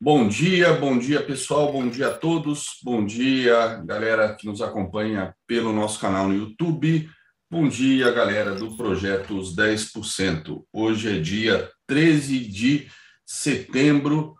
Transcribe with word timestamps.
Bom 0.00 0.28
dia, 0.28 0.74
bom 0.74 0.96
dia 0.96 1.20
pessoal, 1.20 1.72
bom 1.72 1.88
dia 1.88 2.06
a 2.06 2.14
todos, 2.14 2.78
bom 2.84 3.04
dia 3.04 3.82
galera 3.84 4.32
que 4.32 4.46
nos 4.46 4.62
acompanha 4.62 5.34
pelo 5.44 5.72
nosso 5.72 5.98
canal 5.98 6.28
no 6.28 6.36
YouTube, 6.36 7.10
bom 7.50 7.68
dia 7.68 8.12
galera 8.12 8.54
do 8.54 8.76
projeto 8.76 9.36
Os 9.36 9.56
10%. 9.56 10.62
Hoje 10.72 11.16
é 11.16 11.20
dia 11.20 11.68
13 11.88 12.38
de 12.38 12.88
setembro 13.26 14.36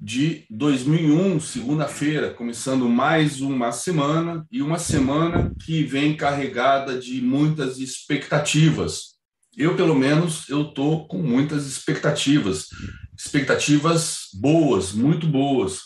de 0.00 0.46
2001, 0.48 1.38
segunda-feira, 1.38 2.32
começando 2.32 2.88
mais 2.88 3.42
uma 3.42 3.72
semana 3.72 4.46
e 4.50 4.62
uma 4.62 4.78
semana 4.78 5.54
que 5.66 5.82
vem 5.82 6.16
carregada 6.16 6.98
de 6.98 7.20
muitas 7.20 7.76
expectativas. 7.76 9.16
Eu, 9.54 9.76
pelo 9.76 9.94
menos, 9.94 10.48
eu 10.48 10.64
tô 10.64 11.06
com 11.06 11.18
muitas 11.18 11.66
expectativas 11.66 12.68
expectativas 13.16 14.28
boas, 14.34 14.92
muito 14.92 15.26
boas. 15.26 15.80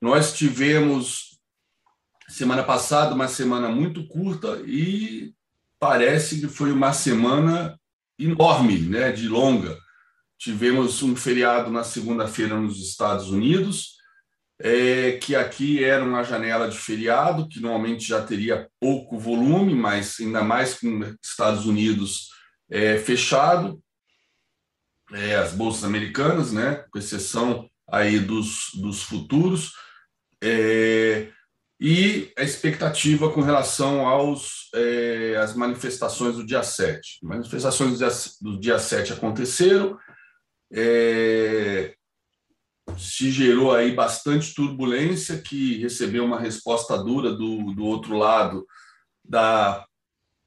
Nós 0.00 0.32
tivemos 0.32 1.38
semana 2.28 2.62
passada 2.62 3.14
uma 3.14 3.28
semana 3.28 3.68
muito 3.68 4.06
curta 4.06 4.62
e 4.66 5.32
parece 5.78 6.40
que 6.40 6.48
foi 6.48 6.72
uma 6.72 6.92
semana 6.92 7.78
enorme, 8.18 8.78
né, 8.78 9.12
de 9.12 9.28
longa. 9.28 9.76
Tivemos 10.38 11.02
um 11.02 11.14
feriado 11.16 11.70
na 11.70 11.84
segunda-feira 11.84 12.56
nos 12.56 12.80
Estados 12.80 13.30
Unidos, 13.30 13.96
é, 14.58 15.12
que 15.12 15.34
aqui 15.34 15.82
era 15.82 16.04
uma 16.04 16.22
janela 16.22 16.68
de 16.68 16.78
feriado, 16.78 17.48
que 17.48 17.60
normalmente 17.60 18.06
já 18.06 18.22
teria 18.22 18.68
pouco 18.78 19.18
volume, 19.18 19.74
mas 19.74 20.16
ainda 20.20 20.42
mais 20.42 20.78
com 20.78 21.14
Estados 21.22 21.66
Unidos 21.66 22.28
é, 22.70 22.98
fechado 22.98 23.82
é, 25.12 25.36
as 25.36 25.52
bolsas 25.52 25.84
americanas, 25.84 26.52
né, 26.52 26.84
com 26.90 26.98
exceção 26.98 27.68
aí 27.88 28.18
dos, 28.18 28.70
dos 28.74 29.02
futuros, 29.02 29.72
é, 30.42 31.28
e 31.80 32.30
a 32.36 32.42
expectativa 32.42 33.30
com 33.30 33.40
relação 33.40 34.06
aos 34.06 34.68
é, 34.74 35.36
as 35.36 35.54
manifestações 35.54 36.36
do 36.36 36.44
dia 36.44 36.62
7. 36.62 37.18
Manifestações 37.22 37.92
do 37.92 37.96
dia, 37.96 38.08
do 38.40 38.60
dia 38.60 38.78
7 38.78 39.14
aconteceram, 39.14 39.98
é, 40.72 41.94
se 42.98 43.30
gerou 43.30 43.74
aí 43.74 43.94
bastante 43.94 44.54
turbulência, 44.54 45.38
que 45.38 45.78
recebeu 45.78 46.24
uma 46.24 46.38
resposta 46.38 46.96
dura 46.98 47.32
do, 47.32 47.72
do 47.72 47.84
outro 47.84 48.16
lado 48.16 48.66
da 49.24 49.84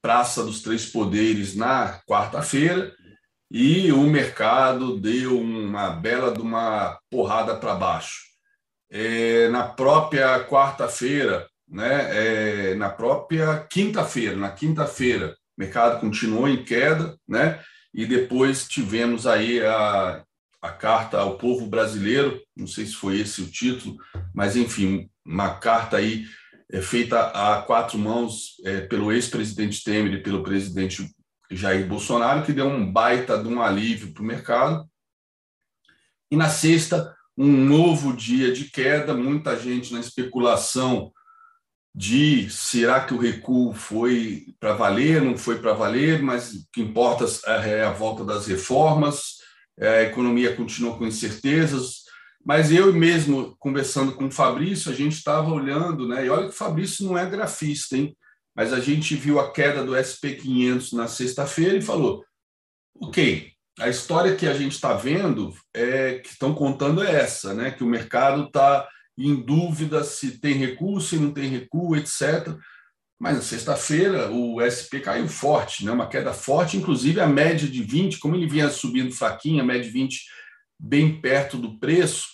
Praça 0.02 0.44
dos 0.44 0.62
Três 0.62 0.86
Poderes 0.86 1.56
na 1.56 2.00
quarta-feira, 2.08 2.94
e 3.54 3.92
o 3.92 4.02
mercado 4.02 5.00
deu 5.00 5.40
uma 5.40 5.92
bela 5.92 6.34
de 6.34 6.42
uma 6.42 6.98
porrada 7.08 7.56
para 7.56 7.76
baixo. 7.76 8.24
É, 8.90 9.48
na 9.50 9.62
própria 9.62 10.44
quarta-feira, 10.46 11.48
né, 11.70 12.72
é, 12.72 12.76
na 12.76 12.90
própria 12.90 13.60
quinta-feira, 13.70 14.36
na 14.36 14.50
quinta-feira, 14.50 15.38
o 15.56 15.62
mercado 15.62 16.00
continuou 16.00 16.50
em 16.50 16.64
queda, 16.64 17.16
né, 17.28 17.62
e 17.94 18.08
depois 18.08 18.68
tivemos 18.68 19.28
aí 19.28 19.64
a, 19.64 20.24
a 20.60 20.72
carta 20.72 21.20
ao 21.20 21.38
povo 21.38 21.68
brasileiro, 21.68 22.42
não 22.58 22.66
sei 22.66 22.88
se 22.88 22.96
foi 22.96 23.20
esse 23.20 23.44
o 23.44 23.52
título, 23.52 23.98
mas 24.34 24.56
enfim, 24.56 25.08
uma 25.24 25.60
carta 25.60 25.98
aí 25.98 26.26
é, 26.72 26.82
feita 26.82 27.28
a 27.28 27.62
quatro 27.62 28.00
mãos 28.00 28.56
é, 28.66 28.82
pelo 28.82 29.12
ex-presidente 29.12 29.84
Temer 29.84 30.14
e 30.14 30.24
pelo 30.24 30.42
presidente 30.42 31.08
Jair 31.52 31.88
Bolsonaro, 31.88 32.46
que 32.46 32.54
deu 32.54 32.68
um 32.68 32.92
baita 32.92 33.38
de 33.38 33.48
um 33.48 33.62
alívio 33.62 34.14
para 34.14 34.24
o 34.24 34.26
mercado. 34.26 34.90
E 36.32 36.36
na 36.36 36.50
sexta, 36.50 37.16
um 37.38 37.52
novo 37.52 38.16
dia 38.16 38.52
de 38.52 38.66
queda, 38.66 39.14
muita 39.14 39.58
gente 39.58 39.94
na 39.94 40.00
especulação 40.00 41.12
de 41.96 42.50
será 42.50 43.02
que 43.02 43.14
o 43.14 43.20
recuo 43.20 43.74
foi 43.74 44.48
para 44.60 44.74
valer, 44.74 45.22
não 45.22 45.38
foi 45.38 45.60
para 45.60 45.74
valer, 45.74 46.22
mas 46.24 46.54
o 46.54 46.68
que 46.72 46.82
importa 46.82 47.26
é 47.46 47.84
a 47.84 47.92
volta 47.92 48.26
das 48.26 48.48
reformas, 48.48 49.38
é, 49.78 50.00
a 50.00 50.04
economia 50.04 50.56
continua 50.56 50.98
com 50.98 51.06
incertezas, 51.06 52.04
mas 52.46 52.72
eu 52.72 52.92
mesmo, 52.92 53.56
conversando 53.58 54.12
com 54.14 54.26
o 54.26 54.32
Fabrício, 54.32 54.92
a 54.92 54.96
gente 54.96 55.14
estava 55.14 55.50
olhando, 55.50 56.08
né? 56.08 56.26
E 56.26 56.30
olha 56.30 56.44
que 56.44 56.54
o 56.54 56.58
Fabrício 56.58 57.06
não 57.06 57.18
é 57.18 57.26
grafista, 57.26 57.96
hein? 57.96 58.16
Mas 58.56 58.72
a 58.72 58.80
gente 58.80 59.16
viu 59.16 59.40
a 59.40 59.52
queda 59.52 59.84
do 59.84 59.94
SP500 59.94 60.94
na 60.94 61.08
sexta-feira 61.08 61.78
e 61.78 61.82
falou: 61.82 62.24
ok, 63.00 63.54
a 63.80 63.90
história 63.90 64.36
que 64.36 64.46
a 64.46 64.54
gente 64.54 64.74
está 64.74 64.94
vendo, 64.94 65.54
é, 65.74 66.20
que 66.20 66.30
estão 66.30 66.54
contando 66.54 67.04
é 67.04 67.12
essa, 67.12 67.54
né? 67.54 67.72
que 67.72 67.84
o 67.84 67.88
mercado 67.88 68.44
está 68.44 68.88
em 69.18 69.36
dúvida 69.36 70.04
se 70.04 70.40
tem 70.40 70.54
recuo, 70.54 71.02
se 71.02 71.18
não 71.18 71.32
tem 71.32 71.50
recuo, 71.50 71.96
etc. 71.96 72.56
Mas 73.20 73.36
na 73.36 73.42
sexta-feira 73.42 74.32
o 74.32 74.62
SP 74.62 75.00
caiu 75.00 75.28
forte, 75.28 75.86
né? 75.86 75.92
uma 75.92 76.08
queda 76.08 76.34
forte, 76.34 76.78
inclusive 76.78 77.20
a 77.20 77.28
média 77.28 77.68
de 77.68 77.84
20, 77.84 78.20
como 78.20 78.36
ele 78.36 78.48
vinha 78.48 78.70
subindo 78.70 79.14
fraquinho, 79.14 79.62
a 79.62 79.66
média 79.66 79.84
de 79.84 79.90
20 79.90 80.22
bem 80.80 81.20
perto 81.20 81.58
do 81.58 81.80
preço, 81.80 82.28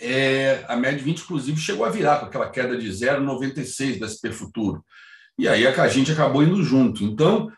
é, 0.00 0.64
a 0.68 0.76
média 0.76 1.02
20, 1.02 1.20
inclusive, 1.20 1.60
chegou 1.60 1.84
a 1.84 1.90
virar 1.90 2.20
com 2.20 2.26
aquela 2.26 2.48
queda 2.48 2.76
de 2.76 2.88
0,96 2.88 3.98
da 3.98 4.08
SP 4.08 4.30
Futuro. 4.32 4.84
E 5.38 5.48
aí 5.48 5.66
a 5.66 5.88
gente 5.88 6.12
acabou 6.12 6.42
indo 6.42 6.62
junto. 6.62 7.04
Então, 7.04 7.50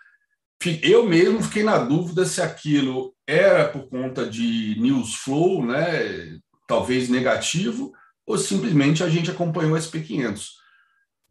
eu 0.82 1.06
mesmo 1.06 1.42
fiquei 1.42 1.62
na 1.62 1.78
dúvida 1.78 2.24
se 2.24 2.42
aquilo 2.42 3.14
era 3.26 3.68
por 3.68 3.88
conta 3.88 4.28
de 4.28 4.74
news 4.78 5.14
flow, 5.14 5.64
né, 5.64 6.38
talvez 6.66 7.08
negativo, 7.08 7.92
ou 8.26 8.36
simplesmente 8.36 9.04
a 9.04 9.08
gente 9.08 9.30
acompanhou 9.30 9.74
o 9.74 9.78
SP500. 9.78 10.46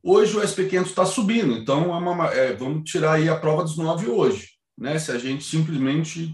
Hoje 0.01 0.38
o 0.38 0.41
SP500 0.41 0.85
está 0.85 1.06
subindo, 1.06 1.53
então 1.53 1.94
é 1.94 1.97
uma, 1.97 2.28
é, 2.28 2.53
vamos 2.53 2.90
tirar 2.90 3.13
aí 3.13 3.28
a 3.28 3.35
prova 3.35 3.63
dos 3.63 3.75
nove 3.75 4.07
hoje, 4.07 4.51
né, 4.78 4.97
se 4.97 5.12
a 5.12 5.17
gente 5.17 5.44
simplesmente 5.44 6.34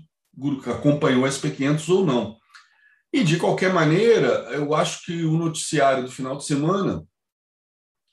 acompanhou 0.68 1.24
o 1.24 1.28
SP500 1.28 1.90
ou 1.90 2.06
não. 2.06 2.38
E, 3.14 3.24
de 3.24 3.38
qualquer 3.38 3.72
maneira, 3.72 4.50
eu 4.52 4.74
acho 4.74 5.06
que 5.06 5.24
o 5.24 5.38
noticiário 5.38 6.04
do 6.04 6.12
final 6.12 6.36
de 6.36 6.46
semana 6.46 7.06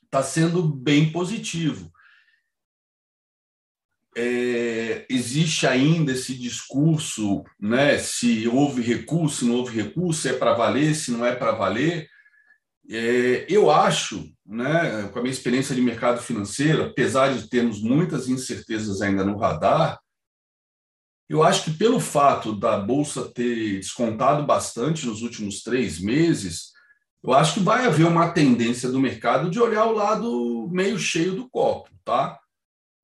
está 0.05 0.21
sendo 0.21 0.61
bem 0.61 1.11
positivo. 1.11 1.91
É, 4.15 5.07
existe 5.09 5.65
ainda 5.65 6.11
esse 6.11 6.37
discurso, 6.37 7.43
né, 7.59 7.97
se 7.97 8.47
houve 8.47 8.81
recurso, 8.83 9.47
não 9.47 9.55
houve 9.55 9.81
recurso, 9.81 10.27
é 10.27 10.33
para 10.33 10.53
valer, 10.53 10.93
se 10.93 11.11
não 11.11 11.25
é 11.25 11.33
para 11.33 11.53
valer. 11.53 12.07
É, 12.89 13.47
eu 13.49 13.71
acho, 13.71 14.31
né, 14.45 15.07
com 15.11 15.17
a 15.17 15.21
minha 15.21 15.33
experiência 15.33 15.73
de 15.73 15.81
mercado 15.81 16.21
financeiro, 16.21 16.83
apesar 16.83 17.33
de 17.33 17.49
termos 17.49 17.81
muitas 17.81 18.27
incertezas 18.27 19.01
ainda 19.01 19.23
no 19.23 19.37
radar, 19.37 19.99
eu 21.31 21.43
acho 21.43 21.63
que 21.63 21.71
pelo 21.71 21.97
fato 21.97 22.53
da 22.53 22.77
Bolsa 22.77 23.31
ter 23.33 23.77
descontado 23.77 24.45
bastante 24.45 25.05
nos 25.05 25.21
últimos 25.21 25.63
três 25.63 25.97
meses, 25.97 26.73
eu 27.23 27.31
acho 27.31 27.53
que 27.53 27.59
vai 27.61 27.85
haver 27.85 28.05
uma 28.05 28.33
tendência 28.33 28.89
do 28.89 28.99
mercado 28.99 29.49
de 29.49 29.57
olhar 29.57 29.85
o 29.85 29.93
lado 29.93 30.67
meio 30.73 30.99
cheio 30.99 31.33
do 31.33 31.49
copo, 31.49 31.89
tá? 32.03 32.37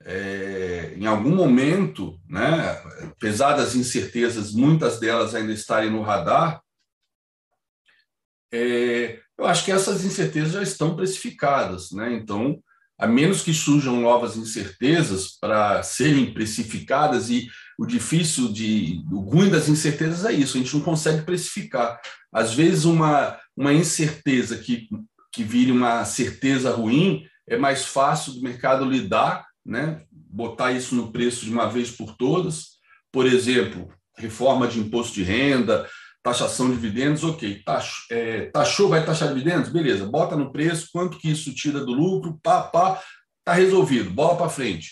É, 0.03 0.93
em 0.97 1.05
algum 1.05 1.33
momento, 1.33 2.19
né, 2.27 2.71
apesar 3.03 3.53
das 3.53 3.75
incertezas, 3.75 4.51
muitas 4.51 4.99
delas 4.99 5.33
ainda 5.33 5.53
estarem 5.53 5.89
no 5.89 6.01
radar, 6.01 6.61
é, 8.51 9.21
eu 9.37 9.45
acho 9.45 9.63
que 9.63 9.71
essas 9.71 10.03
incertezas 10.03 10.51
já 10.51 10.61
estão 10.61 10.97
precificadas, 10.97 11.91
né? 11.91 12.11
Então, 12.11 12.61
a 12.97 13.07
menos 13.07 13.41
que 13.41 13.53
surjam 13.53 14.01
novas 14.01 14.35
incertezas 14.35 15.37
para 15.39 15.81
serem 15.81 16.33
precificadas 16.33 17.29
e 17.29 17.47
o 17.77 17.85
difícil 17.85 18.51
de 18.51 19.03
o 19.11 19.19
ruim 19.19 19.49
das 19.49 19.69
incertezas 19.69 20.25
é 20.25 20.33
isso, 20.33 20.57
a 20.57 20.59
gente 20.59 20.73
não 20.75 20.81
consegue 20.81 21.23
precificar. 21.23 21.99
Às 22.31 22.53
vezes 22.53 22.85
uma 22.85 23.37
uma 23.55 23.73
incerteza 23.73 24.57
que 24.57 24.87
que 25.31 25.43
vire 25.43 25.72
uma 25.72 26.03
certeza 26.03 26.72
ruim 26.72 27.25
é 27.47 27.57
mais 27.57 27.85
fácil 27.85 28.34
do 28.34 28.41
mercado 28.41 28.85
lidar, 28.85 29.46
né? 29.66 30.02
Botar 30.11 30.72
isso 30.72 30.96
no 30.96 31.11
preço 31.11 31.46
de 31.46 31.52
uma 31.52 31.67
vez 31.67 31.91
por 31.91 32.16
todas. 32.16 32.78
Por 33.11 33.25
exemplo, 33.25 33.87
reforma 34.17 34.67
de 34.67 34.79
imposto 34.79 35.13
de 35.13 35.23
renda, 35.23 35.87
taxação 36.23 36.67
de 36.69 36.75
dividendos, 36.75 37.23
ok. 37.23 37.61
Tax, 37.63 38.05
é, 38.11 38.46
taxou, 38.47 38.90
vai 38.90 39.05
taxar 39.05 39.29
dividendos? 39.29 39.69
Beleza, 39.69 40.05
bota 40.05 40.35
no 40.35 40.52
preço, 40.52 40.90
quanto 40.91 41.17
que 41.17 41.29
isso 41.29 41.53
tira 41.53 41.79
do 41.79 41.93
lucro, 41.93 42.40
pá, 42.43 42.63
pá, 42.63 43.02
tá 43.46 43.53
resolvido, 43.53 44.09
bola 44.09 44.35
para 44.35 44.49
frente. 44.49 44.91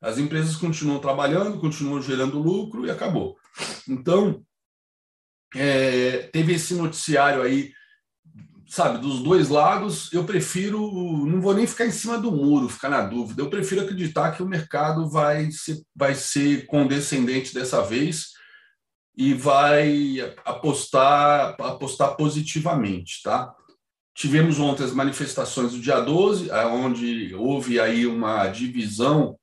As 0.00 0.16
empresas 0.16 0.56
continuam 0.56 0.98
trabalhando, 0.98 1.60
continuam 1.60 2.00
gerando 2.00 2.38
lucro 2.38 2.86
e 2.86 2.90
acabou. 2.90 3.36
Então, 3.86 4.42
é, 5.54 6.28
teve 6.32 6.54
esse 6.54 6.74
noticiário 6.74 7.42
aí, 7.42 7.72
sabe, 8.66 8.98
dos 8.98 9.22
dois 9.22 9.50
lados. 9.50 10.10
Eu 10.12 10.24
prefiro, 10.24 10.80
não 11.26 11.40
vou 11.40 11.54
nem 11.54 11.66
ficar 11.66 11.84
em 11.84 11.90
cima 11.90 12.16
do 12.16 12.32
muro, 12.32 12.68
ficar 12.68 12.88
na 12.88 13.02
dúvida. 13.02 13.42
Eu 13.42 13.50
prefiro 13.50 13.82
acreditar 13.82 14.32
que 14.32 14.42
o 14.42 14.48
mercado 14.48 15.08
vai 15.10 15.50
ser, 15.50 15.82
vai 15.94 16.14
ser 16.14 16.66
condescendente 16.66 17.52
dessa 17.52 17.82
vez 17.82 18.30
e 19.14 19.34
vai 19.34 20.34
apostar, 20.46 21.56
apostar 21.60 22.16
positivamente, 22.16 23.20
tá? 23.22 23.54
Tivemos 24.14 24.58
ontem 24.58 24.84
as 24.84 24.92
manifestações 24.92 25.72
do 25.72 25.80
dia 25.80 26.00
12, 26.00 26.50
onde 26.50 27.34
houve 27.34 27.78
aí 27.78 28.06
uma 28.06 28.48
divisão 28.48 29.36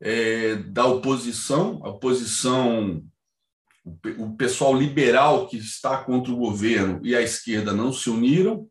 é, 0.00 0.56
da 0.56 0.86
oposição, 0.86 1.80
a 1.84 1.88
oposição, 1.88 3.02
o 4.18 4.34
pessoal 4.36 4.74
liberal 4.74 5.46
que 5.46 5.56
está 5.56 5.98
contra 5.98 6.32
o 6.32 6.36
governo 6.36 7.00
e 7.02 7.14
a 7.14 7.20
esquerda 7.20 7.72
não 7.72 7.92
se 7.92 8.08
uniram. 8.08 8.66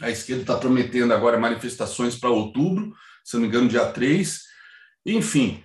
A 0.00 0.10
esquerda 0.10 0.42
está 0.42 0.56
prometendo 0.56 1.12
agora 1.12 1.38
manifestações 1.38 2.16
para 2.16 2.30
outubro, 2.30 2.94
se 3.24 3.34
não 3.34 3.42
me 3.42 3.48
engano, 3.48 3.68
dia 3.68 3.86
3. 3.86 4.40
Enfim, 5.06 5.62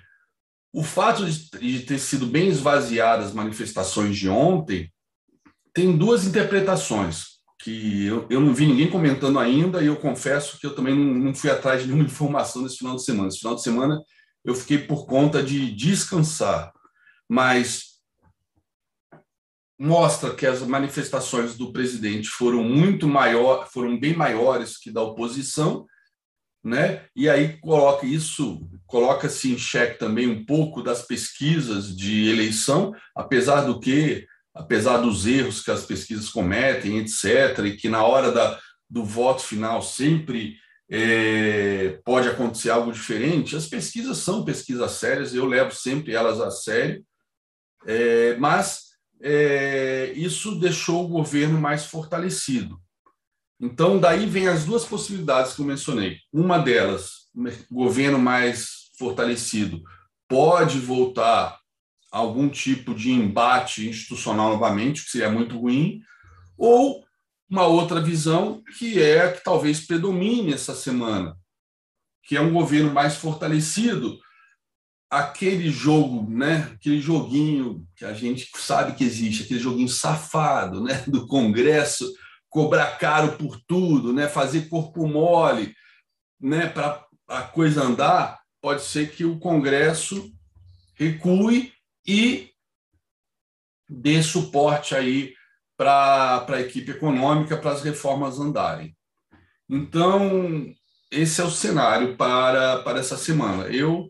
o 0.74 0.84
fato 0.84 1.26
de 1.26 1.80
ter 1.82 2.00
sido 2.00 2.26
bem 2.26 2.48
esvaziadas 2.50 3.28
as 3.28 3.34
manifestações 3.34 4.18
de 4.18 4.28
ontem 4.28 4.92
tem 5.74 5.96
duas 5.98 6.26
interpretações 6.26 7.36
que 7.60 8.06
eu, 8.06 8.28
eu 8.30 8.40
não 8.40 8.54
vi 8.54 8.66
ninguém 8.66 8.90
comentando 8.90 9.40
ainda 9.40 9.82
e 9.82 9.88
eu 9.88 9.96
confesso 9.96 10.60
que 10.60 10.66
eu 10.66 10.76
também 10.76 10.96
não, 10.96 11.14
não 11.14 11.34
fui 11.34 11.50
atrás 11.50 11.82
de 11.82 11.88
nenhuma 11.88 12.04
informação 12.06 12.62
nesse 12.62 12.78
final 12.78 12.96
de 12.96 13.04
semana. 13.04 13.28
Esse 13.28 13.40
final 13.40 13.56
de 13.56 13.64
semana 13.64 14.02
eu 14.46 14.54
fiquei 14.54 14.78
por 14.78 15.06
conta 15.08 15.42
de 15.42 15.74
descansar, 15.74 16.72
mas 17.28 17.96
mostra 19.78 20.34
que 20.34 20.46
as 20.46 20.62
manifestações 20.62 21.58
do 21.58 21.74
presidente 21.74 22.30
foram 22.30 22.64
muito 22.64 23.08
maior, 23.08 23.68
foram 23.70 24.00
bem 24.00 24.16
maiores 24.16 24.78
que 24.78 24.92
da 24.92 25.02
oposição, 25.02 25.86
né? 26.64 27.06
E 27.16 27.28
aí 27.28 27.60
coloca 27.60 28.06
isso, 28.06 28.68
coloca-se 28.86 29.52
em 29.52 29.58
xeque 29.58 30.00
também 30.00 30.28
um 30.28 30.46
pouco 30.46 30.82
das 30.82 31.02
pesquisas 31.02 31.96
de 31.96 32.30
eleição, 32.30 32.94
apesar 33.16 33.62
do 33.62 33.80
que, 33.80 34.26
apesar 34.54 34.98
dos 34.98 35.26
erros 35.26 35.62
que 35.62 35.72
as 35.72 35.86
pesquisas 35.86 36.30
cometem, 36.30 37.00
etc., 37.00 37.66
e 37.66 37.76
que 37.76 37.90
na 37.90 38.04
hora 38.04 38.32
da, 38.32 38.60
do 38.90 39.04
voto 39.04 39.42
final 39.42 39.82
sempre 39.82 40.58
é, 40.90 42.00
pode 42.06 42.28
acontecer 42.28 42.70
algo 42.70 42.92
diferente. 42.92 43.56
As 43.56 43.68
pesquisas 43.68 44.18
são 44.18 44.46
pesquisas 44.46 44.92
sérias, 44.92 45.34
eu 45.34 45.46
levo 45.46 45.74
sempre 45.74 46.14
elas 46.14 46.40
a 46.40 46.52
sério, 46.52 47.04
é, 47.86 48.36
mas 48.38 48.86
é, 49.22 50.12
isso 50.16 50.60
deixou 50.60 51.06
o 51.06 51.08
governo 51.08 51.60
mais 51.60 51.86
fortalecido. 51.86 52.80
Então, 53.60 54.00
daí 54.00 54.26
vem 54.26 54.48
as 54.48 54.66
duas 54.66 54.84
possibilidades 54.84 55.54
que 55.54 55.62
eu 55.62 55.66
mencionei. 55.66 56.18
Uma 56.32 56.60
delas, 56.60 57.30
governo 57.72 58.20
mais 58.20 58.92
fortalecido 58.98 59.82
pode 60.28 60.80
voltar 60.80 61.60
a 62.12 62.18
algum 62.18 62.50
tipo 62.50 62.94
de 62.94 63.12
embate 63.12 63.88
institucional 63.88 64.52
novamente, 64.52 65.04
que 65.04 65.12
seria 65.12 65.30
muito 65.30 65.58
ruim, 65.58 66.02
ou 66.58 67.06
uma 67.50 67.66
outra 67.66 68.02
visão 68.02 68.64
que 68.78 69.02
é 69.02 69.22
a 69.22 69.34
que 69.34 69.44
talvez 69.44 69.86
predomine 69.86 70.54
essa 70.54 70.74
semana, 70.74 71.38
que 72.24 72.36
é 72.36 72.42
um 72.42 72.54
governo 72.54 72.92
mais 72.92 73.16
fortalecido, 73.16 74.20
aquele 75.10 75.70
jogo, 75.70 76.30
né, 76.30 76.72
aquele 76.74 77.00
joguinho 77.00 77.88
que 77.96 78.04
a 78.04 78.14
gente 78.14 78.50
sabe 78.58 78.96
que 78.96 79.04
existe, 79.04 79.44
aquele 79.44 79.60
joguinho 79.60 79.88
safado, 79.88 80.84
né, 80.84 81.04
do 81.08 81.28
Congresso, 81.28 82.12
cobrar 82.50 82.98
caro 82.98 83.38
por 83.38 83.60
tudo, 83.68 84.12
né, 84.12 84.28
fazer 84.28 84.68
corpo 84.68 85.08
mole, 85.08 85.76
né, 86.40 86.68
para 86.68 87.06
a 87.28 87.44
coisa 87.44 87.84
andar, 87.84 88.40
pode 88.62 88.82
ser 88.82 89.12
que 89.12 89.24
o 89.24 89.40
Congresso 89.40 90.32
recue 90.96 91.72
e 92.06 92.52
dê 93.88 94.22
suporte 94.24 94.96
aí 94.96 95.34
para 95.78 96.46
a 96.48 96.62
equipe 96.62 96.92
econômica, 96.92 97.58
para 97.58 97.72
as 97.72 97.82
reformas 97.82 98.40
andarem. 98.40 98.96
Então, 99.70 100.74
esse 101.12 101.42
é 101.42 101.44
o 101.44 101.52
cenário 101.52 102.16
para, 102.16 102.80
para 102.80 103.00
essa 103.00 103.18
semana. 103.18 103.68
Eu, 103.68 104.10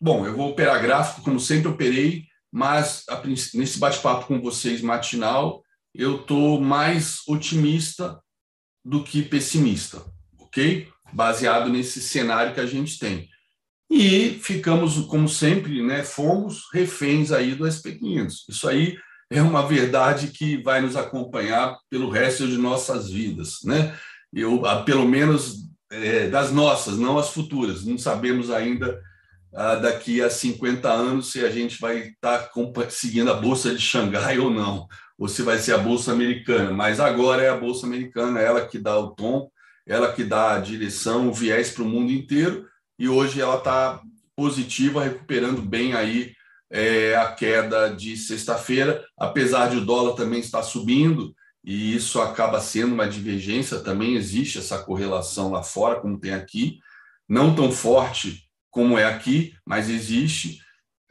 bom, 0.00 0.26
eu 0.26 0.36
vou 0.36 0.50
operar 0.50 0.82
gráfico 0.82 1.22
como 1.22 1.38
sempre 1.38 1.68
operei, 1.68 2.24
mas 2.50 3.04
a, 3.08 3.22
nesse 3.54 3.78
bate-papo 3.78 4.26
com 4.26 4.40
vocês 4.40 4.80
matinal, 4.82 5.62
eu 5.94 6.20
estou 6.20 6.60
mais 6.60 7.20
otimista 7.28 8.20
do 8.84 9.04
que 9.04 9.22
pessimista, 9.22 10.02
ok? 10.38 10.88
Baseado 11.12 11.68
nesse 11.68 12.00
cenário 12.00 12.54
que 12.54 12.60
a 12.60 12.66
gente 12.66 12.98
tem. 12.98 13.28
E 13.90 14.38
ficamos, 14.40 14.94
como 15.06 15.28
sempre, 15.28 15.82
né, 15.82 16.04
fomos 16.04 16.62
reféns 16.72 17.32
aí 17.32 17.56
do 17.56 17.64
SP500. 17.64 18.32
Isso 18.48 18.68
aí 18.68 18.96
é 19.30 19.40
uma 19.40 19.66
verdade 19.66 20.28
que 20.28 20.60
vai 20.60 20.80
nos 20.80 20.96
acompanhar 20.96 21.78
pelo 21.88 22.10
resto 22.10 22.48
de 22.48 22.58
nossas 22.58 23.08
vidas, 23.08 23.60
né? 23.64 23.96
Eu, 24.32 24.62
pelo 24.84 25.06
menos 25.06 25.70
é, 25.90 26.28
das 26.28 26.52
nossas, 26.52 26.98
não 26.98 27.16
as 27.16 27.30
futuras. 27.30 27.84
Não 27.84 27.96
sabemos 27.96 28.50
ainda 28.50 29.00
ah, 29.54 29.76
daqui 29.76 30.20
a 30.20 30.28
50 30.28 30.88
anos 30.88 31.30
se 31.30 31.44
a 31.44 31.50
gente 31.50 31.80
vai 31.80 32.08
estar 32.08 32.38
tá 32.38 32.90
seguindo 32.90 33.30
a 33.30 33.34
bolsa 33.34 33.74
de 33.74 33.80
Xangai 33.80 34.38
ou 34.38 34.50
não, 34.50 34.86
ou 35.18 35.28
se 35.28 35.42
vai 35.42 35.58
ser 35.58 35.74
a 35.74 35.78
bolsa 35.78 36.12
americana. 36.12 36.72
Mas 36.72 36.98
agora 36.98 37.42
é 37.42 37.48
a 37.48 37.56
bolsa 37.56 37.86
americana, 37.86 38.40
ela 38.40 38.66
que 38.66 38.78
dá 38.78 38.98
o 38.98 39.14
tom, 39.14 39.48
ela 39.86 40.12
que 40.12 40.24
dá 40.24 40.54
a 40.54 40.60
direção, 40.60 41.28
o 41.28 41.32
viés 41.32 41.70
para 41.70 41.84
o 41.84 41.88
mundo 41.88 42.12
inteiro. 42.12 42.66
E 42.98 43.08
hoje 43.08 43.40
ela 43.40 43.56
está 43.56 44.00
positiva, 44.36 45.04
recuperando 45.04 45.62
bem 45.62 45.94
aí 45.94 46.32
é, 46.70 47.16
a 47.16 47.32
queda 47.32 47.88
de 47.88 48.16
sexta-feira, 48.16 49.04
apesar 49.18 49.68
de 49.68 49.76
o 49.76 49.84
dólar 49.84 50.14
também 50.14 50.40
estar 50.40 50.62
subindo, 50.62 51.34
e 51.64 51.94
isso 51.94 52.20
acaba 52.20 52.60
sendo 52.60 52.94
uma 52.94 53.08
divergência, 53.08 53.80
também 53.80 54.14
existe 54.14 54.58
essa 54.58 54.78
correlação 54.78 55.50
lá 55.50 55.62
fora, 55.62 56.00
como 56.00 56.18
tem 56.18 56.32
aqui, 56.32 56.78
não 57.28 57.54
tão 57.54 57.70
forte 57.70 58.48
como 58.70 58.98
é 58.98 59.04
aqui, 59.04 59.52
mas 59.66 59.90
existe. 59.90 60.60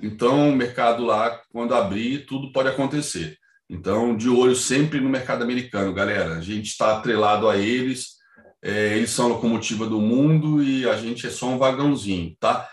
Então, 0.02 0.50
o 0.50 0.56
mercado 0.56 1.04
lá, 1.04 1.42
quando 1.52 1.76
abrir, 1.76 2.26
tudo 2.26 2.52
pode 2.52 2.70
acontecer. 2.70 3.38
Então, 3.70 4.16
de 4.16 4.30
olho 4.30 4.56
sempre 4.56 5.00
no 5.00 5.10
mercado 5.10 5.44
americano, 5.44 5.94
galera. 5.94 6.38
A 6.38 6.42
gente 6.42 6.68
está 6.68 6.98
atrelado 6.98 7.48
a 7.48 7.58
eles, 7.58 8.16
é, 8.64 8.98
eles 8.98 9.12
são 9.12 9.26
a 9.26 9.30
locomotiva 9.30 9.86
do 9.86 10.02
mundo 10.02 10.64
e 10.64 10.90
a 10.90 10.98
gente 10.98 11.28
é 11.28 11.30
só 11.30 11.48
um 11.48 11.58
vagãozinho, 11.58 12.36
tá? 12.40 12.68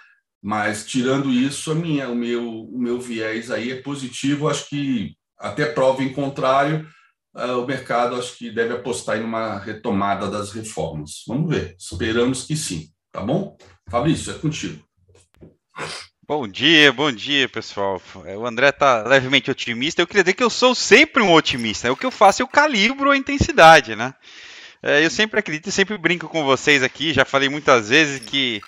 Mas 0.47 0.87
tirando 0.87 1.29
isso, 1.33 1.73
a 1.73 1.75
minha, 1.75 2.09
o 2.09 2.15
meu, 2.15 2.49
o 2.49 2.79
meu 2.79 3.01
viés 3.01 3.51
aí 3.51 3.73
é 3.73 3.83
positivo. 3.83 4.49
Acho 4.49 4.69
que 4.69 5.17
até 5.37 5.67
prova 5.67 6.05
em 6.05 6.13
contrário, 6.13 6.89
uh, 7.35 7.61
o 7.61 7.67
mercado 7.67 8.15
acho 8.15 8.39
que 8.39 8.53
deve 8.53 8.73
apostar 8.73 9.19
em 9.19 9.25
uma 9.25 9.59
retomada 9.59 10.31
das 10.31 10.53
reformas. 10.53 11.25
Vamos 11.27 11.53
ver. 11.53 11.75
Esperamos 11.77 12.45
que 12.45 12.55
sim. 12.55 12.91
Tá 13.11 13.23
bom? 13.23 13.59
Fabrício, 13.91 14.33
é 14.33 14.39
contigo. 14.39 14.81
Bom 16.25 16.47
dia, 16.47 16.93
bom 16.93 17.11
dia, 17.11 17.49
pessoal. 17.49 18.01
O 18.39 18.47
André 18.47 18.69
está 18.69 19.03
levemente 19.03 19.51
otimista. 19.51 20.01
Eu 20.01 20.07
queria 20.07 20.23
dizer 20.23 20.35
que 20.35 20.45
eu 20.45 20.51
sou 20.51 20.77
sempre 20.77 21.25
um 21.25 21.33
otimista. 21.33 21.91
O 21.91 21.97
que 21.97 22.07
eu 22.07 22.13
faço, 22.13 22.41
eu 22.41 22.47
calibro 22.47 23.11
a 23.11 23.17
intensidade, 23.17 23.97
né? 23.97 24.15
É, 24.81 25.05
eu 25.05 25.11
sempre 25.11 25.41
acredito 25.41 25.69
e 25.69 25.73
sempre 25.73 25.99
brinco 25.99 26.29
com 26.29 26.45
vocês 26.45 26.85
aqui. 26.85 27.13
Já 27.13 27.25
falei 27.25 27.49
muitas 27.49 27.89
vezes 27.89 28.21
que 28.21 28.63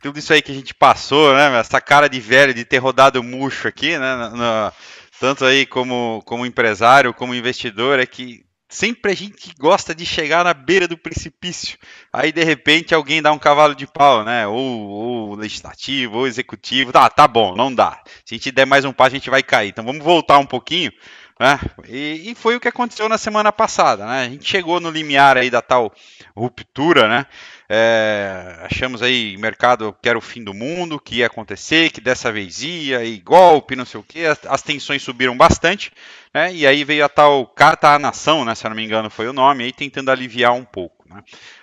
tudo 0.00 0.18
isso 0.18 0.32
aí 0.32 0.42
que 0.42 0.50
a 0.50 0.54
gente 0.54 0.74
passou, 0.74 1.34
né? 1.34 1.58
Essa 1.58 1.80
cara 1.80 2.08
de 2.08 2.20
velho 2.20 2.54
de 2.54 2.64
ter 2.64 2.78
rodado 2.78 3.22
murcho 3.22 3.68
aqui, 3.68 3.98
né? 3.98 4.16
No, 4.30 4.72
tanto 5.20 5.44
aí 5.44 5.66
como, 5.66 6.22
como 6.24 6.46
empresário, 6.46 7.12
como 7.12 7.34
investidor, 7.34 7.98
é 7.98 8.06
que 8.06 8.44
sempre 8.70 9.12
a 9.12 9.14
gente 9.14 9.52
gosta 9.58 9.94
de 9.94 10.06
chegar 10.06 10.44
na 10.44 10.54
beira 10.54 10.88
do 10.88 10.96
precipício. 10.96 11.76
Aí 12.12 12.32
de 12.32 12.42
repente 12.42 12.94
alguém 12.94 13.20
dá 13.20 13.32
um 13.32 13.38
cavalo 13.38 13.74
de 13.74 13.86
pau, 13.86 14.24
né? 14.24 14.46
Ou, 14.46 14.56
ou 14.56 15.34
legislativo, 15.34 16.18
ou 16.18 16.26
executivo. 16.26 16.92
Tá, 16.92 17.10
tá 17.10 17.28
bom, 17.28 17.54
não 17.54 17.74
dá. 17.74 18.00
Se 18.24 18.34
a 18.34 18.38
gente 18.38 18.50
der 18.50 18.66
mais 18.66 18.84
um 18.84 18.92
passo, 18.92 19.10
a 19.10 19.18
gente 19.18 19.28
vai 19.28 19.42
cair. 19.42 19.68
Então 19.68 19.84
vamos 19.84 20.02
voltar 20.02 20.38
um 20.38 20.46
pouquinho. 20.46 20.92
Né? 21.38 21.58
E, 21.88 22.30
e, 22.30 22.34
foi 22.34 22.54
o 22.54 22.60
que 22.60 22.68
aconteceu 22.68 23.08
na 23.08 23.16
semana 23.16 23.50
passada. 23.50 24.04
Né? 24.04 24.26
A 24.26 24.28
gente 24.28 24.46
chegou 24.46 24.78
no 24.78 24.90
limiar 24.90 25.38
aí 25.38 25.48
da 25.48 25.62
tal 25.62 25.90
ruptura, 26.36 27.08
né? 27.08 27.26
É, 27.72 28.56
achamos 28.62 29.00
aí 29.00 29.36
mercado 29.36 29.96
que 30.02 30.08
era 30.08 30.18
o 30.18 30.20
fim 30.20 30.42
do 30.42 30.52
mundo, 30.52 30.98
que 30.98 31.18
ia 31.18 31.28
acontecer, 31.28 31.92
que 31.92 32.00
dessa 32.00 32.32
vez 32.32 32.64
ia, 32.64 33.04
e 33.04 33.20
golpe, 33.20 33.76
não 33.76 33.84
sei 33.84 34.00
o 34.00 34.02
que, 34.02 34.26
as, 34.26 34.40
as, 34.44 34.60
tensões 34.60 35.00
subiram 35.04 35.36
bastante, 35.36 35.92
né? 36.34 36.52
E 36.52 36.66
aí 36.66 36.82
veio 36.82 37.04
a 37.04 37.08
tal 37.08 37.46
carta 37.46 37.94
à 37.94 37.98
nação, 37.98 38.44
né? 38.44 38.56
Se 38.56 38.66
eu 38.66 38.70
não 38.70 38.76
me 38.76 38.84
engano 38.84 39.08
foi 39.08 39.28
o 39.28 39.32
nome, 39.32 39.62
aí 39.62 39.72
tentando 39.72 40.10
aliviar 40.10 40.52
um 40.52 40.64
pouco, 40.64 41.08
né? 41.08 41.22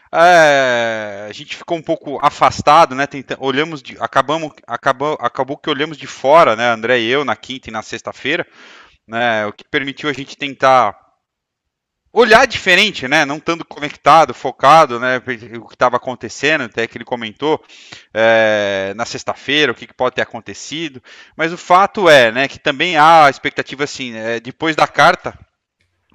É, 0.09 1.27
a 1.29 1.33
gente 1.33 1.57
ficou 1.57 1.77
um 1.77 1.81
pouco 1.81 2.17
afastado, 2.25 2.95
né? 2.95 3.05
Tentando, 3.05 3.43
olhamos, 3.43 3.83
de, 3.83 3.97
acabamos, 3.99 4.53
acabou, 4.65 5.17
acabou 5.19 5.57
que 5.57 5.69
olhamos 5.69 5.97
de 5.97 6.07
fora, 6.07 6.55
né? 6.55 6.69
André 6.69 6.99
e 6.99 7.11
eu 7.11 7.25
na 7.25 7.35
quinta 7.35 7.69
e 7.69 7.73
na 7.73 7.81
sexta-feira, 7.81 8.47
né? 9.05 9.45
O 9.45 9.51
que 9.51 9.65
permitiu 9.65 10.09
a 10.09 10.13
gente 10.13 10.37
tentar 10.37 11.06
olhar 12.11 12.45
diferente, 12.47 13.07
né? 13.07 13.25
Não 13.25 13.37
estando 13.37 13.63
conectado, 13.63 14.33
focado, 14.33 14.99
né? 14.99 15.17
O 15.17 15.67
que 15.67 15.75
estava 15.75 15.97
acontecendo, 15.97 16.63
até 16.63 16.87
que 16.87 16.97
ele 16.97 17.05
comentou 17.05 17.63
é, 18.13 18.93
na 18.95 19.05
sexta-feira, 19.05 19.71
o 19.71 19.75
que, 19.75 19.87
que, 19.87 19.93
pode 19.93 20.15
ter 20.15 20.21
acontecido. 20.21 21.01
Mas 21.35 21.53
o 21.53 21.57
fato 21.57 22.09
é, 22.09 22.31
né, 22.31 22.47
que 22.47 22.59
também 22.59 22.97
há 22.97 23.25
a 23.25 23.29
expectativa 23.29 23.83
assim, 23.83 24.15
é, 24.15 24.39
depois 24.39 24.75
da 24.75 24.87
carta 24.87 25.37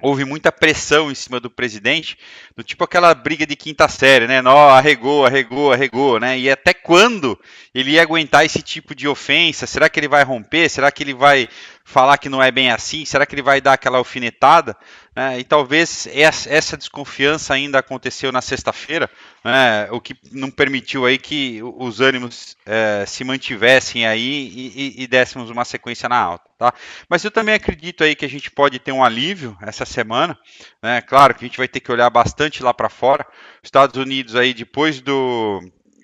houve 0.03 0.25
muita 0.25 0.51
pressão 0.51 1.09
em 1.09 1.15
cima 1.15 1.39
do 1.39 1.49
presidente, 1.49 2.17
do 2.57 2.61
tipo 2.61 2.83
aquela 2.83 3.15
briga 3.15 3.45
de 3.47 3.55
quinta 3.55 3.87
série, 3.87 4.27
né? 4.27 4.41
Nó, 4.41 4.67
arregou, 4.69 5.25
arregou, 5.25 5.71
arregou, 5.71 6.19
né? 6.19 6.37
E 6.37 6.51
até 6.51 6.73
quando 6.73 7.39
ele 7.73 7.91
ia 7.91 8.01
aguentar 8.01 8.45
esse 8.45 8.61
tipo 8.61 8.93
de 8.93 9.07
ofensa? 9.07 9.65
Será 9.65 9.87
que 9.87 9.97
ele 9.97 10.09
vai 10.09 10.21
romper? 10.23 10.67
Será 10.69 10.91
que 10.91 11.01
ele 11.01 11.13
vai 11.13 11.47
falar 11.83 12.17
que 12.17 12.29
não 12.29 12.41
é 12.41 12.49
bem 12.49 12.71
assim? 12.71 13.03
Será 13.05 13.25
que 13.25 13.35
ele 13.35 13.41
vai 13.41 13.59
dar 13.59 13.73
aquela 13.73 13.97
alfinetada? 13.97 14.75
Né? 15.15 15.39
E 15.39 15.43
talvez 15.43 16.07
essa 16.07 16.77
desconfiança 16.77 17.53
ainda 17.53 17.79
aconteceu 17.79 18.31
na 18.31 18.41
sexta-feira, 18.41 19.09
né? 19.43 19.87
o 19.91 19.99
que 19.99 20.15
não 20.31 20.49
permitiu 20.49 21.05
aí 21.05 21.17
que 21.17 21.61
os 21.61 21.99
ânimos 21.99 22.55
é, 22.65 23.03
se 23.05 23.23
mantivessem 23.23 24.05
aí 24.05 24.21
e, 24.21 24.67
e, 24.75 25.03
e, 25.03 25.07
dessemos 25.07 25.49
uma 25.49 25.65
sequência 25.65 26.07
na 26.07 26.17
alta. 26.17 26.49
Tá? 26.57 26.73
Mas 27.09 27.23
eu 27.23 27.31
também 27.31 27.55
acredito 27.55 28.03
aí 28.03 28.15
que 28.15 28.25
a 28.25 28.29
gente 28.29 28.49
pode 28.49 28.79
ter 28.79 28.91
um 28.91 29.03
alívio 29.03 29.57
essa 29.61 29.85
semana. 29.85 30.37
Né? 30.81 31.01
Claro 31.01 31.35
que 31.35 31.43
a 31.43 31.47
gente 31.47 31.57
vai 31.57 31.67
ter 31.67 31.79
que 31.79 31.91
olhar 31.91 32.09
bastante 32.09 32.63
lá 32.63 32.73
para 32.73 32.89
fora. 32.89 33.25
Estados 33.61 33.97
Unidos 34.01 34.35
aí 34.35 34.53
depois 34.53 35.01
do 35.01 35.61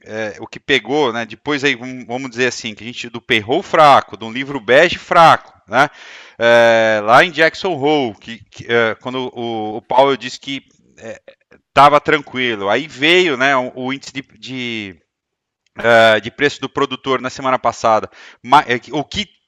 é, 0.09 0.37
o 0.39 0.47
que 0.47 0.59
pegou, 0.59 1.13
né? 1.13 1.25
Depois 1.25 1.63
aí 1.63 1.75
vamos 2.07 2.29
dizer 2.31 2.47
assim 2.47 2.73
que 2.73 2.83
a 2.83 2.87
gente 2.87 3.09
do 3.09 3.21
perrou 3.21 3.61
fraco, 3.61 4.17
de 4.17 4.25
um 4.25 4.31
livro 4.31 4.59
bege 4.59 4.97
fraco, 4.97 5.53
né? 5.69 5.89
É, 6.37 7.01
lá 7.03 7.23
em 7.23 7.31
Jackson 7.31 7.73
Hole, 7.73 8.15
que, 8.15 8.43
que 8.49 8.65
é, 8.67 8.95
quando 8.95 9.31
o, 9.33 9.77
o 9.77 9.81
Powell 9.81 10.17
disse 10.17 10.39
que 10.39 10.63
estava 11.67 11.97
é, 11.97 11.99
tranquilo, 11.99 12.69
aí 12.69 12.87
veio, 12.87 13.37
né? 13.37 13.55
O, 13.55 13.71
o 13.75 13.93
índice 13.93 14.13
de, 14.13 14.21
de, 14.37 15.01
é, 15.77 16.19
de 16.19 16.31
preço 16.31 16.59
do 16.61 16.69
produtor 16.69 17.21
na 17.21 17.29
semana 17.29 17.59
passada, 17.59 18.09
é, 18.67 18.79
o 18.91 19.03
que 19.03 19.38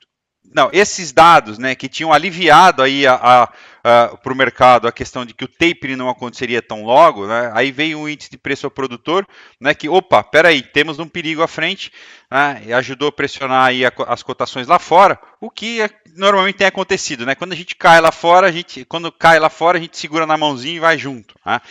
não, 0.54 0.70
esses 0.74 1.12
dados, 1.12 1.58
né, 1.58 1.76
que 1.76 1.88
tinham 1.88 2.12
aliviado 2.12 2.82
aí 2.82 3.04
para 3.04 4.34
o 4.34 4.36
mercado 4.36 4.88
a 4.88 4.92
questão 4.92 5.26
de 5.26 5.34
que 5.34 5.46
o 5.46 5.48
tapering 5.48 5.96
não 5.96 6.10
aconteceria 6.10 6.62
tão 6.62 6.84
logo, 6.84 7.26
né, 7.26 7.52
aí 7.54 7.72
veio 7.72 8.00
o 8.00 8.10
índice 8.10 8.30
de 8.30 8.38
preço 8.38 8.68
ao 8.68 8.72
produtor, 8.72 9.26
né, 9.60 9.74
que, 9.74 9.88
opa, 9.88 10.24
peraí, 10.24 10.62
temos 10.62 11.00
um 11.00 11.08
perigo 11.08 11.42
à 11.42 11.48
frente, 11.48 11.92
né, 12.30 12.74
ajudou 12.76 13.08
a 13.10 13.12
pressionar 13.12 13.66
aí 13.66 13.86
a, 13.86 13.92
as 14.08 14.22
cotações 14.22 14.68
lá 14.68 14.78
fora, 14.78 15.20
o 15.40 15.50
que 15.50 15.82
é, 15.82 15.90
normalmente 16.16 16.58
tem 16.58 16.68
acontecido, 16.68 17.26
né, 17.26 17.34
quando 17.34 17.54
a 17.54 17.56
gente 17.56 17.76
cai 17.76 18.02
lá 18.02 18.12
fora, 18.12 18.48
a 18.48 18.52
gente, 18.52 18.84
quando 18.86 19.12
cai 19.12 19.40
lá 19.40 19.50
fora, 19.50 19.78
a 19.78 19.82
gente 19.82 19.98
segura 19.98 20.26
na 20.26 20.38
mãozinha 20.38 20.76
e 20.76 20.80
vai 20.80 20.98
junto, 20.98 21.36
né, 21.46 21.62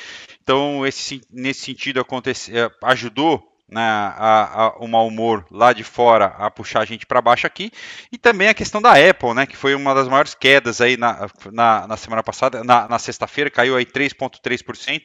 então, 0.43 0.85
esse, 0.85 1.21
nesse 1.31 1.61
sentido, 1.61 2.01
acontece, 2.01 2.57
é, 2.59 2.69
ajudou 2.83 3.50
né, 3.71 3.83
a, 3.83 4.65
a, 4.65 4.69
o 4.79 4.89
mau 4.89 5.07
humor 5.07 5.47
lá 5.51 5.73
de 5.73 5.85
fora 5.85 6.27
a 6.39 6.51
puxar 6.51 6.81
a 6.81 6.85
gente 6.85 7.07
para 7.07 7.23
baixo 7.23 7.47
aqui, 7.47 7.71
e 8.11 8.19
também 8.19 8.49
a 8.49 8.55
questão 8.55 8.83
da 8.83 8.93
Apple, 8.93 9.35
né, 9.35 9.47
que 9.47 9.57
foi 9.57 9.75
uma 9.75 9.95
das 9.95 10.09
maiores 10.09 10.35
quedas 10.35 10.81
aí 10.81 10.97
na, 10.97 11.29
na, 11.53 11.87
na 11.87 11.97
semana 11.97 12.23
passada, 12.23 12.65
na, 12.65 12.89
na 12.89 12.99
sexta-feira, 12.99 13.51
caiu 13.51 13.77
aí 13.77 13.87
3,3%, 13.87 15.05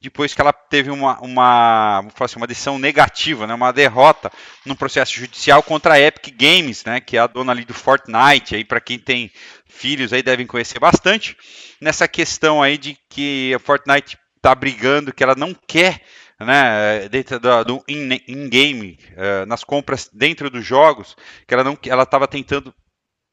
depois 0.00 0.32
que 0.32 0.40
ela 0.40 0.52
teve 0.52 0.90
uma, 0.90 1.20
uma, 1.20 2.00
vamos 2.00 2.14
falar 2.14 2.26
assim, 2.26 2.38
uma 2.38 2.46
decisão 2.46 2.78
negativa, 2.78 3.46
né, 3.46 3.54
uma 3.54 3.72
derrota 3.72 4.32
no 4.64 4.74
processo 4.74 5.14
judicial 5.14 5.62
contra 5.62 5.94
a 5.94 6.00
Epic 6.00 6.34
Games, 6.36 6.84
né, 6.84 7.00
que 7.00 7.16
é 7.16 7.20
a 7.20 7.26
dona 7.26 7.52
ali 7.52 7.64
do 7.64 7.74
Fortnite, 7.74 8.54
aí 8.54 8.64
para 8.64 8.80
quem 8.80 8.98
tem 8.98 9.30
filhos 9.68 10.12
aí 10.12 10.22
devem 10.22 10.46
conhecer 10.46 10.78
bastante, 10.78 11.36
nessa 11.80 12.08
questão 12.08 12.62
aí 12.62 12.78
de 12.78 12.96
que 13.10 13.52
a 13.54 13.58
Fortnite 13.58 14.18
está 14.36 14.54
brigando, 14.54 15.12
que 15.12 15.22
ela 15.22 15.34
não 15.34 15.54
quer 15.66 16.00
né, 16.40 17.08
dentro 17.08 17.40
do, 17.40 17.64
do 17.64 17.84
in-game, 17.88 18.98
in 18.98 19.42
uh, 19.42 19.46
nas 19.46 19.64
compras 19.64 20.10
dentro 20.12 20.50
dos 20.50 20.64
jogos, 20.64 21.16
que 21.46 21.54
ela 21.54 21.64
não 21.64 21.78
ela 21.86 22.02
estava 22.02 22.28
tentando 22.28 22.74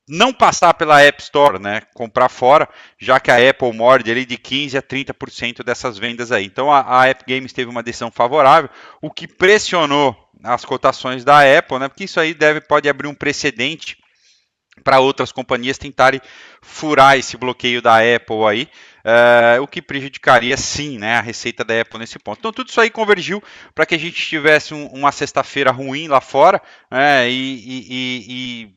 não 0.08 0.34
passar 0.34 0.74
pela 0.74 1.02
App 1.02 1.22
Store, 1.22 1.60
né, 1.60 1.82
comprar 1.94 2.28
fora, 2.28 2.68
já 3.00 3.20
que 3.20 3.32
a 3.32 3.50
Apple 3.50 3.72
morde 3.74 4.12
ali 4.12 4.26
de 4.26 4.38
15 4.38 4.78
a 4.78 4.82
30% 4.82 5.64
dessas 5.64 5.98
vendas 5.98 6.32
aí. 6.32 6.46
Então 6.46 6.72
a, 6.72 7.02
a 7.02 7.08
App 7.08 7.24
Games 7.28 7.54
teve 7.54 7.70
uma 7.70 7.84
decisão 7.84 8.12
favorável, 8.12 8.70
o 9.02 9.10
que 9.10 9.28
pressionou 9.28 10.16
as 10.44 10.66
cotações 10.66 11.24
da 11.24 11.40
Apple, 11.58 11.80
né, 11.80 11.88
porque 11.88 12.04
isso 12.04 12.20
aí 12.20 12.34
deve 12.34 12.60
pode 12.62 12.90
abrir 12.90 13.08
um 13.08 13.16
precedente 13.16 13.98
para 14.84 15.00
outras 15.00 15.32
companhias 15.32 15.78
tentarem 15.78 16.22
furar 16.62 17.18
esse 17.18 17.38
bloqueio 17.38 17.82
da 17.82 17.98
Apple 17.98 18.46
aí, 18.48 18.70
uh, 19.04 19.62
o 19.62 19.68
que 19.68 19.82
prejudicaria 19.82 20.56
sim 20.58 20.98
né, 20.98 21.16
a 21.16 21.22
receita 21.22 21.64
da 21.64 21.82
Apple 21.82 22.00
nesse 22.00 22.20
ponto. 22.20 22.40
Então 22.40 22.52
tudo 22.52 22.70
isso 22.70 22.82
aí 22.82 22.90
convergiu 22.90 23.42
para 23.74 23.86
que 23.86 23.96
a 23.96 24.00
gente 24.00 24.22
tivesse 24.22 24.74
um, 24.74 24.88
uma 24.88 25.12
sexta-feira 25.12 25.72
ruim 25.72 26.08
lá 26.08 26.22
fora 26.22 26.62
né, 26.92 27.30
e, 27.30 27.34
e, 27.34 28.26
e, 28.30 28.76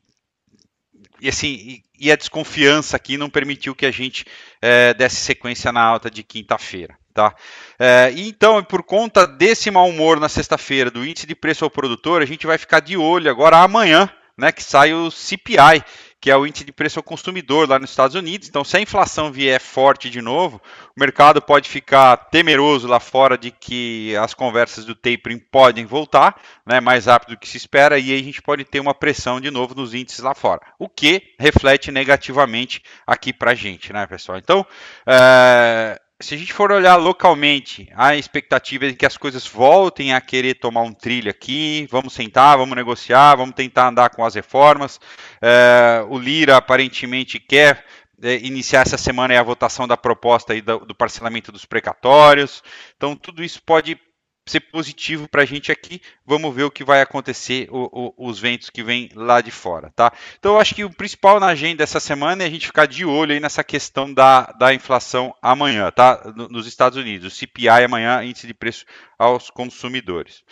e, 1.20 1.28
assim 1.28 1.82
e 1.98 2.12
a 2.12 2.16
desconfiança 2.16 2.96
aqui 2.96 3.16
não 3.16 3.30
permitiu 3.30 3.74
que 3.74 3.86
a 3.86 3.90
gente 3.90 4.22
uh, 4.22 4.96
desse 4.96 5.16
sequência 5.16 5.72
na 5.72 5.82
alta 5.82 6.10
de 6.10 6.22
quinta-feira. 6.22 6.96
Tá? 7.16 7.34
É, 7.78 8.12
então, 8.14 8.62
por 8.62 8.82
conta 8.82 9.26
desse 9.26 9.70
mau 9.70 9.88
humor 9.88 10.20
na 10.20 10.28
sexta-feira, 10.28 10.90
do 10.90 11.02
índice 11.02 11.26
de 11.26 11.34
preço 11.34 11.64
ao 11.64 11.70
produtor, 11.70 12.20
a 12.20 12.26
gente 12.26 12.46
vai 12.46 12.58
ficar 12.58 12.80
de 12.80 12.94
olho 12.94 13.30
agora 13.30 13.56
amanhã 13.56 14.06
né, 14.36 14.52
que 14.52 14.62
sai 14.62 14.92
o 14.92 15.10
CPI, 15.10 15.82
que 16.20 16.30
é 16.30 16.36
o 16.36 16.46
índice 16.46 16.64
de 16.64 16.72
preço 16.72 16.98
ao 16.98 17.02
consumidor 17.02 17.68
lá 17.68 17.78
nos 17.78 17.90
Estados 17.90 18.16
Unidos. 18.16 18.48
Então, 18.48 18.64
se 18.64 18.76
a 18.76 18.80
inflação 18.80 19.30
vier 19.30 19.60
forte 19.60 20.10
de 20.10 20.20
novo, 20.20 20.60
o 20.96 21.00
mercado 21.00 21.40
pode 21.40 21.68
ficar 21.68 22.16
temeroso 22.16 22.88
lá 22.88 22.98
fora 22.98 23.38
de 23.38 23.50
que 23.50 24.16
as 24.16 24.34
conversas 24.34 24.84
do 24.84 24.94
tapering 24.94 25.38
podem 25.38 25.84
voltar 25.84 26.40
né, 26.66 26.80
mais 26.80 27.06
rápido 27.06 27.30
do 27.30 27.38
que 27.38 27.48
se 27.48 27.56
espera, 27.56 27.98
e 27.98 28.12
aí 28.12 28.20
a 28.20 28.24
gente 28.24 28.42
pode 28.42 28.64
ter 28.64 28.80
uma 28.80 28.94
pressão 28.94 29.40
de 29.40 29.50
novo 29.50 29.74
nos 29.74 29.94
índices 29.94 30.20
lá 30.20 30.34
fora, 30.34 30.60
o 30.78 30.88
que 30.88 31.22
reflete 31.38 31.92
negativamente 31.92 32.82
aqui 33.06 33.32
para 33.32 33.52
a 33.52 33.54
gente, 33.54 33.92
né, 33.92 34.06
pessoal? 34.06 34.38
Então, 34.38 34.66
é 35.06 36.00
se 36.18 36.34
a 36.34 36.38
gente 36.38 36.52
for 36.52 36.72
olhar 36.72 36.96
localmente, 36.96 37.90
a 37.94 38.16
expectativa 38.16 38.86
é 38.86 38.92
que 38.94 39.04
as 39.04 39.18
coisas 39.18 39.46
voltem 39.46 40.14
a 40.14 40.20
querer 40.20 40.54
tomar 40.54 40.80
um 40.82 40.92
trilho 40.92 41.30
aqui, 41.30 41.86
vamos 41.90 42.14
sentar, 42.14 42.56
vamos 42.56 42.74
negociar, 42.74 43.36
vamos 43.36 43.54
tentar 43.54 43.88
andar 43.88 44.10
com 44.10 44.24
as 44.24 44.34
reformas. 44.34 44.98
É, 45.42 46.04
o 46.08 46.18
Lira 46.18 46.56
aparentemente 46.56 47.38
quer 47.38 47.84
é, 48.22 48.36
iniciar 48.36 48.80
essa 48.80 48.96
semana 48.96 49.38
a 49.38 49.42
votação 49.42 49.86
da 49.86 49.96
proposta 49.96 50.54
aí 50.54 50.62
do, 50.62 50.78
do 50.80 50.94
parcelamento 50.94 51.52
dos 51.52 51.66
precatórios. 51.66 52.62
Então, 52.96 53.14
tudo 53.14 53.44
isso 53.44 53.62
pode 53.62 53.98
ser 54.46 54.60
positivo 54.60 55.28
para 55.28 55.42
a 55.42 55.44
gente 55.44 55.72
aqui. 55.72 56.00
Vamos 56.24 56.54
ver 56.54 56.64
o 56.64 56.70
que 56.70 56.84
vai 56.84 57.00
acontecer, 57.00 57.68
o, 57.70 58.14
o, 58.16 58.28
os 58.28 58.38
ventos 58.38 58.70
que 58.70 58.82
vêm 58.82 59.10
lá 59.14 59.40
de 59.40 59.50
fora, 59.50 59.92
tá? 59.94 60.12
Então, 60.38 60.54
eu 60.54 60.60
acho 60.60 60.74
que 60.74 60.84
o 60.84 60.90
principal 60.90 61.40
na 61.40 61.48
agenda 61.48 61.78
dessa 61.78 61.98
semana 61.98 62.44
é 62.44 62.46
a 62.46 62.50
gente 62.50 62.66
ficar 62.66 62.86
de 62.86 63.04
olho 63.04 63.32
aí 63.32 63.40
nessa 63.40 63.64
questão 63.64 64.12
da, 64.12 64.42
da 64.58 64.72
inflação 64.72 65.34
amanhã, 65.42 65.90
tá? 65.90 66.32
Nos 66.50 66.66
Estados 66.66 66.96
Unidos, 66.96 67.32
o 67.32 67.36
CPI 67.36 67.84
amanhã, 67.84 68.22
índice 68.22 68.46
de 68.46 68.54
preço 68.54 68.84
aos 69.18 69.50
consumidores. 69.50 70.44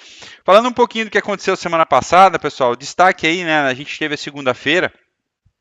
Falando 0.44 0.68
um 0.68 0.72
pouquinho 0.72 1.04
do 1.04 1.10
que 1.10 1.18
aconteceu 1.18 1.56
semana 1.56 1.86
passada, 1.86 2.38
pessoal, 2.38 2.74
destaque 2.74 3.26
aí, 3.26 3.44
né? 3.44 3.60
A 3.60 3.74
gente 3.74 3.98
teve 3.98 4.14
a 4.14 4.18
segunda-feira 4.18 4.92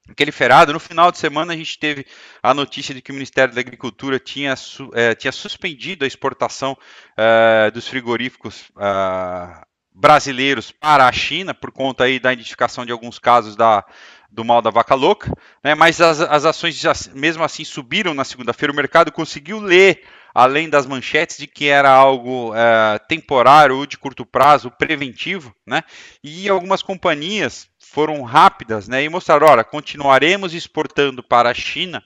aquele 0.09 0.31
feriado. 0.31 0.73
No 0.73 0.79
final 0.79 1.11
de 1.11 1.17
semana, 1.17 1.53
a 1.53 1.55
gente 1.55 1.77
teve 1.77 2.05
a 2.41 2.53
notícia 2.53 2.93
de 2.93 3.01
que 3.01 3.11
o 3.11 3.13
Ministério 3.13 3.53
da 3.53 3.61
Agricultura 3.61 4.19
tinha, 4.19 4.53
é, 4.93 5.15
tinha 5.15 5.31
suspendido 5.31 6.03
a 6.03 6.07
exportação 6.07 6.77
é, 7.17 7.71
dos 7.71 7.87
frigoríficos 7.87 8.71
é, 8.77 9.63
brasileiros 9.93 10.71
para 10.71 11.07
a 11.07 11.11
China, 11.11 11.53
por 11.53 11.71
conta 11.71 12.05
aí 12.05 12.19
da 12.19 12.33
identificação 12.33 12.85
de 12.85 12.91
alguns 12.91 13.19
casos 13.19 13.55
da, 13.55 13.85
do 14.31 14.43
mal 14.43 14.61
da 14.61 14.71
vaca 14.71 14.95
louca, 14.95 15.31
né? 15.63 15.75
mas 15.75 16.01
as, 16.01 16.19
as 16.19 16.45
ações 16.45 16.81
mesmo 17.13 17.43
assim 17.43 17.63
subiram 17.63 18.13
na 18.13 18.23
segunda-feira. 18.23 18.73
O 18.73 18.75
mercado 18.75 19.11
conseguiu 19.11 19.59
ler 19.59 20.03
além 20.33 20.67
das 20.67 20.87
manchetes 20.87 21.37
de 21.37 21.45
que 21.45 21.67
era 21.67 21.91
algo 21.91 22.53
é, 22.55 22.97
temporário 23.07 23.77
ou 23.77 23.85
de 23.85 23.97
curto 23.97 24.25
prazo, 24.25 24.71
preventivo, 24.71 25.53
né? 25.65 25.83
E 26.23 26.49
algumas 26.49 26.81
companhias 26.81 27.69
foram 27.93 28.23
rápidas, 28.23 28.87
né? 28.87 29.03
E 29.03 29.09
mostraram, 29.09 29.47
olha, 29.47 29.63
continuaremos 29.63 30.55
exportando 30.55 31.21
para 31.21 31.51
a 31.51 31.53
China, 31.53 32.03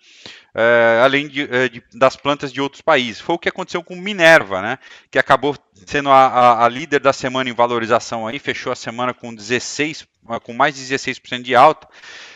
é, 0.53 0.99
além 1.01 1.29
de, 1.29 1.43
é, 1.43 1.69
de, 1.69 1.81
das 1.93 2.17
plantas 2.17 2.51
de 2.51 2.59
outros 2.59 2.81
países. 2.81 3.21
Foi 3.21 3.35
o 3.35 3.39
que 3.39 3.47
aconteceu 3.47 3.81
com 3.81 3.95
Minerva, 3.95 4.61
né? 4.61 4.79
Que 5.09 5.17
acabou 5.17 5.55
sendo 5.85 6.09
a, 6.09 6.27
a, 6.27 6.65
a 6.65 6.67
líder 6.67 6.99
da 6.99 7.13
semana 7.13 7.49
em 7.49 7.53
valorização 7.53 8.27
aí, 8.27 8.37
fechou 8.37 8.73
a 8.73 8.75
semana 8.75 9.13
com 9.13 9.33
16 9.33 10.05
com 10.43 10.53
mais 10.53 10.75
de 10.75 10.81
16% 10.81 11.41
de 11.41 11.55
alta. 11.55 11.87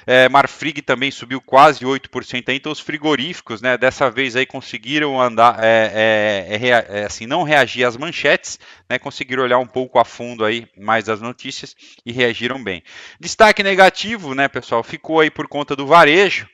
É, 0.08 0.28
Marfrig 0.30 0.82
também 0.82 1.12
subiu 1.12 1.40
quase 1.40 1.86
8% 1.86 2.50
aí, 2.50 2.56
então 2.56 2.72
os 2.72 2.80
frigoríficos, 2.80 3.62
né, 3.62 3.78
dessa 3.78 4.10
vez 4.10 4.36
aí 4.36 4.48
conseguiram 4.48 5.22
andar, 5.22 5.60
é, 5.62 6.58
é 6.92 7.06
assim, 7.06 7.28
não 7.28 7.44
reagir 7.44 7.86
às 7.86 7.96
manchetes, 7.96 8.58
né, 8.90 8.98
conseguiram 8.98 9.44
olhar 9.44 9.60
um 9.60 9.68
pouco 9.68 10.00
a 10.00 10.06
fundo 10.06 10.44
aí 10.44 10.68
mais 10.76 11.08
as 11.08 11.22
notícias 11.22 11.76
e 12.04 12.12
reagiram 12.12 12.64
bem. 12.64 12.82
Destaque 13.20 13.41
destaque 13.42 13.64
negativo, 13.64 14.36
né, 14.36 14.48
pessoal, 14.48 14.84
ficou 14.84 15.20
aí 15.20 15.32
por 15.32 15.48
conta 15.48 15.76
do 15.76 15.88
varejo. 15.88 16.48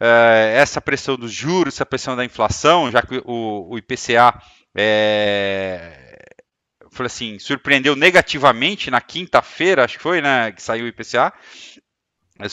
É, 0.00 0.54
essa 0.56 0.80
pressão 0.80 1.14
dos 1.14 1.30
juros, 1.30 1.74
essa 1.74 1.84
pressão 1.84 2.16
da 2.16 2.24
inflação, 2.24 2.90
já 2.90 3.02
que 3.02 3.20
o, 3.26 3.68
o 3.70 3.76
IPCA 3.76 4.40
é, 4.74 6.18
assim, 7.00 7.38
surpreendeu 7.38 7.94
negativamente 7.94 8.90
na 8.90 9.02
quinta-feira, 9.02 9.84
acho 9.84 9.98
que 9.98 10.02
foi, 10.02 10.22
né, 10.22 10.50
que 10.52 10.62
saiu 10.62 10.86
o 10.86 10.88
IPCA 10.88 11.30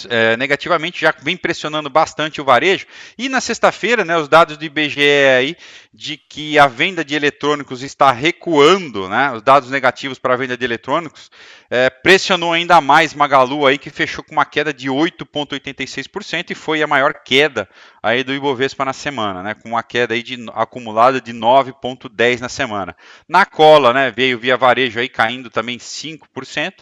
é, 0.10 0.38
negativamente 0.38 1.02
já 1.02 1.14
vem 1.22 1.38
pressionando 1.38 1.90
bastante 1.90 2.42
o 2.42 2.46
varejo. 2.46 2.86
E 3.18 3.30
na 3.30 3.42
sexta-feira, 3.42 4.04
né, 4.04 4.18
os 4.18 4.28
dados 4.28 4.58
do 4.58 4.66
IBGE 4.66 5.02
aí 5.38 5.58
de 5.94 6.18
que 6.18 6.60
a 6.60 6.68
venda 6.68 7.04
de 7.04 7.16
eletrônicos 7.16 7.82
está 7.82 8.12
recuando, 8.12 9.10
né, 9.10 9.32
os 9.34 9.42
dados 9.42 9.70
negativos 9.70 10.20
para 10.20 10.34
a 10.34 10.38
venda 10.38 10.58
de 10.58 10.64
eletrônicos, 10.64 11.32
é, 11.70 11.90
pressionou 11.90 12.54
ainda 12.54 12.80
mais 12.80 13.14
Magalu 13.14 13.66
aí 13.66 13.78
que 13.78 13.90
fechou 13.90 14.24
com 14.24 14.34
uma 14.34 14.46
queda 14.46 14.74
de 14.74 14.90
8,86% 14.90 16.52
e 16.52 16.56
foi 16.56 16.82
a 16.82 16.88
maior 16.88 17.14
queda 17.14 17.68
aí 18.02 18.24
do 18.24 18.34
Ibovespa 18.34 18.86
na 18.86 18.94
semana, 18.94 19.42
né, 19.44 19.54
com 19.54 19.70
uma 19.70 19.84
queda 19.84 20.14
aí 20.14 20.24
de, 20.24 20.38
acumulada 20.54 21.20
de 21.20 21.34
9,10 21.34 22.40
na 22.40 22.50
semana. 22.50 22.96
Na 23.28 23.46
cola, 23.46 23.94
né, 23.94 24.12
veio 24.12 24.40
via 24.40 24.58
varejo 24.58 25.00
aí 25.00 25.10
caindo 25.10 25.50
também 25.50 25.78
5% 25.78 26.74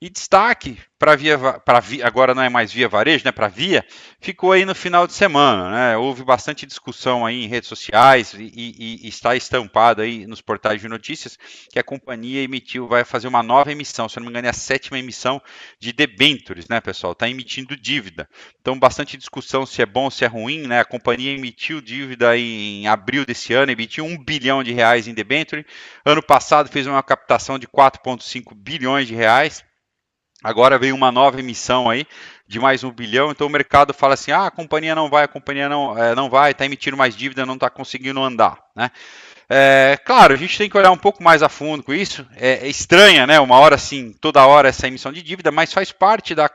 e 0.00 0.08
destaque 0.08 0.78
para 1.02 1.16
via, 1.16 1.36
para 1.36 1.80
via, 1.80 2.06
agora 2.06 2.32
não 2.32 2.44
é 2.44 2.48
mais 2.48 2.72
via 2.72 2.88
varejo, 2.88 3.24
né, 3.24 3.32
para 3.32 3.48
via, 3.48 3.84
ficou 4.20 4.52
aí 4.52 4.64
no 4.64 4.72
final 4.72 5.04
de 5.04 5.12
semana, 5.12 5.68
né, 5.68 5.96
houve 5.96 6.22
bastante 6.22 6.64
discussão 6.64 7.26
aí 7.26 7.42
em 7.42 7.48
redes 7.48 7.68
sociais 7.68 8.32
e, 8.34 8.44
e, 8.54 9.04
e 9.04 9.08
está 9.08 9.34
estampado 9.34 10.00
aí 10.00 10.28
nos 10.28 10.40
portais 10.40 10.80
de 10.80 10.86
notícias 10.86 11.36
que 11.72 11.78
a 11.80 11.82
companhia 11.82 12.42
emitiu, 12.42 12.86
vai 12.86 13.04
fazer 13.04 13.26
uma 13.26 13.42
nova 13.42 13.72
emissão, 13.72 14.08
se 14.08 14.16
não 14.18 14.26
me 14.26 14.30
engano 14.30 14.46
é 14.46 14.50
a 14.50 14.52
sétima 14.52 14.96
emissão 14.96 15.42
de 15.80 15.92
debentures, 15.92 16.68
né, 16.68 16.80
pessoal, 16.80 17.14
está 17.14 17.28
emitindo 17.28 17.76
dívida, 17.76 18.28
então 18.60 18.78
bastante 18.78 19.16
discussão 19.16 19.66
se 19.66 19.82
é 19.82 19.86
bom, 19.86 20.08
se 20.08 20.24
é 20.24 20.28
ruim, 20.28 20.68
né, 20.72 20.80
a 20.80 20.84
companhia 20.84 21.32
emitiu 21.32 21.80
dívida 21.80 22.36
em 22.36 22.86
abril 22.88 23.26
desse 23.26 23.52
ano, 23.52 23.70
emitiu 23.70 24.04
um 24.04 24.16
bilhão 24.16 24.64
de 24.64 24.72
reais 24.72 25.06
em 25.06 25.14
debenture, 25.14 25.66
ano 26.04 26.22
passado 26.22 26.70
fez 26.70 26.86
uma 26.86 27.02
captação 27.02 27.58
de 27.58 27.66
4,5 27.66 28.54
bilhões 28.54 29.06
de 29.06 29.14
reais, 29.14 29.62
Agora 30.42 30.76
veio 30.76 30.96
uma 30.96 31.12
nova 31.12 31.38
emissão 31.38 31.88
aí 31.88 32.04
de 32.48 32.58
mais 32.58 32.82
um 32.82 32.90
bilhão, 32.90 33.30
então 33.30 33.46
o 33.46 33.50
mercado 33.50 33.94
fala 33.94 34.14
assim: 34.14 34.32
ah, 34.32 34.46
a 34.46 34.50
companhia 34.50 34.92
não 34.92 35.08
vai, 35.08 35.22
a 35.22 35.28
companhia 35.28 35.68
não, 35.68 35.96
é, 35.96 36.16
não 36.16 36.28
vai, 36.28 36.50
está 36.50 36.66
emitindo 36.66 36.96
mais 36.96 37.14
dívida, 37.14 37.46
não 37.46 37.54
está 37.54 37.70
conseguindo 37.70 38.20
andar. 38.20 38.58
Né? 38.74 38.90
É, 39.54 39.98
claro, 40.02 40.32
a 40.32 40.36
gente 40.36 40.56
tem 40.56 40.70
que 40.70 40.78
olhar 40.78 40.90
um 40.90 40.96
pouco 40.96 41.22
mais 41.22 41.42
a 41.42 41.48
fundo 41.48 41.82
com 41.82 41.92
isso. 41.92 42.26
É, 42.36 42.66
é 42.66 42.68
estranha, 42.68 43.26
né? 43.26 43.38
Uma 43.38 43.58
hora 43.58 43.76
sim, 43.76 44.10
toda 44.18 44.46
hora 44.46 44.70
essa 44.70 44.88
emissão 44.88 45.12
de 45.12 45.20
dívida, 45.22 45.52
mas 45.52 45.74
faz 45.74 45.92
parte 45.92 46.34
da, 46.34 46.50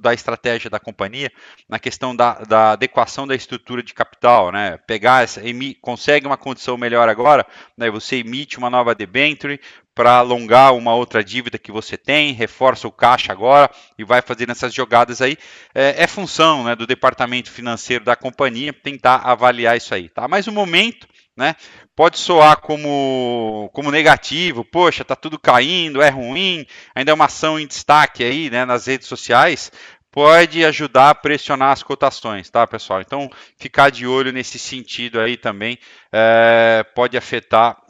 da 0.00 0.12
estratégia 0.12 0.68
da 0.68 0.80
companhia 0.80 1.30
na 1.68 1.78
questão 1.78 2.16
da, 2.16 2.34
da, 2.40 2.72
adequação 2.72 3.28
da 3.28 3.36
estrutura 3.36 3.80
de 3.80 3.94
capital, 3.94 4.50
né? 4.50 4.76
Pegar 4.88 5.22
essa, 5.22 5.46
emi, 5.46 5.72
consegue 5.76 6.26
uma 6.26 6.36
condição 6.36 6.76
melhor 6.76 7.08
agora, 7.08 7.46
né? 7.78 7.88
Você 7.92 8.16
emite 8.16 8.58
uma 8.58 8.68
nova 8.68 8.92
debenture, 8.92 9.60
para 9.94 10.16
alongar 10.16 10.74
uma 10.74 10.94
outra 10.94 11.22
dívida 11.22 11.58
que 11.58 11.70
você 11.70 11.96
tem, 11.96 12.32
reforça 12.32 12.88
o 12.88 12.92
caixa 12.92 13.30
agora 13.30 13.70
e 13.98 14.04
vai 14.04 14.22
fazendo 14.22 14.50
essas 14.50 14.72
jogadas 14.72 15.20
aí. 15.20 15.36
É, 15.74 16.04
é 16.04 16.06
função 16.06 16.64
né, 16.64 16.74
do 16.74 16.86
departamento 16.86 17.50
financeiro 17.50 18.04
da 18.04 18.16
companhia 18.16 18.72
tentar 18.72 19.16
avaliar 19.16 19.76
isso 19.76 19.94
aí. 19.94 20.08
Tá? 20.08 20.26
Mas 20.26 20.46
o 20.46 20.52
momento 20.52 21.06
né, 21.36 21.56
pode 21.96 22.18
soar 22.18 22.60
como, 22.60 23.70
como 23.72 23.90
negativo, 23.90 24.64
poxa, 24.64 25.04
tá 25.04 25.16
tudo 25.16 25.38
caindo, 25.38 26.02
é 26.02 26.10
ruim, 26.10 26.66
ainda 26.94 27.10
é 27.10 27.14
uma 27.14 27.24
ação 27.24 27.58
em 27.58 27.66
destaque 27.66 28.22
aí 28.22 28.50
né, 28.50 28.64
nas 28.64 28.86
redes 28.86 29.08
sociais, 29.08 29.72
pode 30.10 30.62
ajudar 30.64 31.10
a 31.10 31.14
pressionar 31.14 31.72
as 31.72 31.82
cotações, 31.82 32.50
tá, 32.50 32.66
pessoal? 32.66 33.00
Então, 33.00 33.30
ficar 33.58 33.90
de 33.90 34.06
olho 34.06 34.30
nesse 34.30 34.58
sentido 34.58 35.18
aí 35.18 35.38
também 35.38 35.78
é, 36.12 36.84
pode 36.94 37.16
afetar 37.16 37.80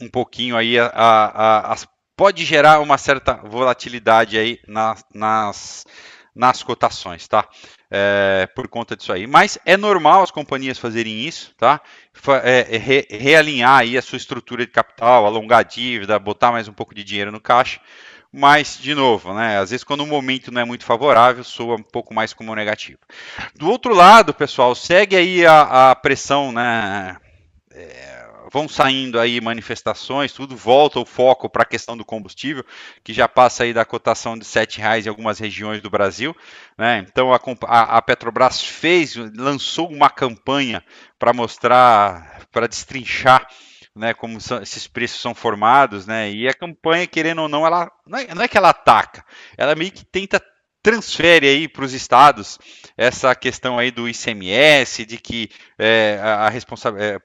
um 0.00 0.08
pouquinho 0.08 0.56
aí 0.56 0.78
a, 0.78 0.86
a, 0.86 1.72
a, 1.72 1.76
pode 2.16 2.44
gerar 2.44 2.80
uma 2.80 2.96
certa 2.98 3.34
volatilidade 3.34 4.38
aí 4.38 4.60
na, 4.66 4.94
nas, 5.12 5.84
nas 6.34 6.62
cotações, 6.62 7.26
tá? 7.26 7.48
É, 7.96 8.48
por 8.48 8.66
conta 8.66 8.96
disso 8.96 9.12
aí. 9.12 9.24
Mas 9.24 9.56
é 9.64 9.76
normal 9.76 10.24
as 10.24 10.30
companhias 10.32 10.78
fazerem 10.78 11.20
isso, 11.20 11.54
tá? 11.56 11.80
É, 12.42 12.74
é, 12.74 12.76
re, 12.76 13.06
realinhar 13.08 13.82
aí 13.82 13.96
a 13.96 14.02
sua 14.02 14.16
estrutura 14.16 14.66
de 14.66 14.72
capital, 14.72 15.24
alongar 15.24 15.60
a 15.60 15.62
dívida, 15.62 16.18
botar 16.18 16.50
mais 16.50 16.66
um 16.66 16.72
pouco 16.72 16.92
de 16.92 17.04
dinheiro 17.04 17.30
no 17.30 17.40
caixa. 17.40 17.78
Mas, 18.32 18.76
de 18.80 18.96
novo, 18.96 19.32
né? 19.32 19.58
Às 19.58 19.70
vezes 19.70 19.84
quando 19.84 20.00
o 20.00 20.06
momento 20.08 20.50
não 20.50 20.60
é 20.60 20.64
muito 20.64 20.84
favorável, 20.84 21.44
soa 21.44 21.76
um 21.76 21.84
pouco 21.84 22.12
mais 22.12 22.32
como 22.32 22.52
negativo. 22.52 22.98
Do 23.54 23.70
outro 23.70 23.94
lado, 23.94 24.34
pessoal, 24.34 24.74
segue 24.74 25.14
aí 25.14 25.46
a, 25.46 25.92
a 25.92 25.94
pressão, 25.94 26.50
né? 26.50 27.16
É, 27.70 28.13
vão 28.54 28.68
saindo 28.68 29.18
aí 29.18 29.40
manifestações, 29.40 30.32
tudo 30.32 30.56
volta 30.56 31.00
o 31.00 31.04
foco 31.04 31.50
para 31.50 31.64
a 31.64 31.66
questão 31.66 31.96
do 31.96 32.04
combustível, 32.04 32.64
que 33.02 33.12
já 33.12 33.26
passa 33.26 33.64
aí 33.64 33.74
da 33.74 33.84
cotação 33.84 34.38
de 34.38 34.46
R$ 34.46 34.66
reais 34.76 35.04
em 35.04 35.08
algumas 35.08 35.40
regiões 35.40 35.82
do 35.82 35.90
Brasil. 35.90 36.36
Né? 36.78 37.04
Então 37.10 37.34
a, 37.34 37.40
a, 37.66 38.00
Petrobras 38.00 38.62
fez, 38.62 39.16
lançou 39.16 39.90
uma 39.90 40.08
campanha 40.08 40.84
para 41.18 41.32
mostrar, 41.32 42.46
para 42.52 42.68
destrinchar 42.68 43.44
né, 43.92 44.14
como 44.14 44.40
são, 44.40 44.62
esses 44.62 44.86
preços 44.86 45.20
são 45.20 45.34
formados, 45.34 46.06
né, 46.06 46.30
e 46.30 46.48
a 46.48 46.54
campanha, 46.54 47.06
querendo 47.06 47.42
ou 47.42 47.48
não, 47.48 47.64
ela 47.64 47.90
não 48.06 48.18
é, 48.18 48.34
não 48.34 48.42
é 48.42 48.48
que 48.48 48.58
ela 48.58 48.70
ataca, 48.70 49.24
ela 49.56 49.76
meio 49.76 49.92
que 49.92 50.04
tenta 50.04 50.42
transfere 50.84 51.48
aí 51.48 51.66
para 51.66 51.82
os 51.86 51.94
estados 51.94 52.58
essa 52.94 53.34
questão 53.34 53.78
aí 53.78 53.90
do 53.90 54.06
ICMS, 54.06 55.06
de 55.06 55.16
que 55.16 55.48
é, 55.78 56.20
a, 56.22 56.52
é, 57.00 57.18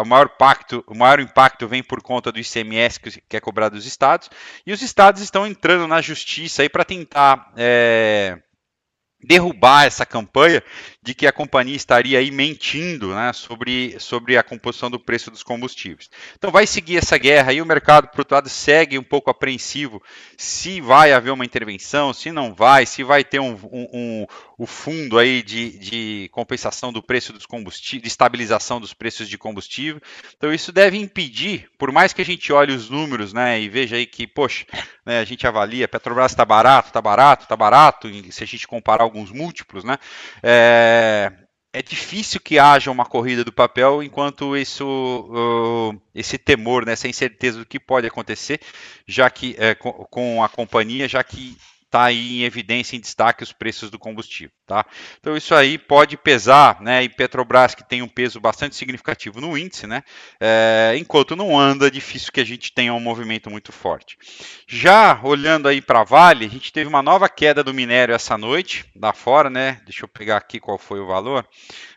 o 0.00 0.04
maior 0.06 0.28
pacto, 0.38 0.84
o 0.86 0.94
maior 0.94 1.18
impacto 1.18 1.66
vem 1.66 1.82
por 1.82 2.00
conta 2.00 2.30
do 2.30 2.38
ICMS 2.38 3.00
que, 3.00 3.20
que 3.28 3.36
é 3.36 3.40
cobrado 3.40 3.74
dos 3.74 3.86
estados, 3.86 4.30
e 4.64 4.72
os 4.72 4.80
estados 4.80 5.20
estão 5.20 5.44
entrando 5.44 5.88
na 5.88 6.00
justiça 6.00 6.62
aí 6.62 6.68
para 6.68 6.84
tentar 6.84 7.52
é, 7.56 8.38
derrubar 9.20 9.84
essa 9.84 10.06
campanha 10.06 10.62
de 11.02 11.14
que 11.14 11.26
a 11.26 11.32
companhia 11.32 11.74
estaria 11.74 12.18
aí 12.20 12.30
mentindo 12.30 13.12
né, 13.12 13.32
sobre, 13.32 13.98
sobre 13.98 14.36
a 14.36 14.42
composição 14.42 14.88
do 14.88 15.00
preço 15.00 15.32
dos 15.32 15.42
combustíveis. 15.42 16.08
Então 16.38 16.50
vai 16.52 16.64
seguir 16.64 16.96
essa 16.96 17.18
guerra 17.18 17.52
e 17.52 17.60
o 17.60 17.66
mercado, 17.66 18.08
por 18.08 18.20
outro 18.20 18.36
lado, 18.36 18.48
segue 18.48 18.96
um 18.96 19.02
pouco 19.02 19.28
apreensivo 19.28 20.00
se 20.36 20.80
vai 20.80 21.12
haver 21.12 21.32
uma 21.32 21.44
intervenção, 21.44 22.12
se 22.12 22.30
não 22.30 22.54
vai, 22.54 22.86
se 22.86 23.02
vai 23.02 23.24
ter 23.24 23.40
um, 23.40 23.58
um, 23.72 23.88
um 23.92 24.26
o 24.62 24.66
fundo 24.66 25.18
aí 25.18 25.42
de, 25.42 25.76
de 25.76 26.28
compensação 26.30 26.92
do 26.92 27.02
preço 27.02 27.32
dos 27.32 27.46
combustíveis, 27.46 28.02
de 28.02 28.08
estabilização 28.08 28.80
dos 28.80 28.94
preços 28.94 29.28
de 29.28 29.36
combustível. 29.36 30.00
Então 30.36 30.54
isso 30.54 30.70
deve 30.70 30.96
impedir, 30.96 31.68
por 31.76 31.90
mais 31.90 32.12
que 32.12 32.22
a 32.22 32.24
gente 32.24 32.52
olhe 32.52 32.72
os 32.72 32.88
números 32.88 33.32
né, 33.32 33.60
e 33.60 33.68
veja 33.68 33.96
aí 33.96 34.06
que, 34.06 34.24
poxa, 34.24 34.64
né, 35.04 35.18
a 35.18 35.24
gente 35.24 35.44
avalia, 35.48 35.88
Petrobras 35.88 36.30
está 36.30 36.44
barato, 36.44 36.88
está 36.88 37.02
barato, 37.02 37.42
está 37.42 37.56
barato, 37.56 38.08
se 38.30 38.44
a 38.44 38.46
gente 38.46 38.68
comparar 38.68 39.02
alguns 39.02 39.32
múltiplos, 39.32 39.82
né? 39.82 39.98
É, 40.40 40.91
é 41.72 41.82
difícil 41.82 42.40
que 42.40 42.58
haja 42.58 42.90
uma 42.90 43.06
corrida 43.06 43.42
do 43.42 43.52
papel 43.52 44.02
enquanto 44.02 44.56
isso, 44.56 44.84
uh, 44.86 46.02
esse 46.14 46.36
temor, 46.36 46.84
né, 46.84 46.92
essa 46.92 47.08
incerteza 47.08 47.60
do 47.60 47.66
que 47.66 47.80
pode 47.80 48.06
acontecer, 48.06 48.60
já 49.06 49.30
que 49.30 49.56
é, 49.58 49.74
com, 49.74 49.92
com, 50.10 50.44
a 50.44 50.48
companhia, 50.48 51.08
já 51.08 51.24
que 51.24 51.56
está 51.92 52.04
aí 52.04 52.40
em 52.40 52.44
evidência, 52.44 52.96
em 52.96 53.00
destaque, 53.00 53.42
os 53.42 53.52
preços 53.52 53.90
do 53.90 53.98
combustível. 53.98 54.50
Tá? 54.66 54.86
Então 55.20 55.36
isso 55.36 55.54
aí 55.54 55.76
pode 55.76 56.16
pesar, 56.16 56.80
né? 56.80 57.04
E 57.04 57.08
Petrobras 57.08 57.74
que 57.74 57.86
tem 57.86 58.00
um 58.00 58.08
peso 58.08 58.40
bastante 58.40 58.74
significativo 58.74 59.40
no 59.40 59.56
índice, 59.58 59.86
né? 59.86 60.02
É, 60.40 60.94
enquanto 60.96 61.36
não 61.36 61.58
anda, 61.58 61.88
é 61.88 61.90
difícil 61.90 62.32
que 62.32 62.40
a 62.40 62.44
gente 62.44 62.72
tenha 62.72 62.94
um 62.94 63.00
movimento 63.00 63.50
muito 63.50 63.70
forte. 63.70 64.16
Já 64.66 65.20
olhando 65.22 65.68
aí 65.68 65.82
para 65.82 66.02
Vale, 66.02 66.46
a 66.46 66.48
gente 66.48 66.72
teve 66.72 66.88
uma 66.88 67.02
nova 67.02 67.28
queda 67.28 67.62
do 67.62 67.74
minério 67.74 68.14
essa 68.14 68.38
noite, 68.38 68.86
lá 68.96 69.12
fora, 69.12 69.50
né? 69.50 69.80
Deixa 69.84 70.04
eu 70.04 70.08
pegar 70.08 70.38
aqui 70.38 70.58
qual 70.58 70.78
foi 70.78 71.00
o 71.00 71.06
valor. 71.06 71.46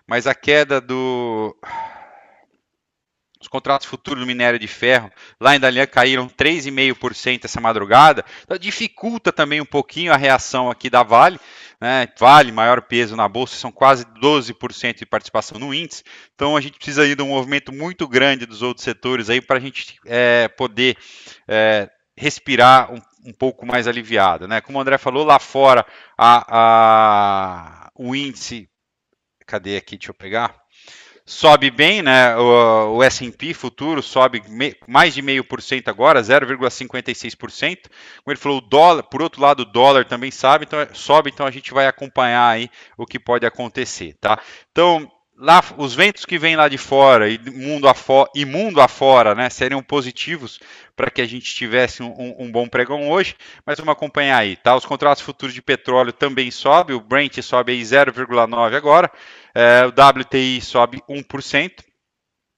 Mas 0.06 0.28
a 0.28 0.36
queda 0.36 0.82
do 0.82 1.56
os 3.46 3.48
contratos 3.48 3.86
futuros 3.86 4.22
do 4.22 4.28
minério 4.28 4.58
de 4.58 4.68
ferro 4.68 5.12
lá 5.40 5.56
em 5.56 5.60
Dalian 5.60 5.86
caíram 5.86 6.28
3,5% 6.28 7.46
essa 7.46 7.62
madrugada. 7.62 8.26
Então, 8.44 8.58
dificulta 8.58 9.32
também 9.32 9.62
um 9.62 9.66
pouquinho 9.66 10.12
a 10.12 10.18
reação 10.18 10.70
aqui 10.70 10.90
da 10.90 11.04
Vale. 11.04 11.40
Né? 11.80 12.08
Vale, 12.18 12.52
maior 12.52 12.82
peso 12.82 13.16
na 13.16 13.28
bolsa, 13.30 13.56
são 13.56 13.72
quase 13.72 14.04
12% 14.20 14.98
de 14.98 15.06
participação 15.06 15.60
no 15.60 15.74
índice. 15.74 16.04
Então 16.34 16.58
a 16.58 16.62
gente 16.62 16.78
precisa 16.78 17.04
aí 17.04 17.14
de 17.14 17.22
um 17.22 17.28
movimento 17.28 17.72
muito 17.72 18.08
grande 18.08 18.48
dos 18.48 18.64
outros 18.64 18.84
setores 18.84 19.30
aí 19.30 19.40
para 19.40 19.58
a 19.58 19.60
gente 19.60 19.96
é, 20.08 20.48
poder 20.48 20.98
é, 21.48 21.88
respirar 22.18 22.92
um, 22.92 23.00
um, 23.26 23.34
pouco 23.34 23.66
mais 23.66 23.88
aliviado. 23.88 24.48
Né? 24.48 24.60
Como 24.62 24.80
o 24.80 24.82
André 24.82 24.98
falou, 24.98 25.24
lá 25.24 25.38
fora 25.38 25.86
a, 26.18 27.86
a, 27.86 27.92
o 27.94 28.16
índice. 28.16 28.68
Cadê 29.46 29.78
aqui? 29.78 29.98
Deixa 29.98 30.10
eu 30.10 30.16
pegar 30.16 30.65
sobe 31.26 31.72
bem, 31.72 32.02
né? 32.02 32.36
O, 32.38 32.98
o 32.98 33.04
S&P 33.04 33.54
futuro 33.54 34.02
sobe 34.04 34.44
me, 34.48 34.76
mais 34.88 35.14
de 35.14 35.22
meio 35.22 35.44
por 35.44 35.62
cento 35.62 35.88
agora, 35.90 36.22
0,56%. 36.22 37.90
Como 38.24 38.32
ele 38.32 38.36
falou, 38.36 38.60
o 38.60 38.62
dólar, 38.62 39.04
por 39.04 39.22
outro 39.22 39.42
lado, 39.42 39.62
o 39.62 39.66
dólar 39.66 40.06
também 40.06 40.30
sabe, 40.30 40.66
então 40.66 40.80
sobe, 40.94 41.32
então 41.34 41.46
a 41.46 41.52
gente 41.52 41.74
vai 41.74 41.88
acompanhar 41.88 42.48
aí 42.48 42.70
o 42.98 43.06
que 43.06 43.20
pode 43.20 43.46
acontecer, 43.46 44.16
tá? 44.22 44.40
Então, 44.72 45.12
lá 45.38 45.62
os 45.78 45.94
ventos 45.94 46.26
que 46.26 46.38
vêm 46.38 46.56
lá 46.56 46.68
de 46.68 46.78
fora 46.78 47.30
e 47.30 47.38
mundo 47.38 47.88
afora, 47.88 48.30
e 48.36 48.46
mundo 48.46 48.80
afora, 48.80 49.36
né, 49.36 49.50
seriam 49.50 49.84
positivos 49.84 50.60
para 50.96 51.12
que 51.12 51.22
a 51.22 51.26
gente 51.26 51.54
tivesse 51.54 52.02
um, 52.02 52.36
um, 52.40 52.52
bom 52.52 52.68
pregão 52.68 53.10
hoje, 53.10 53.36
mas 53.66 53.78
vamos 53.78 53.92
acompanhar 53.92 54.38
aí, 54.38 54.56
tá? 54.56 54.76
Os 54.76 54.86
contratos 54.86 55.22
futuros 55.22 55.54
de 55.54 55.62
petróleo 55.62 56.14
também 56.14 56.50
sobem, 56.52 56.96
o 56.96 57.02
Brent 57.02 57.42
sobe 57.42 57.74
aí 57.74 57.82
0,9 57.82 58.76
agora, 58.76 59.12
é, 59.54 59.86
o 59.86 59.90
WTI 59.90 60.62
sobe 60.62 61.02
1%, 61.10 61.84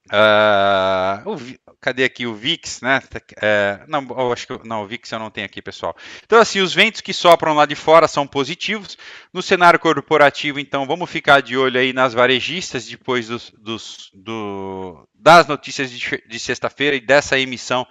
Uh, 0.07 1.66
cadê 1.79 2.03
aqui 2.03 2.25
o 2.25 2.33
VIX, 2.33 2.81
né? 2.81 3.01
É, 3.41 3.79
não, 3.87 4.31
acho 4.31 4.47
que 4.47 4.67
não, 4.67 4.83
o 4.83 4.87
VIX 4.87 5.11
eu 5.11 5.19
não 5.19 5.29
tenho 5.29 5.45
aqui, 5.45 5.61
pessoal. 5.61 5.95
Então, 6.25 6.39
assim, 6.39 6.59
os 6.59 6.73
ventos 6.73 7.01
que 7.01 7.13
sopram 7.13 7.53
lá 7.53 7.65
de 7.65 7.75
fora 7.75 8.07
são 8.07 8.27
positivos. 8.27 8.97
No 9.33 9.41
cenário 9.41 9.79
corporativo, 9.79 10.59
então, 10.59 10.85
vamos 10.85 11.09
ficar 11.09 11.41
de 11.41 11.57
olho 11.57 11.79
aí 11.79 11.93
nas 11.93 12.13
varejistas 12.13 12.87
depois 12.87 13.27
dos, 13.27 13.51
dos 13.57 14.09
do, 14.13 15.07
das 15.13 15.47
notícias 15.47 15.91
de, 15.91 16.23
de 16.27 16.39
sexta-feira 16.39 16.95
e 16.95 17.01
dessa 17.01 17.39
emissão 17.39 17.85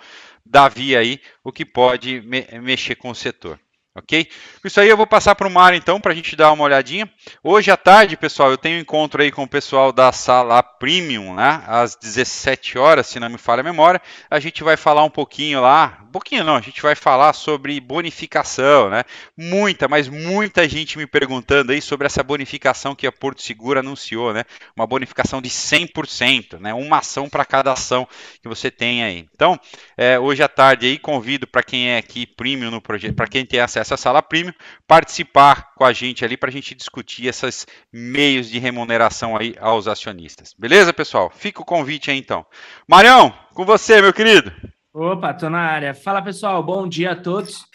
da 0.44 0.68
Via 0.68 1.00
aí, 1.00 1.20
o 1.42 1.50
que 1.50 1.64
pode 1.64 2.20
me, 2.20 2.46
mexer 2.60 2.94
com 2.94 3.10
o 3.10 3.14
setor 3.14 3.58
ok? 3.96 4.28
Isso 4.64 4.80
aí 4.80 4.88
eu 4.88 4.96
vou 4.96 5.06
passar 5.06 5.34
para 5.34 5.48
o 5.48 5.50
Mário 5.50 5.76
então, 5.76 6.00
para 6.00 6.12
a 6.12 6.14
gente 6.14 6.36
dar 6.36 6.52
uma 6.52 6.64
olhadinha. 6.64 7.10
Hoje 7.42 7.70
à 7.70 7.76
tarde, 7.76 8.16
pessoal, 8.16 8.50
eu 8.50 8.58
tenho 8.58 8.76
um 8.76 8.80
encontro 8.80 9.22
aí 9.22 9.32
com 9.32 9.42
o 9.42 9.48
pessoal 9.48 9.92
da 9.92 10.12
sala 10.12 10.62
Premium, 10.62 11.34
né? 11.34 11.62
Às 11.66 11.96
17 11.96 12.78
horas, 12.78 13.06
se 13.06 13.18
não 13.18 13.30
me 13.30 13.38
falha 13.38 13.60
a 13.60 13.64
memória. 13.64 14.00
A 14.30 14.38
gente 14.38 14.62
vai 14.62 14.76
falar 14.76 15.02
um 15.04 15.10
pouquinho 15.10 15.60
lá, 15.60 15.98
um 16.02 16.12
pouquinho 16.12 16.44
não, 16.44 16.56
a 16.56 16.60
gente 16.60 16.82
vai 16.82 16.94
falar 16.94 17.32
sobre 17.32 17.80
bonificação, 17.80 18.90
né? 18.90 19.04
Muita, 19.36 19.88
mas 19.88 20.08
muita 20.08 20.68
gente 20.68 20.98
me 20.98 21.06
perguntando 21.06 21.72
aí 21.72 21.80
sobre 21.80 22.06
essa 22.06 22.22
bonificação 22.22 22.94
que 22.94 23.06
a 23.06 23.12
Porto 23.12 23.40
Seguro 23.40 23.78
anunciou, 23.80 24.32
né? 24.32 24.44
Uma 24.76 24.86
bonificação 24.86 25.40
de 25.40 25.48
100%, 25.48 26.58
né? 26.60 26.74
Uma 26.74 26.98
ação 26.98 27.28
para 27.28 27.44
cada 27.44 27.72
ação 27.72 28.06
que 28.42 28.48
você 28.48 28.70
tem 28.70 29.02
aí. 29.02 29.26
Então, 29.34 29.58
é, 29.96 30.18
hoje 30.18 30.42
à 30.42 30.48
tarde 30.48 30.86
aí 30.86 30.98
convido 30.98 31.46
para 31.46 31.62
quem 31.62 31.90
é 31.90 31.98
aqui 31.98 32.26
Premium 32.26 32.70
no 32.70 32.80
projeto, 32.80 33.14
para 33.14 33.26
quem 33.26 33.46
tem 33.46 33.60
acesso 33.60 33.85
essa 33.86 33.96
sala 33.96 34.22
premium, 34.22 34.52
participar 34.86 35.72
com 35.74 35.84
a 35.84 35.92
gente 35.92 36.24
ali 36.24 36.36
para 36.36 36.48
a 36.48 36.52
gente 36.52 36.74
discutir 36.74 37.26
esses 37.26 37.66
meios 37.92 38.50
de 38.50 38.58
remuneração 38.58 39.36
aí 39.36 39.54
aos 39.60 39.86
acionistas. 39.88 40.54
Beleza, 40.58 40.92
pessoal? 40.92 41.30
Fica 41.30 41.62
o 41.62 41.64
convite 41.64 42.10
aí 42.10 42.18
então. 42.18 42.44
Marião, 42.88 43.32
com 43.54 43.64
você, 43.64 44.02
meu 44.02 44.12
querido. 44.12 44.52
Opa, 44.92 45.32
tô 45.34 45.48
na 45.48 45.60
área. 45.60 45.94
Fala, 45.94 46.22
pessoal. 46.22 46.62
Bom 46.62 46.88
dia 46.88 47.12
a 47.12 47.16
todos. 47.16 47.66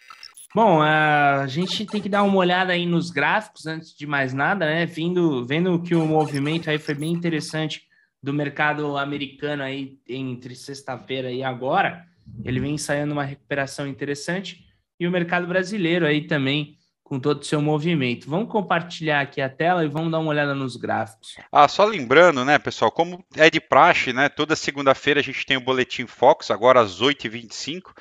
Bom, 0.53 0.81
a 0.81 1.45
gente 1.47 1.85
tem 1.85 2.01
que 2.01 2.09
dar 2.09 2.23
uma 2.23 2.35
olhada 2.35 2.73
aí 2.73 2.85
nos 2.85 3.09
gráficos 3.09 3.65
antes 3.65 3.95
de 3.95 4.05
mais 4.05 4.33
nada, 4.33 4.65
né? 4.65 4.85
Vindo, 4.85 5.45
vendo 5.45 5.81
que 5.81 5.95
o 5.95 6.05
movimento 6.05 6.69
aí 6.69 6.77
foi 6.77 6.93
bem 6.93 7.11
interessante 7.11 7.83
do 8.21 8.33
mercado 8.33 8.97
americano 8.97 9.63
aí 9.63 9.97
entre 10.09 10.55
sexta-feira 10.55 11.31
e 11.31 11.41
agora. 11.41 12.05
Ele 12.43 12.59
vem 12.59 12.73
ensaiando 12.73 13.13
uma 13.13 13.23
recuperação 13.23 13.87
interessante 13.87 14.70
e 15.01 15.07
o 15.07 15.11
mercado 15.11 15.47
brasileiro 15.47 16.05
aí 16.05 16.27
também 16.27 16.77
com 17.03 17.19
todo 17.19 17.41
o 17.41 17.43
seu 17.43 17.59
movimento. 17.59 18.29
Vamos 18.29 18.51
compartilhar 18.51 19.19
aqui 19.19 19.41
a 19.41 19.49
tela 19.49 19.83
e 19.83 19.87
vamos 19.87 20.11
dar 20.11 20.19
uma 20.19 20.29
olhada 20.29 20.53
nos 20.53 20.75
gráficos. 20.75 21.37
Ah, 21.51 21.67
só 21.67 21.83
lembrando, 21.85 22.45
né, 22.45 22.59
pessoal, 22.59 22.91
como 22.91 23.25
é 23.35 23.49
de 23.49 23.59
praxe, 23.59 24.13
né, 24.13 24.29
toda 24.29 24.55
segunda-feira 24.55 25.19
a 25.19 25.23
gente 25.23 25.43
tem 25.43 25.57
o 25.57 25.61
Boletim 25.61 26.05
Fox, 26.05 26.51
agora 26.51 26.79
às 26.81 27.01
8h25, 27.01 27.95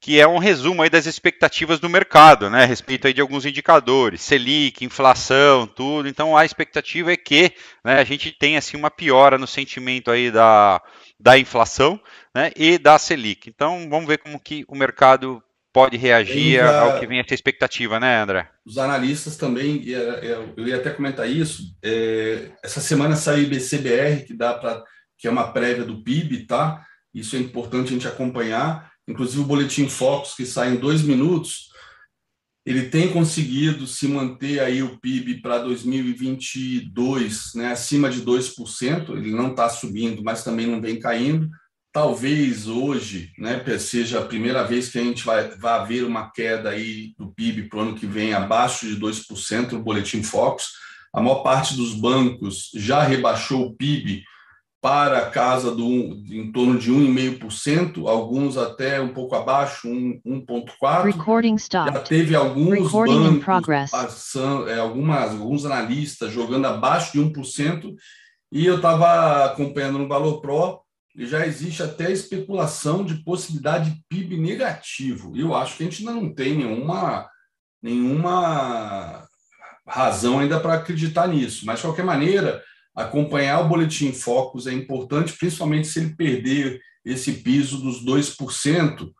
que 0.00 0.18
é 0.18 0.26
um 0.26 0.38
resumo 0.38 0.80
aí 0.80 0.88
das 0.88 1.04
expectativas 1.04 1.78
do 1.78 1.88
mercado, 1.88 2.48
né, 2.48 2.62
a 2.62 2.66
respeito 2.66 3.06
aí 3.06 3.12
de 3.12 3.20
alguns 3.20 3.44
indicadores, 3.44 4.22
Selic, 4.22 4.82
inflação, 4.82 5.66
tudo. 5.66 6.08
Então 6.08 6.34
a 6.34 6.46
expectativa 6.46 7.12
é 7.12 7.16
que 7.16 7.52
né, 7.84 8.00
a 8.00 8.04
gente 8.04 8.32
tenha 8.32 8.58
assim 8.58 8.78
uma 8.78 8.90
piora 8.90 9.36
no 9.36 9.46
sentimento 9.46 10.10
aí 10.10 10.30
da, 10.30 10.80
da 11.20 11.38
inflação, 11.38 12.00
né, 12.34 12.50
e 12.56 12.78
da 12.78 12.98
Selic. 12.98 13.50
Então 13.50 13.86
vamos 13.90 14.08
ver 14.08 14.16
como 14.16 14.40
que 14.40 14.64
o 14.66 14.74
mercado 14.74 15.42
pode 15.78 15.96
reagir 15.96 16.56
já, 16.56 16.80
ao 16.80 16.98
que 16.98 17.06
vem 17.06 17.20
essa 17.20 17.34
expectativa, 17.34 18.00
né, 18.00 18.20
André? 18.20 18.50
Os 18.66 18.78
analistas 18.78 19.36
também, 19.36 19.84
eu 19.86 20.66
ia 20.66 20.76
até 20.76 20.90
comentar 20.90 21.30
isso. 21.30 21.62
É, 21.80 22.50
essa 22.64 22.80
semana 22.80 23.14
saiu 23.14 23.44
o 23.44 23.46
IBCBR, 23.46 24.24
que 24.26 24.34
dá 24.34 24.54
para 24.54 24.82
que 25.16 25.28
é 25.28 25.30
uma 25.30 25.52
prévia 25.52 25.84
do 25.84 26.02
PIB, 26.02 26.46
tá? 26.46 26.84
Isso 27.14 27.36
é 27.36 27.38
importante 27.38 27.88
a 27.88 27.92
gente 27.92 28.08
acompanhar. 28.08 28.90
Inclusive 29.06 29.40
o 29.40 29.46
boletim 29.46 29.88
Focus, 29.88 30.34
que 30.34 30.44
sai 30.44 30.72
em 30.72 30.76
dois 30.76 31.02
minutos, 31.02 31.68
ele 32.66 32.88
tem 32.88 33.12
conseguido 33.12 33.86
se 33.86 34.08
manter 34.08 34.58
aí 34.60 34.82
o 34.82 34.98
PIB 34.98 35.40
para 35.40 35.58
2022 35.58 37.52
né, 37.54 37.72
acima 37.72 38.10
de 38.10 38.22
2%, 38.22 39.16
ele 39.16 39.30
não 39.30 39.52
está 39.52 39.68
subindo, 39.68 40.22
mas 40.24 40.42
também 40.44 40.66
não 40.66 40.80
vem 40.80 40.98
caindo 40.98 41.48
talvez 41.98 42.68
hoje 42.68 43.32
né, 43.36 43.60
seja 43.76 44.20
a 44.20 44.24
primeira 44.24 44.62
vez 44.62 44.88
que 44.88 45.00
a 45.00 45.02
gente 45.02 45.24
vai, 45.24 45.48
vai 45.56 45.84
ver 45.84 46.04
uma 46.04 46.30
queda 46.30 46.70
aí 46.70 47.12
do 47.18 47.32
PIB 47.32 47.64
para 47.64 47.78
o 47.80 47.82
ano 47.82 47.96
que 47.96 48.06
vem 48.06 48.32
abaixo 48.32 48.86
de 48.86 49.00
2% 49.00 49.72
no 49.72 49.82
Boletim 49.82 50.22
Focus. 50.22 50.74
A 51.12 51.20
maior 51.20 51.42
parte 51.42 51.74
dos 51.74 51.94
bancos 51.94 52.70
já 52.72 53.02
rebaixou 53.02 53.66
o 53.66 53.74
PIB 53.74 54.22
para 54.80 55.18
a 55.18 55.30
casa 55.30 55.74
do 55.74 55.84
em 55.84 56.52
torno 56.52 56.78
de 56.78 56.92
1,5%, 56.92 58.08
alguns 58.08 58.56
até 58.56 59.00
um 59.00 59.08
pouco 59.08 59.34
abaixo, 59.34 59.88
1,4%. 59.88 61.02
Já 61.92 61.98
teve 61.98 62.36
alguns 62.36 62.78
Recording 62.84 63.40
bancos, 63.40 63.90
passando, 63.90 64.68
é, 64.68 64.78
algumas, 64.78 65.32
alguns 65.32 65.64
analistas 65.64 66.32
jogando 66.32 66.66
abaixo 66.66 67.10
de 67.10 67.18
1%, 67.18 67.92
e 68.52 68.64
eu 68.64 68.76
estava 68.76 69.46
acompanhando 69.46 69.98
no 69.98 70.06
Valor 70.06 70.40
Pro, 70.40 70.86
e 71.14 71.26
já 71.26 71.46
existe 71.46 71.82
até 71.82 72.10
especulação 72.10 73.04
de 73.04 73.16
possibilidade 73.24 73.90
de 73.90 74.02
PIB 74.08 74.36
negativo. 74.36 75.36
Eu 75.36 75.54
acho 75.54 75.76
que 75.76 75.82
a 75.82 75.86
gente 75.86 76.06
ainda 76.06 76.20
não 76.20 76.32
tem 76.32 76.56
nenhuma, 76.56 77.28
nenhuma 77.82 79.26
razão 79.86 80.38
ainda 80.38 80.60
para 80.60 80.74
acreditar 80.74 81.26
nisso. 81.26 81.66
Mas, 81.66 81.80
de 81.80 81.86
qualquer 81.86 82.04
maneira, 82.04 82.62
acompanhar 82.94 83.60
o 83.60 83.68
boletim 83.68 84.12
Focus 84.12 84.66
é 84.66 84.72
importante, 84.72 85.36
principalmente 85.36 85.88
se 85.88 85.98
ele 85.98 86.14
perder 86.14 86.80
esse 87.04 87.32
piso 87.32 87.78
dos 87.78 88.04
2%. 88.04 89.10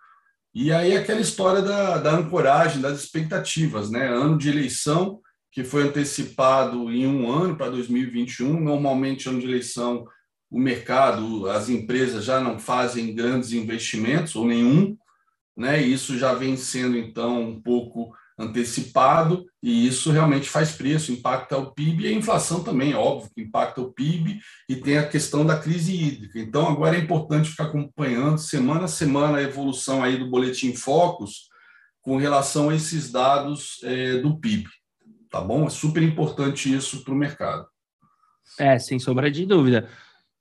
E 0.55 0.72
aí 0.72 0.96
aquela 0.96 1.20
história 1.20 1.62
da, 1.62 1.98
da 1.98 2.12
ancoragem, 2.12 2.81
das 2.81 3.01
expectativas, 3.01 3.90
né? 3.90 4.09
Ano 4.09 4.37
de 4.37 4.48
eleição, 4.48 5.20
que 5.53 5.64
foi 5.64 5.83
antecipado 5.83 6.90
em 6.90 7.07
um 7.07 7.31
ano 7.31 7.57
para 7.57 7.70
2021, 7.70 8.61
normalmente 8.61 9.29
ano 9.29 9.40
de 9.40 9.46
eleição 9.46 10.05
o 10.51 10.59
mercado, 10.59 11.49
as 11.51 11.69
empresas 11.69 12.25
já 12.25 12.41
não 12.41 12.59
fazem 12.59 13.15
grandes 13.15 13.53
investimentos 13.53 14.35
ou 14.35 14.47
nenhum, 14.47 14.97
né? 15.57 15.81
Isso 15.81 16.19
já 16.19 16.33
vem 16.35 16.57
sendo 16.57 16.97
então 16.97 17.43
um 17.43 17.61
pouco 17.61 18.13
antecipado 18.39 19.45
e 19.61 19.87
isso 19.87 20.13
realmente 20.13 20.49
faz 20.49 20.71
preço, 20.71 21.11
impacta 21.11 21.59
o 21.59 21.73
PIB 21.73 22.05
e 22.05 22.07
a 22.07 22.13
inflação 22.13 22.63
também, 22.63 22.95
óbvio 22.95 23.31
que 23.35 23.43
impacta 23.43 23.81
o 23.81 23.93
PIB 23.93 24.39
e 24.69 24.77
tem 24.77 24.97
a 24.97 25.09
questão 25.09 25.45
da 25.45 25.59
crise 25.59 25.93
hídrica. 25.93 26.39
Então 26.39 26.69
agora 26.69 26.97
é 26.97 27.01
importante 27.01 27.51
ficar 27.51 27.65
acompanhando 27.65 28.39
semana 28.39 28.85
a 28.85 28.89
semana 28.89 29.39
a 29.39 29.43
evolução 29.43 30.05
aí 30.05 30.17
do 30.17 30.31
boletim 30.31 30.73
Focus 30.73 31.49
com 32.01 32.17
relação 32.17 32.71
a 32.71 32.77
esses 32.77 33.11
dados 33.11 33.81
é, 33.83 34.19
do 34.19 34.39
PIB, 34.39 34.69
tá 35.29 35.41
bom? 35.41 35.67
É 35.67 35.71
super 35.71 36.03
importante 36.03 36.73
isso 36.73 37.03
para 37.03 37.13
o 37.13 37.17
mercado. 37.17 37.67
É, 38.59 38.79
sem 38.79 39.01
sombra 39.01 39.31
de 39.31 39.45
dúvida. 39.45 39.89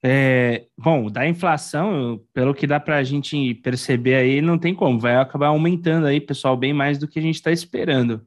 É, 0.03 0.67
bom, 0.77 1.09
da 1.09 1.27
inflação, 1.27 2.23
pelo 2.33 2.53
que 2.53 2.67
dá 2.67 2.79
para 2.79 2.97
a 2.97 3.03
gente 3.03 3.55
perceber 3.55 4.15
aí, 4.15 4.41
não 4.41 4.57
tem 4.57 4.73
como, 4.73 4.99
vai 4.99 5.15
acabar 5.15 5.47
aumentando 5.47 6.05
aí, 6.05 6.21
pessoal, 6.21 6.55
bem 6.55 6.73
mais 6.73 6.97
do 6.97 7.07
que 7.07 7.17
a 7.17 7.21
gente 7.21 7.35
está 7.35 7.51
esperando. 7.51 8.25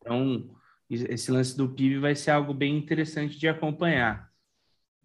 Então, 0.00 0.44
esse 0.88 1.30
lance 1.30 1.56
do 1.56 1.68
PIB 1.68 1.98
vai 1.98 2.14
ser 2.14 2.30
algo 2.30 2.54
bem 2.54 2.76
interessante 2.76 3.38
de 3.38 3.48
acompanhar. 3.48 4.30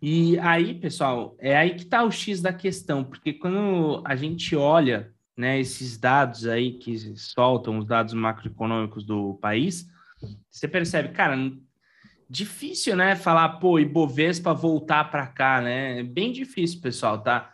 E 0.02 0.38
aí, 0.40 0.76
pessoal, 0.76 1.36
é 1.40 1.58
aí 1.58 1.72
que 1.76 1.84
está 1.84 2.04
o 2.04 2.12
X 2.12 2.42
da 2.42 2.54
questão, 2.54 3.04
porque 3.04 3.34
quando 3.34 4.02
a 4.06 4.16
gente 4.16 4.56
olha 4.56 5.14
né, 5.36 5.60
esses 5.60 5.98
dados 5.98 6.48
aí 6.48 6.74
que 6.74 6.98
soltam 7.18 7.80
os 7.80 7.86
dados 7.86 8.14
macroeconômicos 8.14 9.04
do 9.04 9.36
país, 9.42 9.90
você 10.50 10.68
percebe, 10.68 11.10
cara, 11.10 11.36
difícil, 12.30 12.96
né? 12.96 13.16
Falar, 13.16 13.50
pô, 13.60 13.80
Ibovespa 13.80 14.54
voltar 14.54 15.10
para 15.10 15.26
cá, 15.28 15.62
né? 15.62 16.00
É 16.00 16.04
bem 16.04 16.32
difícil, 16.32 16.80
pessoal, 16.82 17.22
tá? 17.22 17.52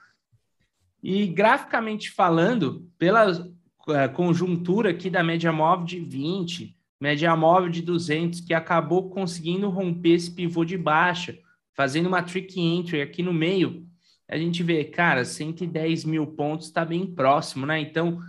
E 1.02 1.28
graficamente 1.28 2.12
falando, 2.12 2.92
pela 2.98 3.48
é, 3.90 4.08
conjuntura 4.08 4.90
aqui 4.90 5.10
da 5.10 5.24
média 5.24 5.52
móvel 5.52 5.86
de 5.86 6.00
20, 6.00 6.76
média 7.00 7.36
móvel 7.36 7.70
de 7.70 7.82
200, 7.82 8.42
que 8.42 8.54
acabou 8.54 9.10
conseguindo 9.10 9.70
romper 9.70 10.14
esse 10.14 10.32
pivô 10.32 10.66
de 10.66 10.78
baixa, 10.78 11.38
fazendo 11.74 12.08
uma 12.08 12.24
trick 12.24 12.60
entry 12.60 13.02
aqui 13.02 13.22
no 13.22 13.34
meio, 13.34 13.86
a 14.28 14.38
gente 14.38 14.64
vê, 14.64 14.84
cara, 14.84 15.24
110 15.24 16.04
mil 16.04 16.26
pontos 16.26 16.68
está 16.68 16.84
bem 16.84 17.06
próximo, 17.06 17.66
né? 17.66 17.80
Então, 17.80 18.20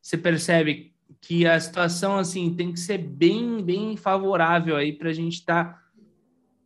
você 0.00 0.16
percebe 0.16 0.94
que 1.20 1.46
a 1.46 1.58
situação, 1.58 2.16
assim, 2.16 2.54
tem 2.54 2.72
que 2.72 2.78
ser 2.78 2.98
bem, 2.98 3.62
bem 3.62 3.96
favorável 3.96 4.76
aí 4.76 4.92
para 4.92 5.10
a 5.10 5.12
gente 5.12 5.34
estar 5.34 5.64
tá, 5.64 5.82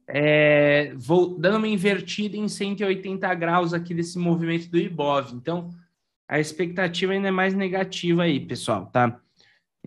é, 0.07 0.93
vou, 0.97 1.38
dando 1.38 1.59
uma 1.59 1.69
invertida 1.69 2.37
em 2.37 2.49
180 2.49 3.35
graus 3.35 3.73
aqui 3.73 3.95
desse 3.95 4.19
movimento 4.19 4.69
do 4.71 4.79
Ibov. 4.79 5.33
Então, 5.33 5.71
a 6.29 6.38
expectativa 6.38 7.12
ainda 7.12 7.29
é 7.29 7.31
mais 7.31 7.55
negativa 7.55 8.25
aí, 8.25 8.40
pessoal, 8.40 8.87
tá? 8.87 9.21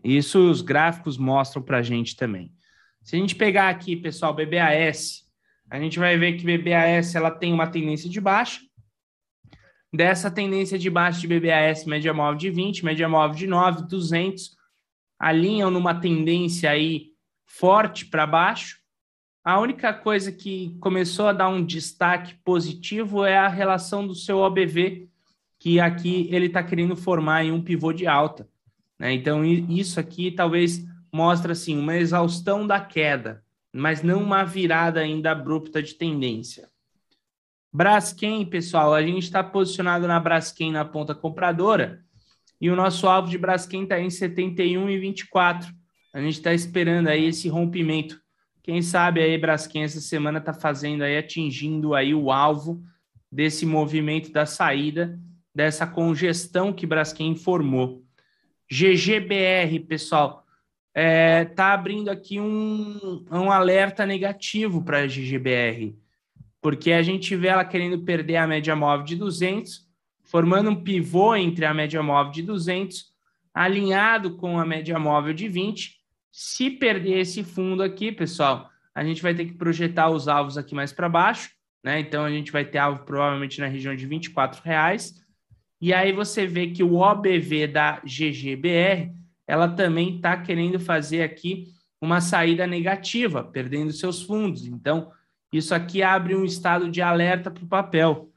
Isso 0.03 0.49
os 0.49 0.61
gráficos 0.61 1.17
mostram 1.17 1.61
para 1.61 1.79
a 1.79 1.81
gente 1.81 2.15
também. 2.15 2.51
Se 3.03 3.15
a 3.15 3.19
gente 3.19 3.35
pegar 3.35 3.69
aqui, 3.69 3.95
pessoal, 3.95 4.33
BBAS, 4.33 5.25
a 5.69 5.79
gente 5.79 5.99
vai 5.99 6.17
ver 6.17 6.33
que 6.33 6.45
BBAS 6.45 7.15
ela 7.15 7.31
tem 7.31 7.53
uma 7.53 7.67
tendência 7.67 8.09
de 8.09 8.21
baixa. 8.21 8.61
Dessa 9.93 10.29
tendência 10.29 10.77
de 10.77 10.89
baixa 10.89 11.19
de 11.19 11.27
BBAS, 11.27 11.85
média 11.85 12.13
móvel 12.13 12.37
de 12.37 12.49
20, 12.49 12.85
média 12.85 13.07
móvel 13.07 13.35
de 13.35 13.47
9, 13.47 13.87
200, 13.87 14.55
alinham 15.17 15.71
numa 15.71 15.95
tendência 15.95 16.69
aí 16.69 17.11
forte 17.45 18.05
para 18.05 18.27
baixo. 18.27 18.79
A 19.47 19.59
única 19.59 19.93
coisa 19.93 20.29
que 20.29 20.75
começou 20.81 21.27
a 21.27 21.33
dar 21.33 21.47
um 21.47 21.63
destaque 21.63 22.35
positivo 22.43 23.23
é 23.23 23.37
a 23.37 23.47
relação 23.47 24.05
do 24.05 24.13
seu 24.13 24.39
OBV, 24.39 25.07
que 25.57 25.79
aqui 25.79 26.27
ele 26.31 26.47
está 26.47 26.61
querendo 26.61 26.97
formar 26.97 27.45
em 27.45 27.51
um 27.51 27.61
pivô 27.61 27.93
de 27.93 28.05
alta. 28.05 28.45
Né? 28.99 29.13
Então, 29.13 29.45
isso 29.45 30.01
aqui 30.01 30.31
talvez 30.31 30.85
mostre 31.13 31.53
assim, 31.53 31.77
uma 31.77 31.95
exaustão 31.95 32.67
da 32.67 32.81
queda 32.81 33.41
mas 33.77 34.01
não 34.01 34.23
uma 34.23 34.43
virada 34.43 35.01
ainda 35.01 35.31
abrupta 35.31 35.83
de 35.83 35.93
tendência. 35.93 36.67
Braskem, 37.71 38.43
pessoal, 38.43 38.93
a 38.93 39.03
gente 39.03 39.23
está 39.23 39.43
posicionado 39.43 40.07
na 40.07 40.19
Braskem 40.19 40.71
na 40.71 40.83
ponta 40.83 41.13
compradora 41.13 42.03
e 42.59 42.71
o 42.71 42.75
nosso 42.75 43.07
alvo 43.07 43.29
de 43.29 43.37
Braskem 43.37 43.83
está 43.83 43.99
em 43.99 44.09
71 44.09 44.89
e 44.89 44.97
24. 44.97 45.71
A 46.11 46.19
gente 46.19 46.33
está 46.33 46.53
esperando 46.53 47.07
aí 47.07 47.25
esse 47.25 47.47
rompimento. 47.49 48.19
Quem 48.67 48.81
sabe 48.81 49.21
aí 49.21 49.37
Braskem 49.37 49.83
essa 49.83 50.01
semana 50.01 50.39
está 50.39 50.53
fazendo 50.53 51.01
aí, 51.01 51.17
atingindo 51.17 51.95
aí 51.95 52.13
o 52.13 52.29
alvo 52.29 52.83
desse 53.31 53.65
movimento 53.65 54.29
da 54.29 54.45
saída, 54.45 55.17
dessa 55.55 55.87
congestão 55.87 56.73
que 56.73 56.85
Braskem 56.85 57.33
formou. 57.33 58.03
GGBR, 58.69 59.79
pessoal, 59.87 60.45
está 60.93 61.69
é, 61.69 61.73
abrindo 61.73 62.09
aqui 62.09 62.41
um, 62.41 63.23
um 63.31 63.49
alerta 63.49 64.05
negativo 64.05 64.83
para 64.83 64.99
a 64.99 65.07
GGBR, 65.07 65.97
porque 66.61 66.91
a 66.91 67.01
gente 67.01 67.37
vê 67.37 67.47
ela 67.47 67.63
querendo 67.63 68.03
perder 68.03 68.35
a 68.35 68.45
média 68.45 68.75
móvel 68.75 69.05
de 69.05 69.15
200, 69.15 69.87
formando 70.23 70.71
um 70.71 70.83
pivô 70.83 71.33
entre 71.37 71.63
a 71.63 71.73
média 71.73 72.03
móvel 72.03 72.33
de 72.33 72.41
200, 72.41 73.13
alinhado 73.53 74.35
com 74.35 74.59
a 74.59 74.65
média 74.65 74.99
móvel 74.99 75.33
de 75.33 75.47
20. 75.47 75.95
Se 76.31 76.69
perder 76.69 77.19
esse 77.19 77.43
fundo 77.43 77.81
aqui, 77.81 78.11
pessoal, 78.11 78.69
a 78.93 79.03
gente 79.03 79.21
vai 79.21 79.33
ter 79.33 79.45
que 79.45 79.53
projetar 79.53 80.09
os 80.09 80.27
alvos 80.27 80.57
aqui 80.57 80.73
mais 80.75 80.91
para 80.91 81.09
baixo, 81.09 81.51
né? 81.83 81.99
Então 81.99 82.23
a 82.25 82.29
gente 82.29 82.51
vai 82.51 82.65
ter 82.65 82.77
alvo 82.77 83.03
provavelmente 83.03 83.59
na 83.59 83.67
região 83.67 83.95
de 83.95 84.05
24 84.05 84.61
reais. 84.63 85.13
E 85.79 85.93
aí 85.93 86.11
você 86.11 86.47
vê 86.47 86.67
que 86.67 86.83
o 86.83 86.95
OBV 86.95 87.67
da 87.67 88.01
GGBR 88.03 89.15
ela 89.47 89.69
também 89.69 90.17
está 90.17 90.35
querendo 90.35 90.79
fazer 90.79 91.23
aqui 91.23 91.73
uma 92.01 92.19
saída 92.19 92.67
negativa, 92.67 93.43
perdendo 93.43 93.91
seus 93.93 94.21
fundos. 94.21 94.65
Então, 94.65 95.11
isso 95.51 95.73
aqui 95.73 96.03
abre 96.03 96.35
um 96.35 96.43
estado 96.43 96.91
de 96.91 97.01
alerta 97.01 97.49
para 97.49 97.63
o 97.63 97.67
papel. 97.67 98.29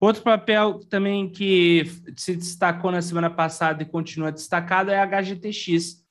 Outro 0.00 0.22
papel 0.22 0.80
também 0.90 1.30
que 1.30 1.84
se 2.16 2.34
destacou 2.34 2.90
na 2.90 3.00
semana 3.00 3.30
passada 3.30 3.82
e 3.82 3.86
continua 3.86 4.32
destacado 4.32 4.90
é 4.90 4.98
a 4.98 5.06
HGTX. 5.06 6.01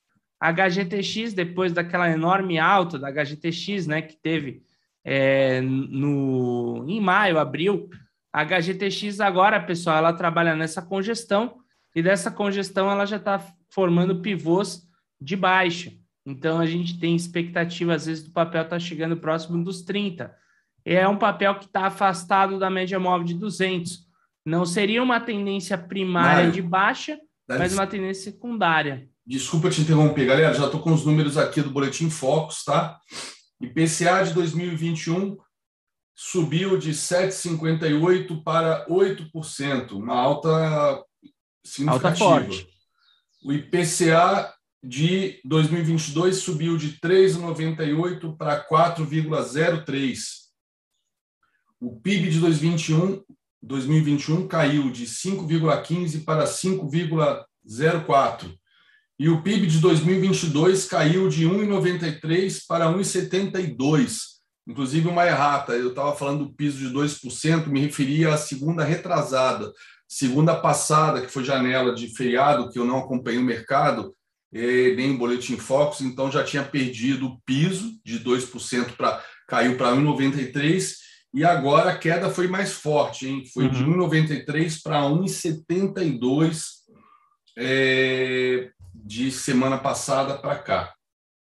A 0.42 0.52
HGTX, 0.52 1.34
depois 1.34 1.72
daquela 1.72 2.10
enorme 2.10 2.58
alta 2.58 2.98
da 2.98 3.10
HGTX, 3.10 3.86
né, 3.86 4.02
que 4.02 4.18
teve 4.18 4.64
é, 5.04 5.62
no, 5.62 6.84
em 6.88 7.00
maio, 7.00 7.38
abril, 7.38 7.90
a 8.34 8.44
HGTX 8.44 9.20
agora, 9.20 9.60
pessoal, 9.60 9.98
ela 9.98 10.14
trabalha 10.14 10.56
nessa 10.56 10.82
congestão 10.82 11.58
e 11.96 12.02
dessa 12.02 12.32
congestão 12.32 12.90
ela 12.90 13.06
já 13.06 13.18
está 13.18 13.40
formando 13.70 14.22
pivôs 14.22 14.88
de 15.20 15.36
baixa. 15.36 15.92
Então 16.26 16.60
a 16.60 16.66
gente 16.66 17.00
tem 17.00 17.16
expectativa, 17.16 17.94
às 17.94 18.06
vezes, 18.06 18.24
do 18.24 18.32
papel 18.32 18.62
estar 18.62 18.76
tá 18.76 18.80
chegando 18.80 19.18
próximo 19.18 19.64
dos 19.64 19.82
30. 19.82 20.34
É 20.86 21.08
um 21.08 21.18
papel 21.18 21.56
que 21.56 21.66
está 21.66 21.88
afastado 21.88 22.58
da 22.58 22.70
média 22.70 23.00
móvel 23.00 23.26
de 23.26 23.34
200. 23.34 24.08
Não 24.46 24.66
seria 24.66 25.04
uma 25.04 25.20
tendência 25.20 25.78
primária 25.78 26.46
Mário, 26.46 26.52
de 26.52 26.62
baixa, 26.62 27.20
mas 27.48 27.74
uma 27.74 27.86
tendência 27.86 28.32
secundária. 28.32 29.08
Desculpa 29.32 29.70
te 29.70 29.80
interromper, 29.80 30.26
galera. 30.26 30.54
Já 30.54 30.66
estou 30.66 30.82
com 30.82 30.92
os 30.92 31.06
números 31.06 31.38
aqui 31.38 31.62
do 31.62 31.70
Boletim 31.70 32.10
Focus, 32.10 32.66
tá? 32.66 33.00
IPCA 33.62 34.26
de 34.26 34.34
2021 34.34 35.38
subiu 36.14 36.78
de 36.78 36.92
7,58% 36.92 38.44
para 38.44 38.86
8%, 38.88 39.94
uma 39.94 40.16
alta 40.16 41.02
significativa. 41.64 42.26
Alta 42.26 42.46
forte. 42.46 42.68
O 43.42 43.54
IPCA 43.54 44.54
de 44.84 45.40
2022 45.46 46.40
subiu 46.40 46.76
de 46.76 47.00
3,98 47.00 48.36
para 48.36 48.68
4,03. 48.68 50.20
O 51.80 52.02
PIB 52.02 52.32
de 52.32 52.40
2021, 52.42 53.24
2021 53.62 54.46
caiu 54.46 54.92
de 54.92 55.06
5,15 55.06 56.26
para 56.26 56.44
5,04. 56.44 58.61
E 59.22 59.30
o 59.30 59.44
PIB 59.44 59.68
de 59.68 59.78
2022 59.78 60.86
caiu 60.86 61.30
de 61.30 61.46
1,93 61.46 62.64
para 62.68 62.88
1,72. 62.88 64.18
Inclusive 64.68 65.08
uma 65.08 65.28
errata, 65.28 65.74
eu 65.74 65.90
estava 65.90 66.16
falando 66.16 66.46
do 66.46 66.54
piso 66.56 66.80
de 66.80 66.92
2%, 66.92 67.68
me 67.68 67.82
referia 67.82 68.34
à 68.34 68.38
segunda 68.38 68.84
retrasada. 68.84 69.72
Segunda 70.08 70.56
passada, 70.56 71.22
que 71.22 71.28
foi 71.28 71.44
janela 71.44 71.94
de 71.94 72.08
feriado, 72.16 72.72
que 72.72 72.80
eu 72.80 72.84
não 72.84 72.98
acompanhei 72.98 73.40
o 73.40 73.44
mercado, 73.44 74.12
nem 74.52 75.12
o 75.12 75.20
Boletim 75.20 75.56
Focus, 75.56 76.02
então 76.02 76.32
já 76.32 76.44
tinha 76.44 76.64
perdido 76.64 77.28
o 77.28 77.40
piso 77.46 77.92
de 78.04 78.20
2% 78.22 78.96
para 78.98 79.24
caiu 79.48 79.78
para 79.78 79.92
1,93 79.92 80.96
e 81.32 81.46
agora 81.46 81.92
a 81.92 81.96
queda 81.96 82.32
foi 82.32 82.48
mais 82.48 82.72
forte, 82.72 83.28
hein? 83.28 83.44
Foi 83.54 83.66
uhum. 83.66 83.70
de 83.70 83.86
1,93 83.86 84.82
para 84.82 85.02
1,72 85.02 86.64
é, 87.56 88.72
de 89.12 89.30
semana 89.30 89.78
passada 89.78 90.38
para 90.38 90.56
cá. 90.56 90.94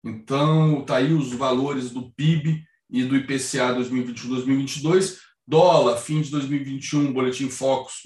Então, 0.03 0.83
tá 0.83 0.97
aí 0.97 1.13
os 1.13 1.31
valores 1.35 1.91
do 1.91 2.11
PIB 2.13 2.65
e 2.89 3.05
do 3.05 3.15
IPCA 3.15 3.75
2021-2022. 3.77 5.19
Dólar, 5.47 5.99
fim 5.99 6.23
de 6.23 6.31
2021, 6.31 7.13
Boletim 7.13 7.51
Focus 7.51 7.97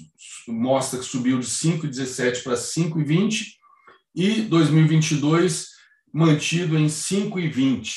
mostra 0.45 0.99
que 0.99 1.05
subiu 1.05 1.39
de 1.39 1.45
5,17 1.45 2.43
para 2.43 2.55
5,20 2.55 3.53
e 4.13 4.41
2022 4.41 5.69
mantido 6.13 6.77
em 6.77 6.87
5,20. 6.87 7.95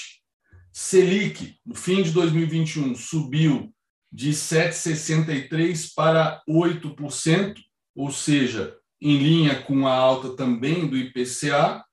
Selic, 0.72 1.56
no 1.66 1.74
fim 1.74 2.04
de 2.04 2.12
2021, 2.12 2.94
subiu 2.94 3.74
de 4.12 4.30
7,63 4.30 5.92
para 5.96 6.40
8%, 6.48 7.56
ou 7.96 8.12
seja, 8.12 8.78
em 9.00 9.18
linha 9.18 9.62
com 9.62 9.86
a 9.86 9.94
alta 9.94 10.36
também 10.36 10.86
do 10.86 10.96
IPCA. 10.96 11.84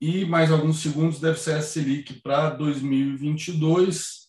E 0.00 0.24
mais 0.24 0.50
alguns 0.50 0.80
segundos 0.80 1.20
deve 1.20 1.38
ser 1.38 1.54
a 1.54 1.62
Selic 1.62 2.20
para 2.20 2.50
2022 2.50 4.22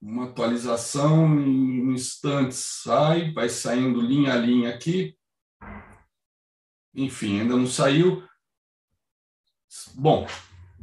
uma 0.00 0.26
atualização 0.26 1.40
em 1.40 1.92
instantes 1.92 2.58
sai, 2.58 3.32
vai 3.32 3.48
saindo 3.48 4.00
linha 4.00 4.34
a 4.34 4.36
linha 4.36 4.70
aqui. 4.70 5.16
Enfim, 6.94 7.40
ainda 7.40 7.56
não 7.56 7.66
saiu. 7.66 8.26
Bom, 9.94 10.26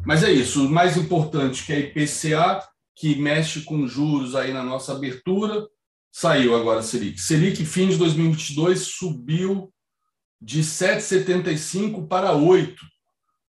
mas 0.06 0.24
é 0.24 0.32
isso. 0.32 0.66
O 0.66 0.70
mais 0.70 0.98
importante 0.98 1.66
que 1.66 1.74
é 1.74 1.80
IPCA, 1.80 2.68
que 2.96 3.16
mexe 3.16 3.64
com 3.64 3.88
juros 3.88 4.36
aí 4.36 4.52
na 4.52 4.64
nossa 4.64 4.92
abertura, 4.94 5.68
saiu 6.13 6.56
agora 6.56 6.80
a 6.80 6.84
Selic. 6.84 7.19
Selic, 7.19 7.65
fim 7.65 7.89
de 7.89 7.97
2022, 7.97 8.82
subiu 8.82 9.73
de 10.39 10.62
7,75 10.62 12.08
para 12.08 12.34
8, 12.34 12.86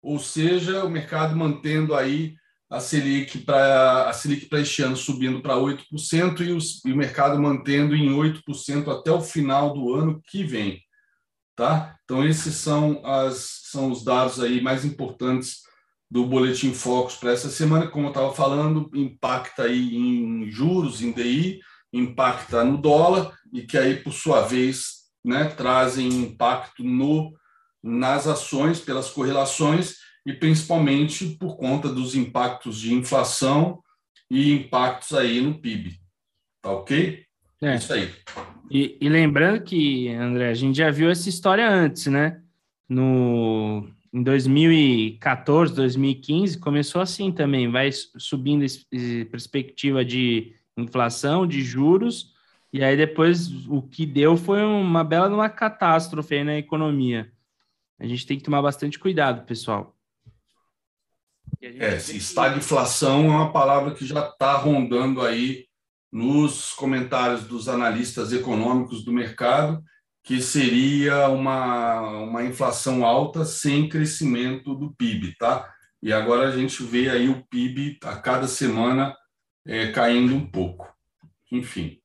ou 0.02 0.17
seja, 0.17 0.86
o 0.86 0.89
mercado 0.89 1.36
mantendo 1.36 1.93
aí 1.93 2.36
a 2.69 2.80
Selic 2.80 3.39
para 3.39 4.10
a 4.10 4.13
Selic 4.13 4.45
para 4.45 4.62
este 4.62 4.82
ano 4.82 4.95
subindo 4.95 5.41
para 5.41 5.56
8% 5.56 6.39
e, 6.39 6.52
os, 6.54 6.84
e 6.86 6.93
o 6.93 6.95
mercado 6.95 7.39
mantendo 7.39 7.95
em 7.95 8.10
8% 8.10 8.88
até 8.88 9.12
o 9.12 9.21
final 9.21 9.73
do 9.73 9.93
ano 9.93 10.21
que 10.26 10.43
vem, 10.43 10.82
tá? 11.56 11.95
Então 12.06 12.26
esses 12.26 12.56
são 12.56 13.06
as 13.06 13.62
são 13.65 13.91
os 13.91 14.04
dados 14.04 14.39
aí 14.39 14.62
mais 14.62 14.86
importantes 14.86 15.63
do 16.10 16.26
Boletim 16.26 16.73
Focus 16.73 17.15
para 17.15 17.32
essa 17.32 17.49
semana, 17.49 17.88
como 17.88 18.06
eu 18.06 18.12
estava 18.12 18.34
falando, 18.34 18.89
impacta 18.93 19.63
aí 19.63 19.95
em 19.95 20.49
juros, 20.49 21.02
em 21.02 21.12
DI, 21.12 21.60
impacta 21.93 22.63
no 22.63 22.77
dólar, 22.77 23.38
e 23.53 23.62
que 23.62 23.77
aí, 23.77 23.95
por 23.95 24.12
sua 24.12 24.41
vez, 24.41 25.03
né, 25.23 25.45
trazem 25.45 26.08
impacto 26.08 26.84
no, 26.84 27.34
nas 27.82 28.27
ações, 28.27 28.79
pelas 28.79 29.10
correlações, 29.10 29.97
e 30.25 30.34
principalmente 30.34 31.27
por 31.39 31.58
conta 31.58 31.89
dos 31.89 32.15
impactos 32.15 32.79
de 32.79 32.93
inflação 32.93 33.82
e 34.29 34.51
impactos 34.51 35.13
aí 35.13 35.39
no 35.39 35.60
PIB. 35.60 35.99
Tá 36.62 36.71
ok? 36.71 37.23
É. 37.62 37.75
Isso 37.75 37.93
aí. 37.93 38.10
E, 38.71 38.97
e, 38.99 39.10
lembrando 39.10 39.62
que, 39.62 40.10
André, 40.10 40.49
a 40.49 40.53
gente 40.53 40.77
já 40.77 40.89
viu 40.89 41.10
essa 41.10 41.29
história 41.29 41.69
antes, 41.69 42.08
né? 42.08 42.41
No, 42.89 43.88
em 44.13 44.23
2014, 44.23 45.75
2015, 45.75 46.60
começou 46.60 47.01
assim 47.01 47.32
também, 47.32 47.69
vai 47.69 47.89
subindo 47.91 48.65
perspectiva 49.29 50.03
de 50.03 50.53
inflação, 50.78 51.46
de 51.46 51.62
juros, 51.62 52.34
e 52.72 52.84
aí 52.84 52.98
depois 52.98 53.68
o 53.68 53.82
que 53.82 54.06
deu 54.06 54.36
foi 54.36 54.64
uma 54.64 55.04
bela 55.04 55.28
uma 55.28 55.50
catástrofe 55.50 56.36
aí 56.36 56.44
na 56.44 56.58
economia. 56.58 57.32
A 58.00 58.06
gente 58.08 58.26
tem 58.26 58.38
que 58.38 58.44
tomar 58.44 58.62
bastante 58.62 58.98
cuidado, 58.98 59.46
pessoal. 59.46 59.96
É, 61.62 61.96
estagflação 61.96 63.26
é 63.26 63.30
uma 63.30 63.54
palavra 63.54 63.94
que 63.94 64.06
já 64.06 64.28
está 64.28 64.58
rondando 64.58 65.22
aí 65.22 65.66
nos 66.12 66.74
comentários 66.74 67.46
dos 67.46 67.70
analistas 67.70 68.34
econômicos 68.34 69.06
do 69.06 69.14
mercado, 69.14 69.82
que 70.24 70.42
seria 70.42 71.28
uma, 71.30 72.02
uma 72.20 72.44
inflação 72.44 73.06
alta 73.06 73.46
sem 73.46 73.88
crescimento 73.88 74.76
do 74.76 74.94
PIB, 74.94 75.36
tá? 75.38 75.72
E 76.02 76.12
agora 76.12 76.48
a 76.48 76.52
gente 76.52 76.84
vê 76.84 77.10
aí 77.10 77.30
o 77.30 77.44
PIB 77.48 77.98
a 78.04 78.16
cada 78.16 78.48
semana 78.48 79.16
é, 79.65 79.88
caindo 79.91 80.36
um 80.36 80.45
pouco. 80.45 80.88
Enfim, 81.52 81.97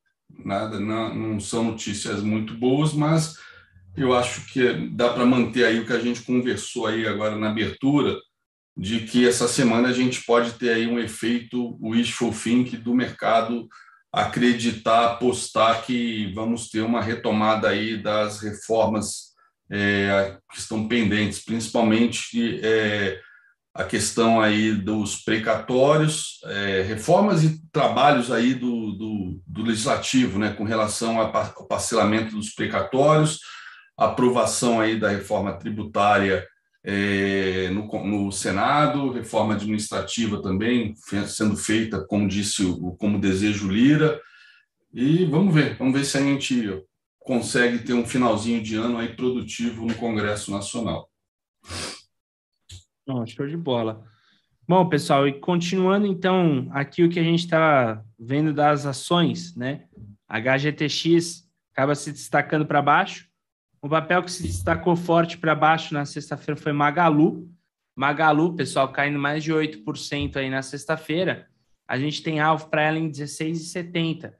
nada, 0.44 0.78
não, 0.78 1.14
não 1.14 1.40
são 1.40 1.64
notícias 1.64 2.22
muito 2.22 2.54
boas, 2.54 2.92
mas 2.92 3.36
eu 3.96 4.14
acho 4.14 4.46
que 4.52 4.88
dá 4.90 5.12
para 5.12 5.26
manter 5.26 5.64
aí 5.64 5.80
o 5.80 5.86
que 5.86 5.92
a 5.92 5.98
gente 5.98 6.22
conversou 6.22 6.86
aí 6.86 7.06
agora 7.06 7.36
na 7.36 7.50
abertura, 7.50 8.16
de 8.76 9.00
que 9.00 9.26
essa 9.26 9.48
semana 9.48 9.88
a 9.88 9.92
gente 9.92 10.24
pode 10.24 10.52
ter 10.52 10.70
aí 10.70 10.86
um 10.86 11.00
efeito 11.00 11.76
wishful 11.82 12.32
think 12.32 12.76
do 12.76 12.94
mercado 12.94 13.68
acreditar, 14.12 15.06
apostar 15.06 15.84
que 15.84 16.32
vamos 16.32 16.70
ter 16.70 16.80
uma 16.80 17.02
retomada 17.02 17.68
aí 17.68 18.00
das 18.00 18.40
reformas 18.40 19.34
é, 19.70 20.38
que 20.50 20.58
estão 20.58 20.88
pendentes, 20.88 21.44
principalmente 21.44 22.60
é, 22.62 23.20
a 23.74 23.84
questão 23.84 24.40
aí 24.40 24.72
dos 24.72 25.16
precatórios, 25.16 26.40
é, 26.44 26.82
reformas 26.82 27.44
e 27.44 27.60
trabalhos 27.70 28.32
aí 28.32 28.54
do, 28.54 28.92
do, 28.92 29.40
do, 29.46 29.62
legislativo, 29.62 30.38
né, 30.38 30.52
com 30.52 30.64
relação 30.64 31.20
ao 31.20 31.32
parcelamento 31.68 32.34
dos 32.34 32.50
precatórios, 32.50 33.40
aprovação 33.96 34.80
aí 34.80 34.98
da 34.98 35.08
reforma 35.08 35.52
tributária 35.52 36.44
é, 36.84 37.68
no, 37.70 37.86
no, 38.04 38.32
Senado, 38.32 39.12
reforma 39.12 39.54
administrativa 39.54 40.40
também 40.40 40.94
sendo 41.26 41.56
feita, 41.56 42.04
como 42.04 42.28
disse 42.28 42.64
o 42.64 42.96
como 42.96 43.20
desejo 43.20 43.68
Lira. 43.68 44.20
E 44.92 45.24
vamos 45.26 45.54
ver, 45.54 45.76
vamos 45.76 45.92
ver 45.92 46.04
se 46.04 46.16
a 46.16 46.20
gente 46.20 46.82
consegue 47.18 47.80
ter 47.80 47.92
um 47.92 48.06
finalzinho 48.06 48.62
de 48.62 48.76
ano 48.76 48.98
aí 48.98 49.14
produtivo 49.14 49.84
no 49.84 49.94
Congresso 49.94 50.50
Nacional. 50.50 51.10
Oh, 53.10 53.24
show 53.24 53.46
de 53.46 53.56
bola. 53.56 54.04
Bom, 54.68 54.86
pessoal, 54.86 55.26
e 55.26 55.32
continuando 55.32 56.06
então 56.06 56.68
aqui 56.72 57.02
o 57.02 57.08
que 57.08 57.18
a 57.18 57.22
gente 57.22 57.44
está 57.44 58.04
vendo 58.18 58.52
das 58.52 58.84
ações, 58.84 59.56
né? 59.56 59.86
HGTX 60.28 61.48
acaba 61.72 61.94
se 61.94 62.12
destacando 62.12 62.66
para 62.66 62.82
baixo, 62.82 63.26
o 63.80 63.88
papel 63.88 64.22
que 64.22 64.30
se 64.30 64.42
destacou 64.42 64.94
forte 64.94 65.38
para 65.38 65.54
baixo 65.54 65.94
na 65.94 66.04
sexta-feira 66.04 66.60
foi 66.60 66.72
Magalu. 66.72 67.48
Magalu, 67.96 68.54
pessoal, 68.54 68.92
caindo 68.92 69.18
mais 69.18 69.42
de 69.42 69.54
8% 69.54 70.36
aí 70.36 70.50
na 70.50 70.60
sexta-feira. 70.60 71.48
A 71.88 71.98
gente 71.98 72.22
tem 72.22 72.40
alvo 72.40 72.68
para 72.68 72.82
ela 72.82 72.98
em 72.98 73.10
16,70. 73.10 74.34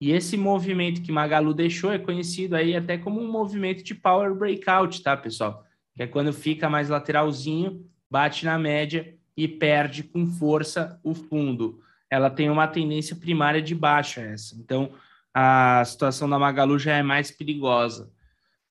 E 0.00 0.12
esse 0.12 0.38
movimento 0.38 1.02
que 1.02 1.12
Magalu 1.12 1.52
deixou 1.52 1.92
é 1.92 1.98
conhecido 1.98 2.56
aí 2.56 2.74
até 2.74 2.96
como 2.96 3.20
um 3.20 3.30
movimento 3.30 3.84
de 3.84 3.94
power 3.94 4.34
breakout, 4.34 5.02
tá, 5.02 5.14
pessoal? 5.14 5.62
Que 5.94 6.04
é 6.04 6.06
quando 6.06 6.32
fica 6.32 6.70
mais 6.70 6.88
lateralzinho, 6.88 7.84
bate 8.10 8.44
na 8.44 8.58
média 8.58 9.14
e 9.36 9.48
perde 9.48 10.02
com 10.02 10.26
força 10.26 11.00
o 11.02 11.14
fundo. 11.14 11.80
Ela 12.10 12.30
tem 12.30 12.48
uma 12.50 12.66
tendência 12.66 13.16
primária 13.16 13.60
de 13.60 13.74
baixa 13.74 14.20
essa. 14.20 14.54
Então, 14.56 14.92
a 15.32 15.84
situação 15.84 16.28
da 16.28 16.38
Magalu 16.38 16.78
já 16.78 16.96
é 16.96 17.02
mais 17.02 17.30
perigosa. 17.30 18.12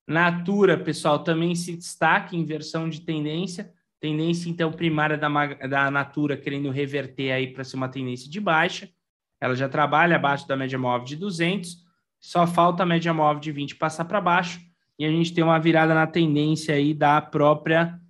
Natura, 0.06 0.78
pessoal, 0.78 1.18
também 1.18 1.54
se 1.54 1.76
destaca 1.76 2.34
em 2.34 2.44
versão 2.44 2.88
de 2.88 3.02
tendência. 3.02 3.72
Tendência, 4.00 4.48
então, 4.48 4.72
primária 4.72 5.16
da, 5.16 5.28
da 5.66 5.90
Natura 5.90 6.36
querendo 6.36 6.70
reverter 6.70 7.32
aí 7.32 7.48
para 7.48 7.64
ser 7.64 7.76
uma 7.76 7.88
tendência 7.88 8.30
de 8.30 8.40
baixa. 8.40 8.88
Ela 9.40 9.54
já 9.54 9.68
trabalha 9.68 10.16
abaixo 10.16 10.48
da 10.48 10.56
média 10.56 10.78
móvel 10.78 11.06
de 11.06 11.16
200. 11.16 11.84
Só 12.20 12.46
falta 12.46 12.82
a 12.82 12.86
média 12.86 13.12
móvel 13.12 13.40
de 13.40 13.52
20 13.52 13.76
passar 13.76 14.06
para 14.06 14.20
baixo. 14.20 14.60
E 14.98 15.04
a 15.04 15.10
gente 15.10 15.34
tem 15.34 15.44
uma 15.44 15.58
virada 15.58 15.92
na 15.92 16.06
tendência 16.06 16.74
aí 16.74 16.94
da 16.94 17.20
própria 17.20 18.00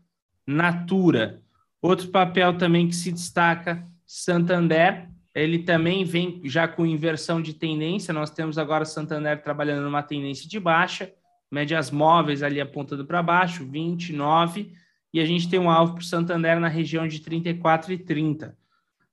Natura. 0.47 1.43
Outro 1.81 2.09
papel 2.09 2.57
também 2.57 2.89
que 2.89 2.97
se 2.97 3.13
destaca, 3.13 3.85
Santander. 4.07 5.09
Ele 5.35 5.59
também 5.61 6.05
vem 6.05 6.41
já 6.45 6.69
com 6.69 6.87
inversão 6.87 7.43
de 7.43 7.55
tendência. 7.55 8.15
Nós 8.15 8.31
temos 8.31 8.57
agora 8.57 8.85
Santander 8.85 9.43
trabalhando 9.43 9.83
numa 9.83 10.03
tendência 10.03 10.49
de 10.49 10.61
baixa 10.61 11.13
médias 11.55 11.91
móveis 11.91 12.43
ali 12.43 12.61
apontando 12.61 13.05
para 13.05 13.23
baixo, 13.23 13.65
29, 13.65 14.73
e 15.13 15.21
a 15.21 15.25
gente 15.25 15.49
tem 15.49 15.61
um 15.61 15.71
alvo 15.71 15.95
para 15.95 16.03
o 16.03 16.05
Santander 16.05 16.59
na 16.59 16.67
região 16.67 17.07
de 17.07 17.21
34 17.21 17.93
e 17.93 17.99
30. 17.99 18.59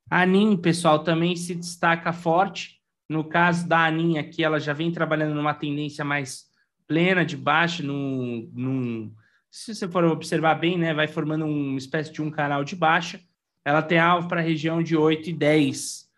A 0.10 0.24
ANIM, 0.24 0.58
pessoal, 0.58 1.04
também 1.04 1.36
se 1.36 1.54
destaca 1.54 2.12
forte. 2.12 2.82
No 3.08 3.24
caso 3.24 3.68
da 3.68 3.86
ANIM 3.86 4.18
aqui, 4.18 4.44
ela 4.44 4.60
já 4.60 4.74
vem 4.74 4.92
trabalhando 4.92 5.36
numa 5.36 5.54
tendência 5.54 6.04
mais 6.04 6.46
plena 6.88 7.24
de 7.24 7.38
baixa, 7.38 7.84
num, 7.84 8.50
num, 8.52 9.14
se 9.52 9.76
você 9.76 9.88
for 9.88 10.04
observar 10.06 10.56
bem, 10.56 10.78
né, 10.78 10.94
vai 10.94 11.08
formando 11.08 11.46
uma 11.46 11.78
espécie 11.78 12.12
de 12.12 12.22
um 12.22 12.32
canal 12.32 12.64
de 12.64 12.76
baixa. 12.76 13.20
Ela 13.64 13.82
tem 13.82 14.00
alvo 14.00 14.28
para 14.28 14.40
a 14.40 14.44
região 14.44 14.82
de 14.82 14.98
8 14.98 15.30
e 15.30 15.34
10. 15.34 16.10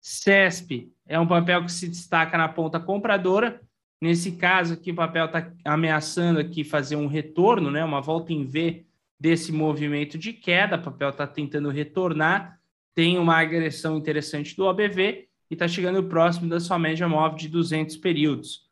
CESP 0.00 0.92
é 1.04 1.18
um 1.18 1.26
papel 1.26 1.64
que 1.64 1.72
se 1.72 1.88
destaca 1.88 2.38
na 2.38 2.48
ponta 2.48 2.80
compradora, 2.80 3.60
Nesse 4.00 4.32
caso 4.32 4.74
aqui, 4.74 4.90
o 4.90 4.94
papel 4.94 5.24
está 5.24 5.50
ameaçando 5.64 6.38
aqui 6.38 6.62
fazer 6.62 6.96
um 6.96 7.06
retorno, 7.06 7.70
né, 7.70 7.82
uma 7.82 8.00
volta 8.00 8.32
em 8.32 8.44
V 8.44 8.84
desse 9.18 9.50
movimento 9.50 10.18
de 10.18 10.32
queda. 10.32 10.76
O 10.76 10.82
papel 10.82 11.10
está 11.10 11.26
tentando 11.26 11.70
retornar, 11.70 12.60
tem 12.94 13.18
uma 13.18 13.38
agressão 13.38 13.96
interessante 13.96 14.54
do 14.54 14.64
OBV 14.64 15.28
e 15.50 15.54
está 15.54 15.66
chegando 15.66 16.04
próximo 16.04 16.48
da 16.48 16.60
sua 16.60 16.78
média 16.78 17.08
móvel 17.08 17.38
de 17.38 17.48
200 17.48 17.96
períodos. 17.96 18.65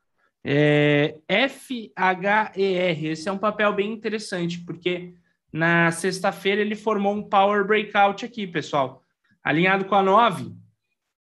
É, 0.47 1.17
FHER, 1.49 3.05
esse 3.05 3.29
é 3.29 3.33
um 3.33 3.39
papel 3.39 3.73
bem 3.73 3.93
interessante, 3.93 4.61
porque 4.61 5.15
na 5.51 5.91
sexta-feira 5.91 6.61
ele 6.61 6.77
formou 6.77 7.15
um 7.15 7.23
power 7.23 7.67
breakout 7.67 8.25
aqui, 8.25 8.47
pessoal. 8.47 9.03
Alinhado 9.43 9.87
com 9.87 9.95
a 9.95 10.03
9, 10.03 10.53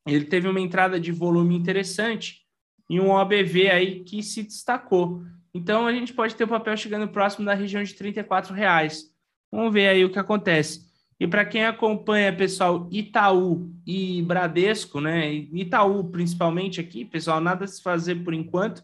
ele 0.06 0.24
teve 0.24 0.48
uma 0.48 0.60
entrada 0.60 0.98
de 0.98 1.12
volume 1.12 1.54
interessante 1.54 2.40
e 2.88 2.98
um 2.98 3.10
OBV 3.10 3.70
aí 3.70 4.00
que 4.00 4.22
se 4.22 4.42
destacou. 4.42 5.22
Então 5.54 5.86
a 5.86 5.92
gente 5.92 6.14
pode 6.14 6.34
ter 6.34 6.44
o 6.44 6.48
papel 6.48 6.76
chegando 6.76 7.08
próximo 7.08 7.44
da 7.44 7.54
região 7.54 7.82
de 7.82 7.94
R$ 7.94 8.14
reais. 8.54 9.12
Vamos 9.50 9.72
ver 9.72 9.88
aí 9.88 10.04
o 10.04 10.10
que 10.10 10.18
acontece. 10.18 10.90
E 11.20 11.26
para 11.26 11.44
quem 11.44 11.64
acompanha, 11.64 12.34
pessoal, 12.34 12.88
Itaú 12.90 13.70
e 13.86 14.22
Bradesco, 14.22 15.00
né? 15.00 15.32
Itaú 15.32 16.10
principalmente 16.10 16.80
aqui, 16.80 17.04
pessoal, 17.04 17.40
nada 17.40 17.64
a 17.64 17.68
se 17.68 17.82
fazer 17.82 18.16
por 18.24 18.34
enquanto. 18.34 18.82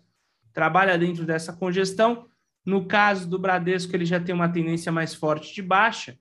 Trabalha 0.59 0.99
dentro 0.99 1.25
dessa 1.25 1.53
congestão. 1.53 2.27
No 2.67 2.85
caso 2.85 3.31
do 3.31 3.39
Bradesco, 3.39 3.95
ele 3.95 4.05
já 4.05 4.19
tem 4.19 4.35
uma 4.35 4.49
tendência 4.49 4.91
mais 4.91 5.15
forte 5.15 5.55
de 5.55 5.63
baixa, 5.63 6.19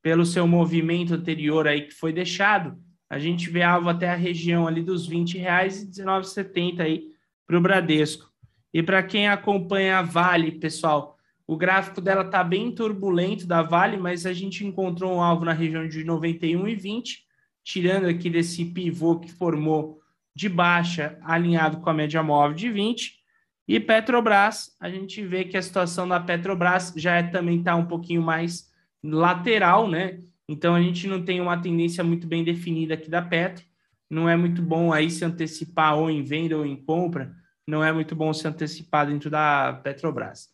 pelo 0.00 0.24
seu 0.24 0.46
movimento 0.48 1.12
anterior 1.12 1.68
aí 1.68 1.82
que 1.82 1.92
foi 1.92 2.10
deixado. 2.10 2.78
A 3.10 3.18
gente 3.18 3.50
vê 3.50 3.62
alvo 3.62 3.90
até 3.90 4.08
a 4.08 4.14
região 4.14 4.66
ali 4.66 4.82
dos 4.82 5.06
R$ 5.06 5.22
reais 5.34 5.82
e 5.82 5.90
19,70 5.90 6.80
aí 6.80 7.10
para 7.46 7.58
o 7.58 7.60
Bradesco. 7.60 8.32
E 8.72 8.82
para 8.82 9.02
quem 9.02 9.28
acompanha 9.28 9.98
a 9.98 10.02
Vale, 10.02 10.52
pessoal, 10.52 11.18
o 11.46 11.54
gráfico 11.54 12.00
dela 12.00 12.22
está 12.22 12.42
bem 12.42 12.74
turbulento 12.74 13.46
da 13.46 13.60
Vale, 13.60 13.98
mas 13.98 14.24
a 14.24 14.32
gente 14.32 14.64
encontrou 14.64 15.12
um 15.12 15.20
alvo 15.20 15.44
na 15.44 15.52
região 15.52 15.86
de 15.86 16.02
91,20, 16.02 17.18
tirando 17.62 18.06
aqui 18.06 18.30
desse 18.30 18.64
pivô 18.64 19.20
que 19.20 19.30
formou 19.30 20.00
de 20.34 20.48
baixa, 20.48 21.18
alinhado 21.22 21.82
com 21.82 21.90
a 21.90 21.92
média 21.92 22.22
móvel 22.22 22.56
de 22.56 22.70
20. 22.70 23.22
E 23.66 23.80
Petrobras, 23.80 24.76
a 24.78 24.90
gente 24.90 25.24
vê 25.24 25.44
que 25.44 25.56
a 25.56 25.62
situação 25.62 26.06
da 26.06 26.20
Petrobras 26.20 26.92
já 26.96 27.16
é, 27.16 27.22
também 27.22 27.58
está 27.58 27.74
um 27.74 27.86
pouquinho 27.86 28.22
mais 28.22 28.70
lateral, 29.02 29.88
né? 29.88 30.20
Então 30.48 30.74
a 30.74 30.82
gente 30.82 31.08
não 31.08 31.24
tem 31.24 31.40
uma 31.40 31.60
tendência 31.60 32.04
muito 32.04 32.26
bem 32.26 32.44
definida 32.44 32.94
aqui 32.94 33.08
da 33.08 33.22
Petro. 33.22 33.64
Não 34.10 34.28
é 34.28 34.36
muito 34.36 34.60
bom 34.60 34.92
aí 34.92 35.10
se 35.10 35.24
antecipar 35.24 35.96
ou 35.96 36.10
em 36.10 36.22
venda 36.22 36.56
ou 36.56 36.66
em 36.66 36.76
compra. 36.76 37.34
Não 37.66 37.82
é 37.82 37.90
muito 37.90 38.14
bom 38.14 38.32
se 38.34 38.46
antecipar 38.46 39.06
dentro 39.06 39.30
da 39.30 39.80
Petrobras. 39.82 40.50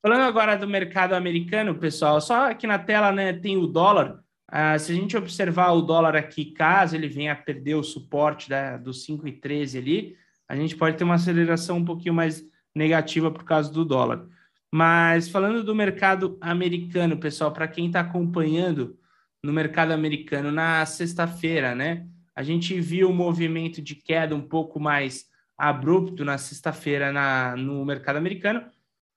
Falando 0.00 0.22
agora 0.22 0.56
do 0.56 0.68
mercado 0.68 1.14
americano, 1.14 1.74
pessoal, 1.74 2.20
só 2.20 2.50
aqui 2.50 2.64
na 2.64 2.78
tela 2.78 3.10
né, 3.10 3.32
tem 3.32 3.56
o 3.56 3.66
dólar. 3.66 4.22
Ah, 4.48 4.78
se 4.78 4.92
a 4.92 4.94
gente 4.94 5.16
observar 5.16 5.72
o 5.72 5.82
dólar 5.82 6.14
aqui, 6.14 6.52
caso 6.52 6.94
ele 6.94 7.08
venha 7.08 7.32
a 7.32 7.36
perder 7.36 7.74
o 7.74 7.82
suporte 7.82 8.48
da, 8.48 8.76
do 8.76 8.92
5,13 8.92 9.78
ali, 9.78 10.16
a 10.48 10.54
gente 10.56 10.76
pode 10.76 10.96
ter 10.96 11.04
uma 11.04 11.14
aceleração 11.14 11.78
um 11.78 11.84
pouquinho 11.84 12.14
mais 12.14 12.44
negativa 12.74 13.30
por 13.30 13.44
causa 13.44 13.72
do 13.72 13.84
dólar. 13.84 14.26
Mas 14.72 15.28
falando 15.28 15.64
do 15.64 15.74
mercado 15.74 16.36
americano, 16.40 17.16
pessoal, 17.16 17.52
para 17.52 17.68
quem 17.68 17.86
está 17.86 18.00
acompanhando 18.00 18.98
no 19.42 19.52
mercado 19.52 19.92
americano 19.92 20.50
na 20.50 20.84
sexta-feira, 20.84 21.74
né? 21.74 22.06
A 22.34 22.42
gente 22.42 22.78
viu 22.80 23.08
um 23.08 23.14
movimento 23.14 23.80
de 23.80 23.94
queda 23.94 24.34
um 24.34 24.42
pouco 24.42 24.78
mais 24.78 25.24
abrupto 25.56 26.24
na 26.24 26.36
sexta-feira 26.36 27.10
no 27.56 27.84
mercado 27.84 28.16
americano. 28.16 28.62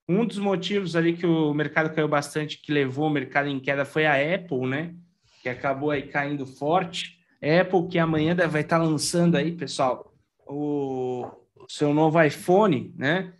Um 0.07 0.25
dos 0.25 0.37
motivos 0.37 0.95
ali 0.95 1.13
que 1.13 1.25
o 1.25 1.53
mercado 1.53 1.93
caiu 1.93 2.07
bastante, 2.07 2.61
que 2.61 2.71
levou 2.71 3.07
o 3.07 3.09
mercado 3.09 3.49
em 3.49 3.59
queda, 3.59 3.85
foi 3.85 4.05
a 4.05 4.13
Apple, 4.13 4.67
né? 4.67 4.95
Que 5.43 5.49
acabou 5.49 5.91
aí 5.91 6.03
caindo 6.03 6.45
forte. 6.45 7.19
Apple 7.41 7.87
que 7.89 7.99
amanhã 7.99 8.35
vai 8.35 8.61
estar 8.61 8.79
tá 8.79 8.83
lançando 8.83 9.35
aí, 9.35 9.51
pessoal, 9.51 10.08
o 10.49 11.25
seu 11.67 11.93
novo 11.93 12.21
iPhone, 12.21 12.93
né? 12.97 13.33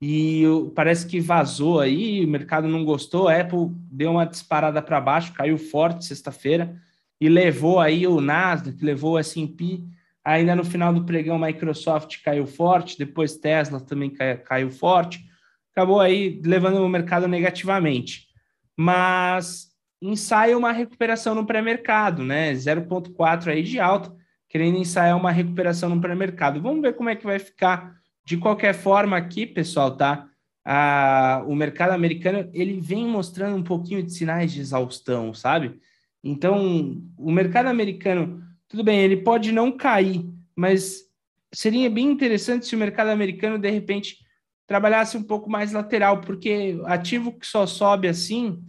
e 0.00 0.44
parece 0.74 1.06
que 1.06 1.20
vazou 1.20 1.78
aí, 1.78 2.24
o 2.24 2.28
mercado 2.28 2.66
não 2.66 2.84
gostou, 2.84 3.28
a 3.28 3.38
Apple 3.38 3.68
deu 3.90 4.12
uma 4.12 4.24
disparada 4.24 4.80
para 4.80 5.00
baixo, 5.00 5.34
caiu 5.34 5.58
forte 5.58 6.06
sexta-feira 6.06 6.74
e 7.20 7.28
levou 7.28 7.78
aí 7.78 8.06
o 8.06 8.20
Nasdaq, 8.20 8.82
levou 8.82 9.12
o 9.12 9.18
S&P, 9.18 9.84
ainda 10.24 10.56
no 10.56 10.64
final 10.64 10.92
do 10.94 11.04
pregão 11.04 11.38
Microsoft 11.38 12.22
caiu 12.24 12.46
forte, 12.46 12.98
depois 12.98 13.36
Tesla 13.36 13.78
também 13.78 14.10
caiu 14.44 14.70
forte, 14.70 15.22
acabou 15.70 16.00
aí 16.00 16.40
levando 16.44 16.82
o 16.82 16.88
mercado 16.88 17.28
negativamente. 17.28 18.28
Mas 18.74 19.68
ensaia 20.00 20.56
uma 20.56 20.72
recuperação 20.72 21.34
no 21.34 21.44
pré-mercado, 21.44 22.24
né? 22.24 22.54
0,4 22.54 23.48
aí 23.48 23.62
de 23.62 23.78
alta, 23.78 24.16
querendo 24.50 24.76
ensaiar 24.76 25.16
uma 25.16 25.30
recuperação 25.30 25.88
no 25.88 26.00
pré-mercado. 26.00 26.60
Vamos 26.60 26.82
ver 26.82 26.94
como 26.94 27.08
é 27.08 27.14
que 27.14 27.24
vai 27.24 27.38
ficar 27.38 27.98
de 28.24 28.36
qualquer 28.36 28.74
forma, 28.74 29.16
aqui, 29.16 29.46
pessoal, 29.46 29.96
tá? 29.96 30.28
Ah, 30.64 31.42
o 31.46 31.54
mercado 31.54 31.92
americano 31.92 32.50
ele 32.52 32.80
vem 32.80 33.06
mostrando 33.06 33.56
um 33.56 33.62
pouquinho 33.62 34.02
de 34.02 34.12
sinais 34.12 34.52
de 34.52 34.60
exaustão, 34.60 35.32
sabe? 35.32 35.80
Então, 36.22 37.00
o 37.16 37.30
mercado 37.30 37.66
americano, 37.68 38.42
tudo 38.68 38.84
bem, 38.84 39.00
ele 39.00 39.18
pode 39.18 39.52
não 39.52 39.72
cair, 39.72 40.28
mas 40.54 41.04
seria 41.52 41.88
bem 41.88 42.10
interessante 42.10 42.66
se 42.66 42.74
o 42.74 42.78
mercado 42.78 43.08
americano 43.08 43.58
de 43.58 43.70
repente 43.70 44.18
trabalhasse 44.66 45.16
um 45.16 45.22
pouco 45.22 45.48
mais 45.48 45.72
lateral, 45.72 46.20
porque 46.20 46.78
ativo 46.86 47.32
que 47.32 47.46
só 47.46 47.66
sobe 47.66 48.06
assim 48.06 48.62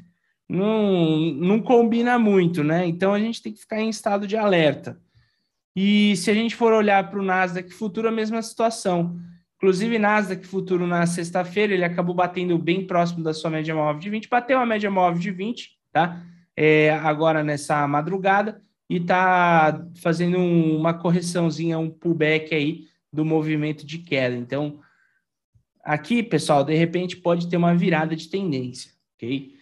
não, 0.47 1.19
não 1.33 1.59
combina 1.59 2.17
muito, 2.19 2.63
né? 2.63 2.85
Então 2.85 3.13
a 3.13 3.19
gente 3.19 3.41
tem 3.41 3.53
que 3.53 3.59
ficar 3.59 3.81
em 3.81 3.89
estado 3.89 4.27
de 4.27 4.37
alerta. 4.37 4.99
E 5.75 6.15
se 6.17 6.29
a 6.29 6.33
gente 6.33 6.55
for 6.55 6.73
olhar 6.73 7.09
para 7.09 7.19
o 7.19 7.23
Nasdaq 7.23 7.71
futuro, 7.71 8.07
a 8.07 8.11
mesma 8.11 8.41
situação. 8.41 9.17
Inclusive, 9.57 9.99
Nasdaq 9.99 10.45
futuro 10.45 10.87
na 10.87 11.05
sexta-feira, 11.05 11.73
ele 11.73 11.85
acabou 11.85 12.15
batendo 12.15 12.57
bem 12.57 12.85
próximo 12.85 13.23
da 13.23 13.33
sua 13.33 13.49
média 13.49 13.73
móvel 13.73 13.99
de 13.99 14.09
20, 14.09 14.27
bateu 14.27 14.59
a 14.59 14.65
média 14.65 14.89
móvel 14.89 15.19
de 15.19 15.31
20, 15.31 15.77
tá? 15.91 16.23
É, 16.57 16.91
agora 16.91 17.43
nessa 17.43 17.87
madrugada, 17.87 18.61
e 18.89 18.99
tá 18.99 19.87
fazendo 20.01 20.37
um, 20.37 20.77
uma 20.77 20.93
correçãozinha, 20.93 21.79
um 21.79 21.89
pullback 21.89 22.53
aí 22.53 22.87
do 23.13 23.23
movimento 23.23 23.85
de 23.85 23.99
queda. 23.99 24.35
Então, 24.35 24.79
aqui, 25.83 26.21
pessoal, 26.21 26.63
de 26.63 26.75
repente 26.75 27.15
pode 27.15 27.49
ter 27.49 27.55
uma 27.55 27.73
virada 27.73 28.15
de 28.15 28.29
tendência, 28.29 28.91
ok? 29.15 29.60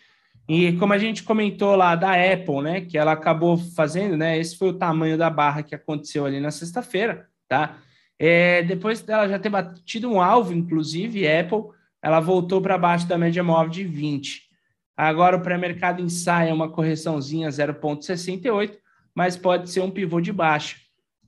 E 0.50 0.74
como 0.78 0.94
a 0.94 0.98
gente 0.98 1.22
comentou 1.22 1.76
lá 1.76 1.96
da 1.96 2.12
Apple, 2.14 2.64
né, 2.64 2.82
que 2.82 2.98
ela 2.98 3.12
acabou 3.12 3.56
fazendo, 3.56 4.18
né, 4.18 4.36
esse 4.40 4.58
foi 4.58 4.70
o 4.70 4.78
tamanho 4.80 5.16
da 5.16 5.30
barra 5.30 5.62
que 5.62 5.76
aconteceu 5.76 6.26
ali 6.26 6.40
na 6.40 6.50
sexta-feira, 6.50 7.30
tá? 7.48 7.78
É, 8.18 8.64
depois 8.64 9.00
dela 9.04 9.30
já 9.30 9.38
ter 9.38 9.50
batido 9.50 10.12
um 10.12 10.20
alvo, 10.20 10.52
inclusive, 10.52 11.28
Apple, 11.28 11.66
ela 12.02 12.20
voltou 12.20 12.60
para 12.60 12.80
baixo 12.80 13.08
da 13.08 13.16
média 13.16 13.44
móvel 13.44 13.70
de 13.70 13.84
20. 13.84 14.50
Agora 14.98 15.38
o 15.38 15.42
pré-mercado 15.42 16.02
ensaia 16.02 16.54
uma 16.54 16.68
correçãozinha 16.68 17.48
0,68, 17.50 18.76
mas 19.14 19.38
pode 19.38 19.70
ser 19.70 19.82
um 19.82 19.92
pivô 19.92 20.20
de 20.20 20.34
baixa. 20.34 20.78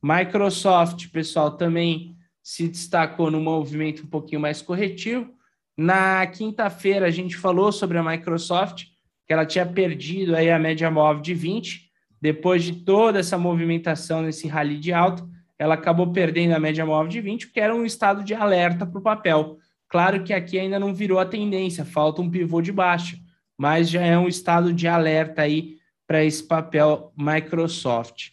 Microsoft, 0.02 1.10
pessoal, 1.12 1.52
também 1.52 2.16
se 2.42 2.68
destacou 2.68 3.30
no 3.30 3.40
movimento 3.40 4.04
um 4.04 4.08
pouquinho 4.08 4.42
mais 4.42 4.64
corretivo. 4.64 5.32
Na 5.78 6.26
quinta-feira 6.26 7.06
a 7.06 7.12
gente 7.12 7.38
falou 7.38 7.72
sobre 7.72 8.00
a 8.00 8.04
Microsoft, 8.04 8.91
que 9.32 9.34
ela 9.34 9.46
tinha 9.46 9.66
perdido 9.66 10.36
aí 10.36 10.52
a 10.52 10.60
média 10.60 10.92
móvel 10.92 11.22
de 11.22 11.34
20, 11.34 11.90
depois 12.22 12.66
de 12.66 12.74
toda 12.84 13.20
essa 13.20 13.38
movimentação 13.38 14.22
nesse 14.22 14.46
rally 14.46 14.78
de 14.78 14.92
alta, 14.92 15.26
ela 15.58 15.76
acabou 15.76 16.12
perdendo 16.12 16.54
a 16.54 16.60
média 16.60 16.86
móvel 16.86 17.08
de 17.08 17.22
20, 17.22 17.48
porque 17.48 17.62
era 17.62 17.74
um 17.74 17.86
estado 17.86 18.26
de 18.26 18.34
alerta 18.34 18.86
para 18.86 19.00
o 19.00 19.02
papel. 19.02 19.58
Claro 19.88 20.22
que 20.26 20.34
aqui 20.34 20.60
ainda 20.60 20.78
não 20.78 20.94
virou 20.94 21.18
a 21.18 21.26
tendência, 21.26 21.86
falta 21.86 22.22
um 22.22 22.30
pivô 22.30 22.62
de 22.62 22.74
baixa, 22.74 23.18
mas 23.58 23.90
já 23.90 24.02
é 24.02 24.18
um 24.18 24.28
estado 24.28 24.74
de 24.74 24.86
alerta 24.86 25.44
aí 25.44 25.78
para 26.06 26.26
esse 26.26 26.44
papel 26.44 27.14
Microsoft. 27.16 28.32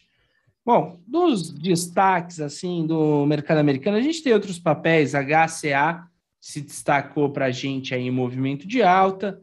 Bom, 0.65 0.99
dos 1.07 1.49
destaques 1.49 2.41
assim 2.41 2.85
do 2.85 3.25
mercado 3.25 3.59
americano, 3.59 3.95
a 3.95 4.01
gente 4.01 4.21
tem 4.21 4.33
outros 4.33 4.59
papéis, 4.59 5.13
HCA 5.13 6.03
se 6.41 6.59
destacou 6.59 7.29
para 7.29 7.45
a 7.45 7.51
gente 7.51 7.95
aí 7.95 8.05
em 8.05 8.11
movimento 8.11 8.67
de 8.67 8.83
alta, 8.83 9.39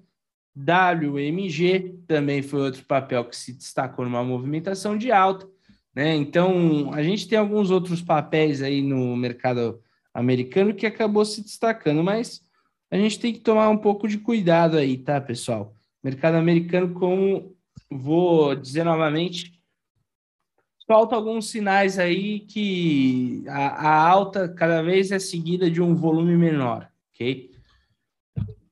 WMG 0.57 2.01
também 2.07 2.43
foi 2.43 2.63
outro 2.63 2.85
papel 2.85 3.25
que 3.27 3.37
se 3.37 3.53
destacou 3.53 4.05
numa 4.05 4.25
movimentação 4.25 4.97
de 4.97 5.13
alta, 5.13 5.47
né? 5.95 6.15
Então, 6.15 6.93
a 6.95 7.03
gente 7.03 7.29
tem 7.29 7.39
alguns 7.39 7.71
outros 7.71 8.01
papéis 8.01 8.63
aí 8.63 8.81
no 8.81 9.17
mercado 9.17 9.81
americano 10.15 10.75
que 10.75 10.87
acabou 10.87 11.25
se 11.25 11.43
destacando, 11.43 12.03
mas 12.03 12.43
a 12.91 12.97
gente 12.97 13.19
tem 13.19 13.33
que 13.33 13.41
tomar 13.41 13.69
um 13.69 13.77
pouco 13.77 14.09
de 14.09 14.19
cuidado 14.19 14.79
aí, 14.79 14.97
tá, 14.97 15.21
pessoal? 15.21 15.75
Mercado 16.03 16.37
americano, 16.37 16.95
como 16.95 17.55
vou 17.91 18.55
dizer 18.55 18.85
novamente, 18.85 19.61
falta 20.87 21.17
alguns 21.17 21.51
sinais 21.51 21.99
aí 21.99 22.41
que 22.41 23.45
a, 23.49 23.89
a, 23.89 24.09
alta 24.09 24.49
cada 24.49 24.83
vez 24.83 25.11
é 25.11 25.19
seguida 25.19 25.71
de 25.71 25.83
um 25.83 25.95
volume 25.95 26.37
menor, 26.37 26.89
ok? 27.13 27.56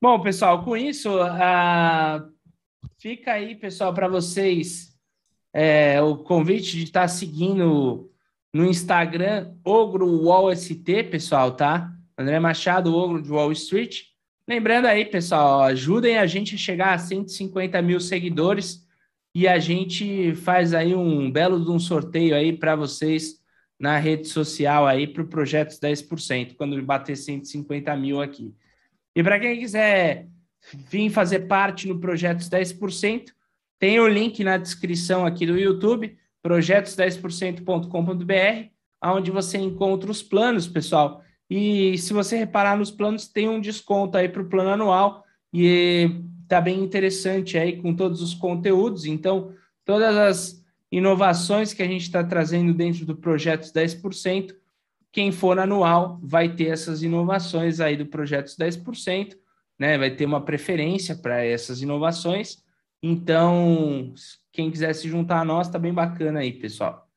Bom, 0.07 0.19
pessoal, 0.19 0.63
com 0.63 0.77
isso, 0.77 1.09
uh, 1.19 2.31
fica 2.99 3.31
aí, 3.33 3.55
pessoal, 3.55 3.91
para 3.91 4.07
vocês 4.07 4.95
é, 5.51 5.99
o 5.99 6.15
convite 6.17 6.77
de 6.77 6.83
estar 6.83 7.01
tá 7.01 7.07
seguindo 7.07 8.11
no 8.53 8.67
Instagram 8.67 9.55
Ogro 9.63 10.05
Wall 10.25 10.55
ST, 10.55 11.05
pessoal, 11.09 11.55
tá? 11.55 11.91
André 12.15 12.39
Machado, 12.39 12.95
Ogro 12.95 13.19
de 13.19 13.31
Wall 13.31 13.51
Street. 13.51 14.03
Lembrando 14.47 14.85
aí, 14.85 15.05
pessoal, 15.05 15.63
ajudem 15.63 16.19
a 16.19 16.27
gente 16.27 16.53
a 16.53 16.57
chegar 16.59 16.93
a 16.93 16.99
150 16.99 17.81
mil 17.81 17.99
seguidores 17.99 18.87
e 19.33 19.47
a 19.47 19.57
gente 19.57 20.35
faz 20.35 20.75
aí 20.75 20.93
um 20.93 21.31
belo 21.31 21.59
de 21.65 21.71
um 21.71 21.79
sorteio 21.79 22.35
aí 22.35 22.55
para 22.55 22.75
vocês 22.75 23.39
na 23.79 23.97
rede 23.97 24.27
social 24.27 24.85
aí 24.85 25.07
para 25.07 25.23
o 25.23 25.27
Projetos 25.27 25.79
10%, 25.79 26.53
quando 26.55 26.79
bater 26.83 27.17
150 27.17 27.95
mil 27.97 28.21
aqui. 28.21 28.53
E 29.15 29.23
para 29.23 29.39
quem 29.39 29.59
quiser 29.59 30.27
vir 30.89 31.09
fazer 31.09 31.41
parte 31.41 31.87
no 31.87 31.99
Projetos 31.99 32.49
10%, 32.49 33.27
tem 33.79 33.99
o 33.99 34.07
link 34.07 34.43
na 34.43 34.57
descrição 34.57 35.25
aqui 35.25 35.45
do 35.45 35.57
YouTube, 35.57 36.17
projetos10%.com.br, 36.43 38.69
onde 39.03 39.31
você 39.31 39.57
encontra 39.57 40.11
os 40.11 40.21
planos, 40.21 40.67
pessoal. 40.67 41.23
E 41.49 41.97
se 41.97 42.13
você 42.13 42.37
reparar 42.37 42.77
nos 42.77 42.91
planos, 42.91 43.27
tem 43.27 43.47
um 43.47 43.61
desconto 43.61 44.17
aí 44.17 44.27
para 44.27 44.41
o 44.41 44.49
plano 44.49 44.71
anual 44.71 45.23
e 45.53 46.09
está 46.43 46.59
bem 46.59 46.83
interessante 46.83 47.57
aí 47.57 47.81
com 47.81 47.95
todos 47.95 48.21
os 48.21 48.33
conteúdos. 48.33 49.05
Então, 49.05 49.53
todas 49.83 50.17
as 50.17 50.65
inovações 50.91 51.73
que 51.73 51.83
a 51.83 51.87
gente 51.87 52.03
está 52.03 52.23
trazendo 52.23 52.73
dentro 52.73 53.05
do 53.05 53.15
Projetos 53.15 53.71
10%, 53.71 54.55
quem 55.15 55.31
for 55.31 55.57
anual 55.57 56.19
vai 56.21 56.49
ter 56.49 56.67
essas 56.67 57.01
inovações 57.01 57.79
aí 57.79 57.97
do 57.97 58.05
Projetos 58.05 58.55
10%, 58.55 59.35
né? 59.79 59.97
Vai 59.97 60.11
ter 60.11 60.25
uma 60.25 60.45
preferência 60.45 61.15
para 61.15 61.43
essas 61.43 61.81
inovações 61.81 62.63
então, 63.07 64.15
quem 64.51 64.71
quiser 64.71 64.91
se 64.93 65.07
juntar 65.07 65.41
a 65.41 65.45
nós, 65.45 65.69
tá 65.69 65.77
bem 65.77 65.93
bacana 65.93 66.39
aí, 66.39 66.51
pessoal. 66.51 67.07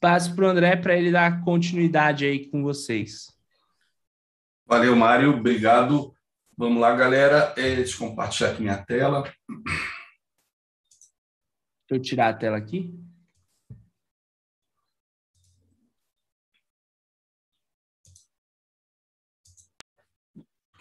Passo 0.00 0.34
para 0.34 0.46
o 0.46 0.48
André 0.48 0.76
para 0.76 0.96
ele 0.96 1.10
dar 1.10 1.44
continuidade 1.44 2.24
aí 2.24 2.46
com 2.48 2.62
vocês. 2.62 3.30
Valeu, 4.66 4.96
Mário. 4.96 5.36
Obrigado. 5.36 6.14
Vamos 6.56 6.80
lá, 6.80 6.96
galera. 6.96 7.52
É, 7.54 7.76
deixa 7.76 8.02
eu 8.02 8.08
compartilhar 8.08 8.52
aqui 8.52 8.62
minha 8.62 8.78
tela. 8.78 9.30
eu 11.90 12.00
tirar 12.00 12.28
a 12.30 12.34
tela 12.34 12.56
aqui. 12.56 12.98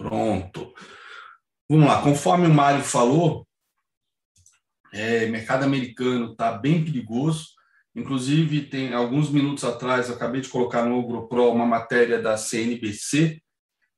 Pronto. 0.06 0.72
Vamos 1.68 1.88
lá, 1.88 2.00
conforme 2.00 2.46
o 2.46 2.54
Mário 2.54 2.84
falou, 2.84 3.48
é, 4.94 5.26
mercado 5.26 5.64
americano 5.64 6.34
está 6.34 6.52
bem 6.52 6.86
perigoso. 6.86 7.48
Inclusive, 7.96 8.68
tem 8.68 8.94
alguns 8.94 9.32
minutos 9.32 9.64
atrás, 9.64 10.12
acabei 10.12 10.42
de 10.42 10.50
colocar 10.50 10.86
no 10.86 11.02
GoPro 11.02 11.52
uma 11.52 11.66
matéria 11.66 12.22
da 12.22 12.38
CNBC. 12.38 13.42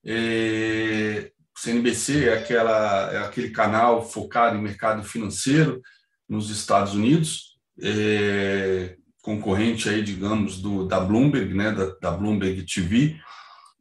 É, 0.05 1.29
CNBC 1.57 2.29
é, 2.29 2.33
aquela, 2.35 3.11
é 3.11 3.17
aquele 3.17 3.49
canal 3.49 4.07
focado 4.07 4.55
em 4.55 4.61
mercado 4.61 5.03
financeiro 5.03 5.81
nos 6.29 6.49
Estados 6.49 6.93
Unidos, 6.93 7.57
é, 7.81 8.95
concorrente 9.21 9.89
aí, 9.89 10.01
digamos, 10.01 10.61
do, 10.61 10.87
da 10.87 11.01
Bloomberg, 11.01 11.53
né, 11.53 11.71
da, 11.73 11.85
da 11.99 12.11
Bloomberg 12.11 12.65
TV. 12.65 13.19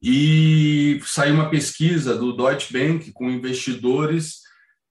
E 0.03 1.01
saiu 1.05 1.34
uma 1.34 1.51
pesquisa 1.51 2.16
do 2.16 2.36
Deutsche 2.36 2.72
Bank 2.72 3.12
com 3.12 3.30
investidores, 3.30 4.40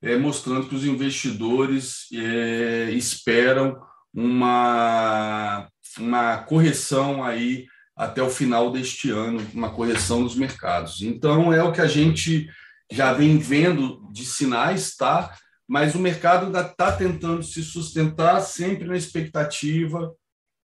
é, 0.01 0.17
mostrando 0.17 0.67
que 0.67 0.75
os 0.75 0.85
investidores 0.85 2.07
é, 2.13 2.91
esperam 2.91 3.79
uma, 4.13 5.67
uma 5.97 6.37
correção 6.39 7.23
aí 7.23 7.65
até 7.95 8.21
o 8.21 8.29
final 8.29 8.71
deste 8.71 9.09
ano, 9.09 9.45
uma 9.53 9.69
correção 9.69 10.21
nos 10.21 10.35
mercados. 10.35 11.01
Então, 11.01 11.53
é 11.53 11.63
o 11.63 11.71
que 11.71 11.81
a 11.81 11.87
gente 11.87 12.49
já 12.91 13.13
vem 13.13 13.37
vendo 13.37 14.07
de 14.11 14.25
sinais, 14.25 14.95
tá? 14.95 15.33
Mas 15.67 15.95
o 15.95 15.99
mercado 15.99 16.45
ainda 16.45 16.61
está 16.61 16.91
tentando 16.91 17.41
se 17.41 17.63
sustentar 17.63 18.41
sempre 18.41 18.87
na 18.87 18.97
expectativa 18.97 20.13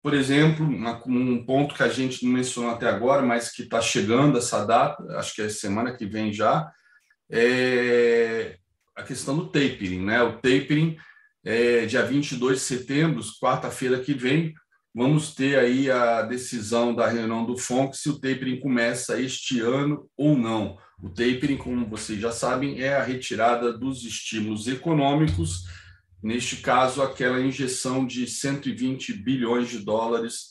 por 0.02 0.16
exemplo, 0.16 0.66
um 1.08 1.46
ponto 1.46 1.76
que 1.76 1.84
a 1.84 1.88
gente 1.88 2.26
não 2.26 2.34
mencionou 2.34 2.72
até 2.72 2.88
agora, 2.88 3.22
mas 3.22 3.52
que 3.52 3.64
está 3.64 3.80
chegando 3.80 4.38
essa 4.38 4.66
data, 4.66 5.04
acho 5.18 5.36
que 5.36 5.44
é 5.44 5.50
semana 5.50 5.96
que 5.96 6.06
vem 6.06 6.34
já, 6.34 6.72
é 7.30 8.58
a 8.96 9.04
questão 9.04 9.38
do 9.38 9.48
tapering. 9.48 10.04
Né? 10.04 10.22
O 10.24 10.34
tapering, 10.34 10.98
é, 11.46 11.86
dia 11.86 12.04
22 12.04 12.58
de 12.58 12.64
setembro, 12.64 13.24
quarta-feira 13.40 14.00
que 14.00 14.14
vem, 14.14 14.54
vamos 14.94 15.36
ter 15.36 15.58
aí 15.58 15.90
a 15.90 16.24
decisão 16.24 16.96
da 16.96 17.08
reunião 17.08 17.46
do 17.46 17.58
FONC 17.58 17.96
se 17.96 18.10
o 18.10 18.20
tapering 18.20 18.60
começa 18.60 19.22
este 19.22 19.60
ano 19.60 20.10
ou 20.18 20.36
não. 20.36 20.78
O 21.02 21.10
tapering, 21.10 21.58
como 21.58 21.88
vocês 21.88 22.20
já 22.20 22.32
sabem, 22.32 22.82
é 22.82 22.96
a 22.96 23.04
retirada 23.04 23.72
dos 23.72 24.04
estímulos 24.04 24.68
econômicos 24.68 25.64
neste 26.22 26.58
caso, 26.58 27.02
aquela 27.02 27.40
injeção 27.40 28.06
de 28.06 28.28
120 28.28 29.14
bilhões 29.14 29.70
de 29.70 29.80
dólares 29.80 30.50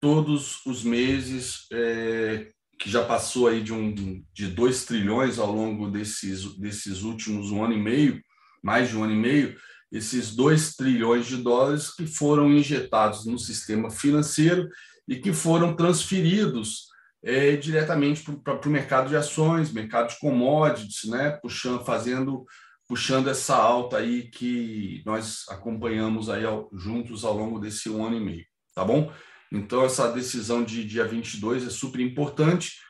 todos 0.00 0.64
os 0.64 0.82
meses, 0.82 1.66
é, 1.72 2.50
que 2.78 2.88
já 2.88 3.04
passou 3.04 3.48
aí 3.48 3.62
de, 3.62 3.72
um, 3.72 4.24
de 4.32 4.46
2 4.46 4.84
trilhões 4.84 5.38
ao 5.38 5.52
longo 5.52 5.90
desses, 5.90 6.56
desses 6.56 7.02
últimos 7.02 7.50
um 7.50 7.62
ano 7.62 7.74
e 7.74 7.80
meio, 7.80 8.20
mais 8.62 8.88
de 8.88 8.96
um 8.96 9.04
ano 9.04 9.12
e 9.12 9.16
meio, 9.16 9.56
esses 9.92 10.34
2 10.34 10.76
trilhões 10.76 11.26
de 11.26 11.36
dólares 11.36 11.94
que 11.94 12.06
foram 12.06 12.50
injetados 12.50 13.26
no 13.26 13.38
sistema 13.38 13.90
financeiro 13.90 14.68
e 15.06 15.16
que 15.16 15.32
foram 15.32 15.74
transferidos 15.74 16.88
é, 17.22 17.56
diretamente 17.56 18.22
para 18.22 18.66
o 18.66 18.70
mercado 18.70 19.08
de 19.08 19.16
ações, 19.16 19.72
mercado 19.72 20.08
de 20.08 20.18
commodities, 20.18 21.04
né, 21.10 21.30
puxando, 21.42 21.84
fazendo 21.84 22.46
puxando 22.90 23.28
essa 23.28 23.54
alta 23.54 23.98
aí 23.98 24.24
que 24.24 25.00
nós 25.06 25.44
acompanhamos 25.48 26.28
aí 26.28 26.44
ao, 26.44 26.68
juntos 26.72 27.24
ao 27.24 27.36
longo 27.36 27.60
desse 27.60 27.88
um 27.88 28.04
ano 28.04 28.16
e 28.16 28.20
meio, 28.20 28.44
tá 28.74 28.84
bom? 28.84 29.12
Então, 29.52 29.84
essa 29.84 30.10
decisão 30.10 30.64
de 30.64 30.84
dia 30.84 31.06
22 31.06 31.68
é 31.68 31.70
super 31.70 32.00
importante, 32.00 32.80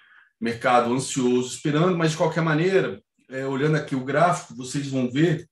mercado 0.41 0.91
ansioso 0.91 1.55
esperando, 1.55 1.99
mas 1.99 2.13
de 2.13 2.17
qualquer 2.17 2.41
maneira, 2.41 2.99
é, 3.29 3.47
olhando 3.47 3.77
aqui 3.77 3.95
o 3.95 4.03
gráfico, 4.03 4.57
vocês 4.57 4.89
vão 4.89 5.11
ver 5.11 5.47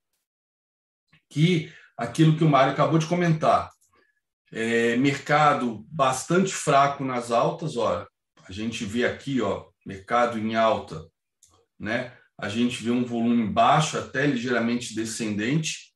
que 1.28 1.70
aquilo 1.94 2.34
que 2.34 2.42
o 2.42 2.49
Mário 2.49 2.72
acabou 2.72 2.99
de 2.99 3.07
comentar, 3.07 3.68
é, 4.51 4.96
mercado 4.96 5.84
bastante 5.90 6.55
fraco 6.55 7.05
nas 7.05 7.30
altas, 7.30 7.76
olha, 7.76 8.09
a 8.49 8.51
gente 8.51 8.82
vê 8.86 9.05
aqui, 9.05 9.42
ó, 9.42 9.66
mercado 9.84 10.38
em 10.38 10.57
alta, 10.57 11.07
né? 11.78 12.17
A 12.39 12.49
gente 12.49 12.82
vê 12.82 12.91
um 12.91 13.05
volume 13.05 13.47
baixo, 13.49 13.99
até 13.99 14.26
ligeiramente 14.26 14.95
descendente, 14.95 15.93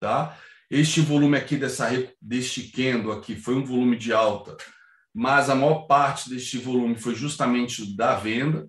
tá? 0.00 0.36
Este 0.68 1.00
volume 1.00 1.36
aqui 1.36 1.56
dessa 1.56 1.88
deste 2.20 2.64
candle 2.72 3.12
aqui 3.12 3.36
foi 3.36 3.54
um 3.54 3.64
volume 3.64 3.96
de 3.96 4.12
alta, 4.12 4.56
mas 5.14 5.48
a 5.48 5.54
maior 5.54 5.86
parte 5.86 6.28
deste 6.28 6.58
volume 6.58 6.96
foi 6.96 7.14
justamente 7.14 7.96
da 7.96 8.16
venda, 8.16 8.68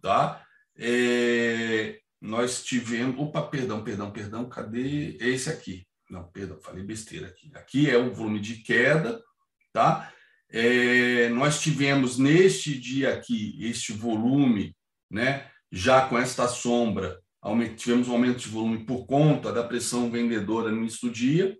tá? 0.00 0.42
É, 0.78 2.00
nós 2.18 2.64
tivemos, 2.64 3.20
opa, 3.20 3.42
perdão, 3.42 3.84
perdão, 3.84 4.10
perdão, 4.10 4.48
cadê 4.48 5.18
esse 5.20 5.50
aqui? 5.50 5.86
Não, 6.08 6.24
perdão, 6.24 6.58
falei 6.58 6.82
besteira 6.82 7.28
aqui. 7.28 7.50
Aqui 7.54 7.90
é 7.90 7.98
o 7.98 8.12
volume 8.14 8.40
de 8.40 8.56
queda, 8.62 9.22
tá? 9.72 10.10
É, 10.48 11.28
nós 11.30 11.60
tivemos 11.60 12.16
neste 12.16 12.78
dia 12.78 13.12
aqui 13.12 13.56
este 13.60 13.92
volume, 13.92 14.74
né? 15.10 15.51
Já 15.72 16.02
com 16.02 16.18
esta 16.18 16.46
sombra, 16.46 17.18
tivemos 17.76 18.06
um 18.08 18.12
aumento 18.12 18.40
de 18.40 18.48
volume 18.48 18.84
por 18.84 19.06
conta 19.06 19.50
da 19.50 19.64
pressão 19.64 20.10
vendedora 20.10 20.70
no 20.70 20.78
início 20.78 21.08
do 21.08 21.14
dia, 21.14 21.56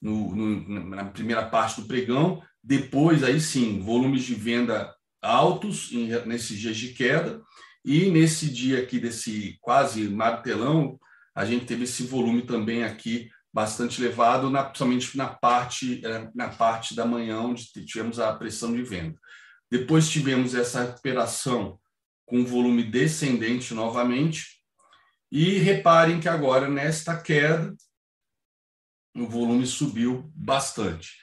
no, 0.00 0.36
no, 0.36 0.90
na 0.90 1.06
primeira 1.06 1.46
parte 1.46 1.80
do 1.80 1.88
pregão. 1.88 2.42
Depois, 2.62 3.24
aí 3.24 3.40
sim, 3.40 3.80
volumes 3.80 4.24
de 4.24 4.34
venda 4.34 4.94
altos 5.22 5.90
em, 5.90 6.08
nesses 6.26 6.58
dias 6.58 6.76
de 6.76 6.92
queda. 6.92 7.42
E 7.82 8.10
nesse 8.10 8.52
dia 8.52 8.80
aqui, 8.82 9.00
desse 9.00 9.56
quase 9.62 10.06
martelão, 10.08 11.00
a 11.34 11.46
gente 11.46 11.64
teve 11.64 11.84
esse 11.84 12.02
volume 12.02 12.42
também 12.42 12.84
aqui 12.84 13.30
bastante 13.52 14.00
elevado, 14.00 14.50
na, 14.50 14.62
principalmente 14.62 15.16
na 15.16 15.26
parte, 15.28 16.00
eh, 16.04 16.28
na 16.34 16.48
parte 16.50 16.94
da 16.94 17.04
manhã, 17.04 17.40
onde 17.40 17.64
tivemos 17.84 18.20
a 18.20 18.32
pressão 18.34 18.72
de 18.72 18.82
venda. 18.82 19.18
Depois 19.70 20.08
tivemos 20.08 20.54
essa 20.54 20.84
recuperação 20.84 21.79
com 22.30 22.44
volume 22.44 22.84
descendente 22.84 23.74
novamente. 23.74 24.60
E 25.32 25.58
reparem 25.58 26.20
que 26.20 26.28
agora, 26.28 26.68
nesta 26.68 27.20
queda, 27.20 27.74
o 29.16 29.26
volume 29.26 29.66
subiu 29.66 30.30
bastante. 30.34 31.16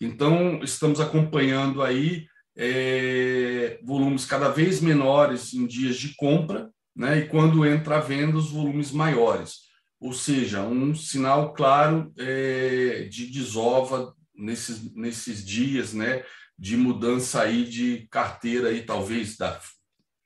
Então, 0.00 0.62
estamos 0.62 0.98
acompanhando 0.98 1.82
aí 1.82 2.26
é, 2.56 3.78
volumes 3.84 4.24
cada 4.24 4.48
vez 4.48 4.80
menores 4.80 5.52
em 5.52 5.66
dias 5.66 5.96
de 5.96 6.14
compra, 6.16 6.70
né? 6.94 7.18
e 7.18 7.28
quando 7.28 7.66
entra 7.66 7.98
a 7.98 8.00
venda, 8.00 8.38
os 8.38 8.50
volumes 8.50 8.90
maiores. 8.90 9.66
Ou 10.00 10.14
seja, 10.14 10.62
um 10.62 10.94
sinal 10.94 11.52
claro 11.52 12.12
é, 12.18 13.08
de 13.10 13.26
desova 13.26 14.14
nesses, 14.34 14.94
nesses 14.94 15.44
dias, 15.44 15.92
né? 15.92 16.24
de 16.58 16.76
mudança 16.78 17.42
aí 17.42 17.64
de 17.64 18.06
carteira, 18.10 18.68
aí, 18.68 18.82
talvez 18.82 19.36
da 19.36 19.60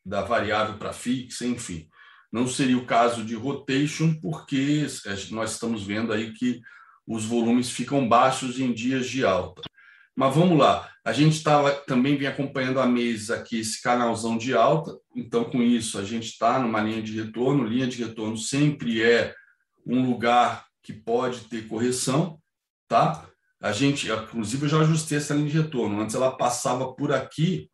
da 0.04 0.22
variável 0.22 0.78
para 0.78 0.92
fixa, 0.92 1.46
enfim. 1.46 1.88
Não 2.32 2.46
seria 2.46 2.78
o 2.78 2.86
caso 2.86 3.24
de 3.24 3.34
rotation, 3.34 4.14
porque 4.20 4.86
nós 5.30 5.52
estamos 5.52 5.82
vendo 5.82 6.12
aí 6.12 6.32
que 6.32 6.60
os 7.06 7.24
volumes 7.24 7.70
ficam 7.70 8.08
baixos 8.08 8.60
em 8.60 8.72
dias 8.72 9.08
de 9.08 9.24
alta. 9.24 9.62
Mas 10.16 10.34
vamos 10.34 10.58
lá, 10.58 10.88
a 11.04 11.12
gente 11.12 11.42
tá, 11.42 11.70
também 11.86 12.16
vem 12.16 12.28
acompanhando 12.28 12.78
a 12.78 12.86
mesa 12.86 13.36
aqui, 13.36 13.60
esse 13.60 13.80
canalzão 13.80 14.36
de 14.36 14.54
alta, 14.54 14.96
então 15.16 15.44
com 15.44 15.62
isso 15.62 15.98
a 15.98 16.04
gente 16.04 16.26
está 16.26 16.58
numa 16.58 16.80
linha 16.80 17.02
de 17.02 17.20
retorno, 17.20 17.64
linha 17.64 17.86
de 17.86 18.02
retorno 18.04 18.36
sempre 18.36 19.02
é 19.02 19.34
um 19.86 20.04
lugar 20.04 20.66
que 20.82 20.92
pode 20.92 21.40
ter 21.48 21.66
correção, 21.66 22.38
tá? 22.86 23.26
A 23.62 23.72
gente, 23.72 24.10
inclusive, 24.10 24.64
eu 24.64 24.68
já 24.68 24.80
ajustei 24.80 25.18
essa 25.18 25.34
linha 25.34 25.48
de 25.48 25.58
retorno, 25.58 26.00
antes 26.00 26.14
ela 26.14 26.36
passava 26.36 26.94
por 26.94 27.12
aqui, 27.12 27.70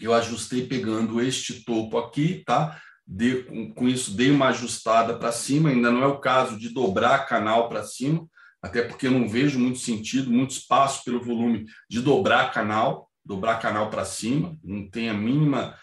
eu 0.00 0.12
ajustei 0.14 0.66
pegando 0.66 1.20
este 1.20 1.64
topo 1.64 1.98
aqui, 1.98 2.42
tá? 2.44 2.80
De, 3.06 3.42
com, 3.44 3.74
com 3.74 3.88
isso, 3.88 4.16
dei 4.16 4.30
uma 4.30 4.48
ajustada 4.48 5.16
para 5.18 5.32
cima. 5.32 5.70
Ainda 5.70 5.90
não 5.90 6.02
é 6.02 6.06
o 6.06 6.20
caso 6.20 6.58
de 6.58 6.70
dobrar 6.70 7.26
canal 7.26 7.68
para 7.68 7.84
cima, 7.84 8.26
até 8.62 8.82
porque 8.82 9.06
eu 9.06 9.10
não 9.10 9.28
vejo 9.28 9.58
muito 9.58 9.78
sentido, 9.78 10.30
muito 10.30 10.52
espaço 10.52 11.04
pelo 11.04 11.22
volume 11.22 11.66
de 11.88 12.00
dobrar 12.00 12.52
canal, 12.52 13.10
dobrar 13.24 13.58
canal 13.60 13.90
para 13.90 14.04
cima, 14.04 14.56
não 14.62 14.88
tem 14.88 15.08
a 15.08 15.14
mínima 15.14 15.76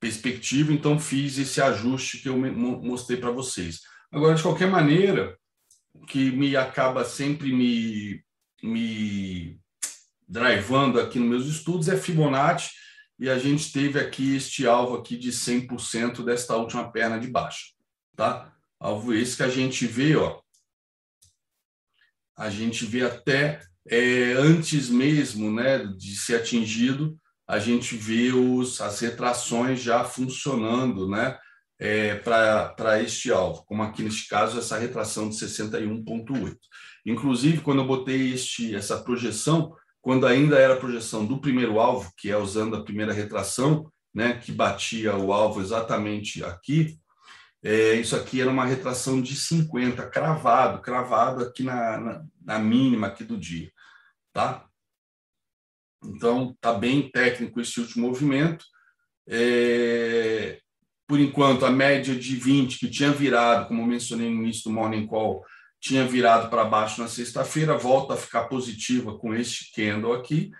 perspectiva, 0.00 0.72
então 0.72 0.98
fiz 0.98 1.38
esse 1.38 1.60
ajuste 1.60 2.18
que 2.18 2.28
eu 2.28 2.36
mostrei 2.36 3.18
para 3.18 3.30
vocês. 3.30 3.80
Agora, 4.12 4.34
de 4.34 4.42
qualquer 4.42 4.68
maneira, 4.68 5.36
o 5.94 6.04
que 6.04 6.30
me 6.30 6.56
acaba 6.56 7.04
sempre 7.04 7.52
me, 7.52 8.22
me 8.62 9.58
drivando 10.28 11.00
aqui 11.00 11.18
nos 11.18 11.28
meus 11.28 11.46
estudos 11.46 11.88
é 11.88 11.96
Fibonacci, 11.96 12.70
e 13.18 13.30
a 13.30 13.38
gente 13.38 13.72
teve 13.72 13.98
aqui 13.98 14.36
este 14.36 14.66
alvo 14.66 14.96
aqui 14.96 15.16
de 15.16 15.30
100% 15.30 16.24
desta 16.24 16.56
última 16.56 16.90
perna 16.90 17.18
de 17.18 17.28
baixo, 17.28 17.74
tá? 18.16 18.52
Alvo 18.78 19.14
esse 19.14 19.36
que 19.36 19.42
a 19.42 19.48
gente 19.48 19.86
vê, 19.86 20.16
ó, 20.16 20.40
a 22.36 22.50
gente 22.50 22.84
vê 22.84 23.02
até 23.02 23.60
é, 23.88 24.32
antes 24.32 24.88
mesmo 24.88 25.52
né, 25.52 25.86
de 25.96 26.16
ser 26.16 26.36
atingido, 26.36 27.16
a 27.46 27.58
gente 27.58 27.94
vê 27.96 28.32
os, 28.32 28.80
as 28.80 29.00
retrações 29.00 29.80
já 29.80 30.02
funcionando 30.02 31.08
né, 31.08 31.38
é, 31.78 32.14
para 32.16 33.02
este 33.02 33.30
alvo, 33.30 33.64
como 33.66 33.82
aqui 33.82 34.02
neste 34.02 34.28
caso, 34.28 34.58
essa 34.58 34.78
retração 34.78 35.28
de 35.28 35.36
61,8. 35.36 36.56
Inclusive, 37.06 37.60
quando 37.60 37.82
eu 37.82 37.86
botei 37.86 38.32
este, 38.32 38.74
essa 38.74 39.02
projeção, 39.02 39.74
quando 40.04 40.26
ainda 40.26 40.58
era 40.58 40.74
a 40.74 40.78
projeção 40.78 41.24
do 41.24 41.40
primeiro 41.40 41.80
alvo, 41.80 42.12
que 42.18 42.30
é 42.30 42.36
usando 42.36 42.76
a 42.76 42.84
primeira 42.84 43.10
retração, 43.10 43.90
né, 44.14 44.34
que 44.34 44.52
batia 44.52 45.16
o 45.16 45.32
alvo 45.32 45.62
exatamente 45.62 46.44
aqui, 46.44 46.98
é, 47.62 47.94
isso 47.94 48.14
aqui 48.14 48.38
era 48.38 48.50
uma 48.50 48.66
retração 48.66 49.22
de 49.22 49.34
50, 49.34 50.06
cravado, 50.10 50.82
cravado 50.82 51.42
aqui 51.42 51.62
na, 51.62 51.98
na, 51.98 52.24
na 52.44 52.58
mínima 52.58 53.06
aqui 53.06 53.24
do 53.24 53.38
dia, 53.38 53.72
tá? 54.30 54.66
Então, 56.04 56.54
tá 56.60 56.74
bem 56.74 57.10
técnico 57.10 57.58
esse 57.58 57.80
último 57.80 58.06
movimento. 58.06 58.62
É, 59.26 60.60
por 61.08 61.18
enquanto, 61.18 61.64
a 61.64 61.70
média 61.70 62.14
de 62.14 62.36
20 62.36 62.78
que 62.78 62.90
tinha 62.90 63.10
virado, 63.10 63.68
como 63.68 63.86
mencionei 63.86 64.28
no 64.28 64.42
início 64.42 64.64
do 64.64 64.74
Morning 64.74 65.06
Call, 65.06 65.42
tinha 65.84 66.06
virado 66.06 66.48
para 66.48 66.64
baixo 66.64 67.02
na 67.02 67.08
sexta-feira, 67.08 67.76
volta 67.76 68.14
a 68.14 68.16
ficar 68.16 68.44
positiva 68.44 69.18
com 69.18 69.34
este 69.34 69.70
candle 69.70 70.14
aqui, 70.14 70.50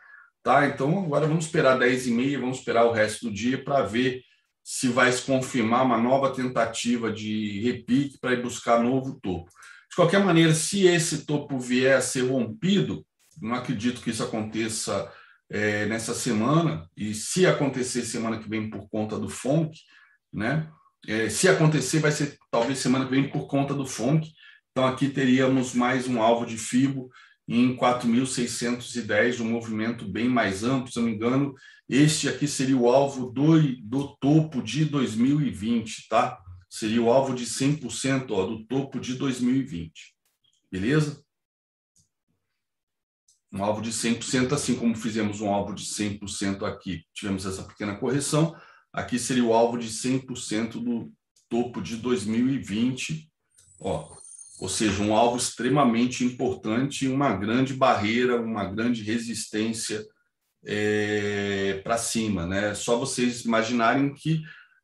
tá? 0.42 0.66
Então, 0.66 1.02
agora 1.02 1.26
vamos 1.26 1.46
esperar 1.46 1.78
10 1.78 2.08
e 2.08 2.10
meia, 2.10 2.38
vamos 2.38 2.58
esperar 2.58 2.84
o 2.84 2.92
resto 2.92 3.24
do 3.24 3.32
dia 3.32 3.64
para 3.64 3.80
ver 3.80 4.22
se 4.62 4.88
vai 4.88 5.10
se 5.10 5.22
confirmar 5.22 5.82
uma 5.82 5.96
nova 5.96 6.30
tentativa 6.30 7.10
de 7.10 7.58
repique 7.62 8.18
para 8.18 8.34
ir 8.34 8.42
buscar 8.42 8.82
novo 8.82 9.18
topo. 9.18 9.50
De 9.88 9.96
qualquer 9.96 10.22
maneira, 10.22 10.52
se 10.52 10.86
esse 10.86 11.24
topo 11.24 11.58
vier 11.58 11.96
a 11.96 12.02
ser 12.02 12.30
rompido, 12.30 13.02
não 13.40 13.54
acredito 13.54 14.02
que 14.02 14.10
isso 14.10 14.22
aconteça 14.22 15.10
é, 15.48 15.86
nessa 15.86 16.12
semana, 16.12 16.86
e 16.94 17.14
se 17.14 17.46
acontecer 17.46 18.02
semana 18.02 18.38
que 18.38 18.48
vem 18.48 18.68
por 18.68 18.90
conta 18.90 19.18
do 19.18 19.30
FONC, 19.30 19.74
né? 20.30 20.68
É, 21.08 21.30
se 21.30 21.48
acontecer, 21.48 22.00
vai 22.00 22.12
ser 22.12 22.36
talvez 22.50 22.78
semana 22.78 23.06
que 23.06 23.10
vem 23.10 23.26
por 23.30 23.46
conta 23.46 23.72
do 23.72 23.86
FONC. 23.86 24.30
Então, 24.76 24.88
aqui 24.88 25.08
teríamos 25.08 25.72
mais 25.72 26.08
um 26.08 26.20
alvo 26.20 26.44
de 26.44 26.58
FIBO 26.58 27.08
em 27.46 27.76
4.610, 27.76 29.40
um 29.40 29.48
movimento 29.48 30.04
bem 30.04 30.28
mais 30.28 30.64
amplo, 30.64 30.90
se 30.90 30.98
não 30.98 31.06
me 31.06 31.14
engano, 31.14 31.54
este 31.88 32.28
aqui 32.28 32.48
seria 32.48 32.76
o 32.76 32.90
alvo 32.90 33.30
do, 33.30 33.60
do 33.82 34.16
topo 34.16 34.60
de 34.60 34.84
2020, 34.84 36.08
tá? 36.08 36.42
Seria 36.68 37.00
o 37.00 37.08
alvo 37.08 37.36
de 37.36 37.46
100% 37.46 38.32
ó, 38.32 38.46
do 38.46 38.66
topo 38.66 38.98
de 38.98 39.14
2020. 39.14 40.12
Beleza? 40.72 41.24
Um 43.52 43.62
alvo 43.62 43.80
de 43.80 43.92
100%, 43.92 44.54
assim 44.54 44.74
como 44.74 44.96
fizemos 44.96 45.40
um 45.40 45.54
alvo 45.54 45.72
de 45.72 45.84
100% 45.84 46.64
aqui, 46.64 47.04
tivemos 47.14 47.46
essa 47.46 47.62
pequena 47.62 47.94
correção, 47.96 48.56
aqui 48.92 49.20
seria 49.20 49.44
o 49.44 49.54
alvo 49.54 49.78
de 49.78 49.86
100% 49.86 50.82
do 50.82 51.12
topo 51.48 51.80
de 51.80 51.96
2020, 51.96 53.30
ó, 53.78 54.23
ou 54.64 54.68
seja, 54.70 55.02
um 55.02 55.14
alvo 55.14 55.36
extremamente 55.36 56.24
importante, 56.24 57.06
uma 57.06 57.36
grande 57.36 57.74
barreira, 57.74 58.40
uma 58.40 58.64
grande 58.64 59.02
resistência 59.02 60.02
é, 60.64 61.82
para 61.84 61.98
cima, 61.98 62.46
né? 62.46 62.74
Só 62.74 62.96
vocês 62.96 63.44
imaginarem 63.44 64.14
que 64.14 64.40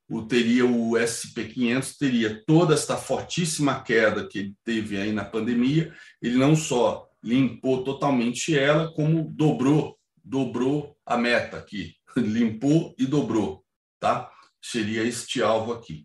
o 0.06 0.20
teria 0.20 0.66
o 0.66 0.90
SP500 0.90 1.96
teria 1.98 2.44
toda 2.44 2.74
esta 2.74 2.98
fortíssima 2.98 3.82
queda 3.82 4.28
que 4.28 4.38
ele 4.40 4.54
teve 4.62 4.98
aí 4.98 5.12
na 5.12 5.24
pandemia, 5.24 5.94
ele 6.20 6.36
não 6.36 6.54
só 6.54 7.08
limpou 7.24 7.82
totalmente 7.82 8.54
ela, 8.54 8.92
como 8.92 9.32
dobrou, 9.34 9.98
dobrou 10.22 10.94
a 11.06 11.16
meta 11.16 11.56
aqui, 11.56 11.94
limpou 12.18 12.94
e 12.98 13.06
dobrou, 13.06 13.64
tá? 13.98 14.30
Seria 14.60 15.02
este 15.04 15.40
alvo 15.40 15.72
aqui. 15.72 16.04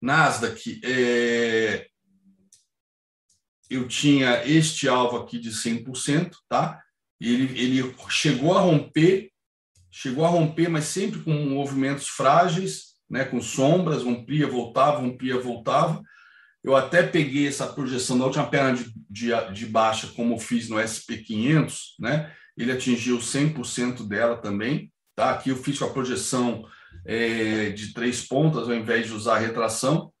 Nasdaq, 0.00 0.80
é... 0.84 1.86
eu 3.70 3.88
tinha 3.88 4.44
este 4.46 4.88
alvo 4.88 5.16
aqui 5.16 5.38
de 5.38 5.50
100%, 5.50 6.32
tá? 6.48 6.82
Ele, 7.20 7.58
ele 7.58 7.94
chegou 8.08 8.56
a 8.56 8.60
romper, 8.60 9.30
chegou 9.90 10.24
a 10.24 10.28
romper, 10.28 10.68
mas 10.68 10.84
sempre 10.84 11.20
com 11.20 11.32
movimentos 11.32 12.08
frágeis, 12.08 12.96
né, 13.08 13.24
com 13.24 13.40
sombras, 13.40 14.02
rompia, 14.02 14.46
voltava, 14.46 14.98
rompia, 14.98 15.40
voltava. 15.40 16.02
Eu 16.62 16.74
até 16.74 17.02
peguei 17.02 17.46
essa 17.46 17.66
projeção 17.66 18.18
da 18.18 18.24
última 18.24 18.50
perna 18.50 18.74
de, 18.76 18.92
de, 19.08 19.52
de 19.52 19.66
baixa, 19.66 20.08
como 20.08 20.38
fiz 20.38 20.68
no 20.68 20.76
SP500, 20.76 21.74
né? 22.00 22.34
ele 22.56 22.72
atingiu 22.72 23.18
100% 23.18 24.06
dela 24.06 24.36
também. 24.36 24.92
Tá? 25.14 25.30
Aqui 25.30 25.50
eu 25.50 25.56
fiz 25.56 25.78
com 25.78 25.84
a 25.84 25.92
projeção 25.92 26.64
é, 27.04 27.70
de 27.70 27.92
três 27.92 28.26
pontas, 28.26 28.68
ao 28.68 28.74
invés 28.74 29.06
de 29.06 29.12
usar 29.12 29.36
a 29.36 29.38
retração, 29.38 30.12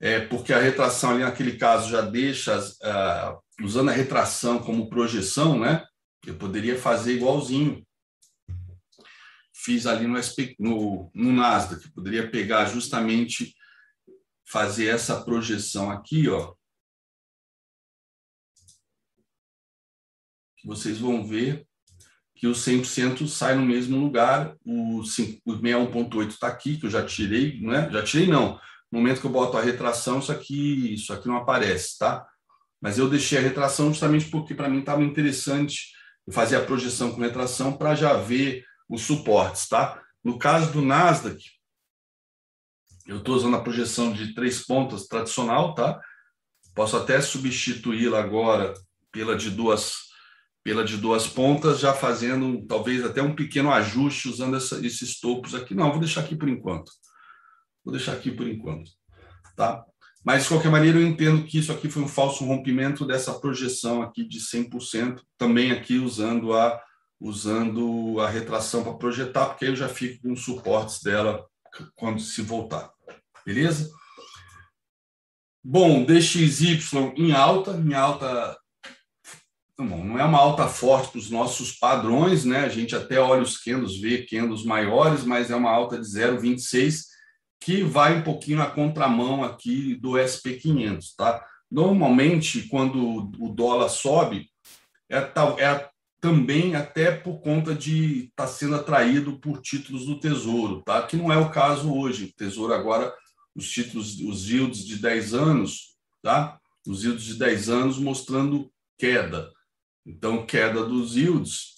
é, 0.00 0.20
porque 0.20 0.52
a 0.52 0.58
retração 0.58 1.10
ali 1.10 1.22
naquele 1.22 1.56
caso 1.56 1.90
já 1.90 2.00
deixa, 2.00 2.58
uh, 2.58 3.64
usando 3.64 3.90
a 3.90 3.92
retração 3.92 4.58
como 4.58 4.88
projeção, 4.88 5.58
né? 5.58 5.84
Eu 6.26 6.36
poderia 6.36 6.78
fazer 6.78 7.14
igualzinho. 7.14 7.86
Fiz 9.54 9.86
ali 9.86 10.06
no, 10.06 10.20
SP, 10.20 10.56
no, 10.58 11.10
no 11.14 11.32
Nasdaq, 11.32 11.90
poderia 11.92 12.30
pegar 12.30 12.66
justamente, 12.66 13.54
fazer 14.46 14.86
essa 14.86 15.24
projeção 15.24 15.90
aqui, 15.90 16.28
ó. 16.28 16.54
Vocês 20.64 20.98
vão 20.98 21.26
ver 21.26 21.66
que 22.44 22.48
o 22.48 22.52
100% 22.52 23.26
sai 23.26 23.54
no 23.54 23.64
mesmo 23.64 23.98
lugar, 23.98 24.54
o, 24.66 25.00
61.8 25.00 26.28
está 26.28 26.46
aqui, 26.46 26.76
que 26.76 26.84
eu 26.84 26.90
já 26.90 27.02
tirei, 27.02 27.58
né? 27.58 27.88
Já 27.90 28.02
tirei 28.02 28.26
não. 28.26 28.60
No 28.92 28.98
momento 28.98 29.22
que 29.22 29.26
eu 29.26 29.30
boto 29.30 29.56
a 29.56 29.62
retração, 29.62 30.18
isso 30.18 30.30
aqui, 30.30 30.92
isso 30.92 31.10
aqui 31.10 31.26
não 31.26 31.38
aparece, 31.38 31.98
tá? 31.98 32.28
Mas 32.82 32.98
eu 32.98 33.08
deixei 33.08 33.38
a 33.38 33.40
retração 33.40 33.88
justamente 33.88 34.28
porque 34.28 34.54
para 34.54 34.68
mim 34.68 34.80
estava 34.80 35.02
interessante 35.02 35.92
fazer 36.30 36.56
a 36.56 36.62
projeção 36.62 37.12
com 37.12 37.22
retração 37.22 37.72
para 37.72 37.94
já 37.94 38.12
ver 38.12 38.62
os 38.90 39.00
suportes, 39.00 39.66
tá? 39.66 40.02
No 40.22 40.38
caso 40.38 40.70
do 40.70 40.82
Nasdaq, 40.82 41.42
eu 43.06 43.20
estou 43.20 43.36
usando 43.36 43.56
a 43.56 43.62
projeção 43.62 44.12
de 44.12 44.34
três 44.34 44.66
pontas 44.66 45.06
tradicional, 45.06 45.74
tá? 45.74 45.98
Posso 46.74 46.94
até 46.94 47.22
substituí-la 47.22 48.20
agora 48.20 48.74
pela 49.10 49.34
de 49.34 49.48
duas 49.48 50.03
pela 50.64 50.82
de 50.82 50.96
duas 50.96 51.26
pontas, 51.26 51.78
já 51.78 51.92
fazendo 51.92 52.66
talvez 52.66 53.04
até 53.04 53.22
um 53.22 53.34
pequeno 53.34 53.70
ajuste 53.70 54.30
usando 54.30 54.56
essa, 54.56 54.84
esses 54.84 55.20
topos 55.20 55.54
aqui. 55.54 55.74
Não, 55.74 55.90
vou 55.90 56.00
deixar 56.00 56.22
aqui 56.22 56.34
por 56.34 56.48
enquanto. 56.48 56.90
Vou 57.84 57.92
deixar 57.92 58.14
aqui 58.14 58.30
por 58.30 58.48
enquanto, 58.48 58.90
tá? 59.54 59.84
Mas, 60.24 60.44
de 60.44 60.48
qualquer 60.48 60.70
maneira, 60.70 60.98
eu 60.98 61.06
entendo 61.06 61.44
que 61.44 61.58
isso 61.58 61.70
aqui 61.70 61.90
foi 61.90 62.02
um 62.02 62.08
falso 62.08 62.46
rompimento 62.46 63.06
dessa 63.06 63.34
projeção 63.34 64.00
aqui 64.00 64.26
de 64.26 64.40
100%, 64.40 65.20
também 65.36 65.70
aqui 65.70 65.98
usando 65.98 66.54
a, 66.54 66.80
usando 67.20 68.18
a 68.20 68.28
retração 68.30 68.82
para 68.82 68.94
projetar, 68.94 69.46
porque 69.46 69.66
aí 69.66 69.70
eu 69.70 69.76
já 69.76 69.86
fico 69.86 70.22
com 70.22 70.32
os 70.32 70.42
suportes 70.42 71.02
dela 71.02 71.44
quando 71.94 72.20
se 72.20 72.40
voltar. 72.40 72.90
Beleza? 73.44 73.90
Bom, 75.62 76.06
DXY 76.06 76.78
em 77.16 77.32
alta, 77.32 77.72
em 77.72 77.92
alta 77.92 78.56
não 79.78 80.18
é 80.18 80.24
uma 80.24 80.38
alta 80.38 80.68
forte 80.68 81.10
para 81.10 81.18
os 81.18 81.30
nossos 81.30 81.72
padrões, 81.72 82.44
né? 82.44 82.60
A 82.60 82.68
gente 82.68 82.94
até 82.94 83.18
olha 83.18 83.42
os 83.42 83.58
candles, 83.58 83.98
vê 83.98 84.24
candles 84.24 84.64
maiores, 84.64 85.24
mas 85.24 85.50
é 85.50 85.56
uma 85.56 85.70
alta 85.70 85.98
de 85.98 86.06
0,26 86.06 87.14
que 87.60 87.82
vai 87.82 88.18
um 88.18 88.22
pouquinho 88.22 88.58
na 88.58 88.66
contramão 88.66 89.42
aqui 89.42 89.94
do 89.94 90.12
SP500, 90.12 91.14
tá? 91.16 91.44
Normalmente, 91.70 92.68
quando 92.68 93.30
o 93.38 93.48
dólar 93.48 93.88
sobe, 93.88 94.50
é, 95.10 95.16
é 95.18 95.88
também 96.20 96.76
até 96.76 97.10
por 97.10 97.40
conta 97.40 97.74
de 97.74 98.26
estar 98.26 98.44
tá 98.44 98.46
sendo 98.46 98.76
atraído 98.76 99.38
por 99.40 99.60
títulos 99.60 100.06
do 100.06 100.20
Tesouro, 100.20 100.82
tá? 100.82 101.02
Que 101.02 101.16
não 101.16 101.32
é 101.32 101.38
o 101.38 101.50
caso 101.50 101.92
hoje. 101.92 102.26
O 102.26 102.32
Tesouro 102.34 102.72
agora, 102.72 103.12
os 103.54 103.68
títulos, 103.70 104.20
os 104.20 104.48
yields 104.48 104.84
de 104.84 104.96
10 104.96 105.34
anos, 105.34 105.96
tá? 106.22 106.58
Os 106.86 107.02
yields 107.02 107.24
de 107.24 107.34
10 107.34 107.68
anos 107.70 107.98
mostrando 107.98 108.70
queda. 108.98 109.50
Então, 110.06 110.44
queda 110.44 110.84
dos 110.84 111.16
yields 111.16 111.74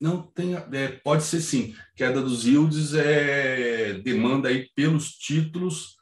não 0.00 0.22
tem, 0.22 0.54
é, 0.54 0.88
pode 1.02 1.24
ser 1.24 1.40
sim. 1.40 1.74
Queda 1.96 2.22
dos 2.22 2.46
yields 2.46 2.94
é 2.94 3.94
demanda 3.94 4.48
aí 4.48 4.68
pelos 4.74 5.10
títulos, 5.10 5.96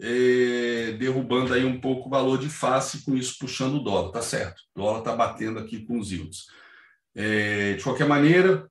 é, 0.00 0.92
derrubando 0.98 1.54
aí 1.54 1.64
um 1.64 1.80
pouco 1.80 2.08
o 2.08 2.10
valor 2.10 2.38
de 2.38 2.48
face, 2.48 3.04
com 3.04 3.16
isso 3.16 3.36
puxando 3.38 3.76
o 3.76 3.84
dólar, 3.84 4.10
tá 4.10 4.20
certo? 4.20 4.60
O 4.74 4.80
dólar 4.80 4.98
está 4.98 5.14
batendo 5.14 5.58
aqui 5.58 5.84
com 5.86 5.98
os 5.98 6.10
yields. 6.10 6.46
É, 7.14 7.74
de 7.74 7.84
qualquer 7.84 8.06
maneira, 8.06 8.68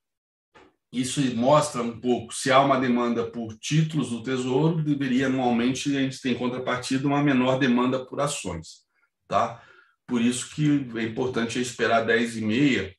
isso 0.92 1.22
mostra 1.36 1.82
um 1.82 2.00
pouco 2.00 2.34
se 2.34 2.52
há 2.52 2.62
uma 2.62 2.80
demanda 2.80 3.30
por 3.30 3.58
títulos 3.58 4.10
do 4.10 4.24
Tesouro, 4.24 4.84
deveria 4.84 5.30
normalmente 5.30 5.90
a 5.96 6.02
gente 6.02 6.22
ter 6.22 6.32
em 6.32 6.36
contrapartida 6.36 7.08
uma 7.08 7.24
menor 7.24 7.58
demanda 7.58 8.06
por 8.06 8.20
ações, 8.22 8.86
tá? 9.28 9.64
Por 10.08 10.22
isso 10.22 10.54
que 10.54 10.88
é 10.96 11.04
importante 11.04 11.60
esperar 11.60 12.06
10,5, 12.06 12.94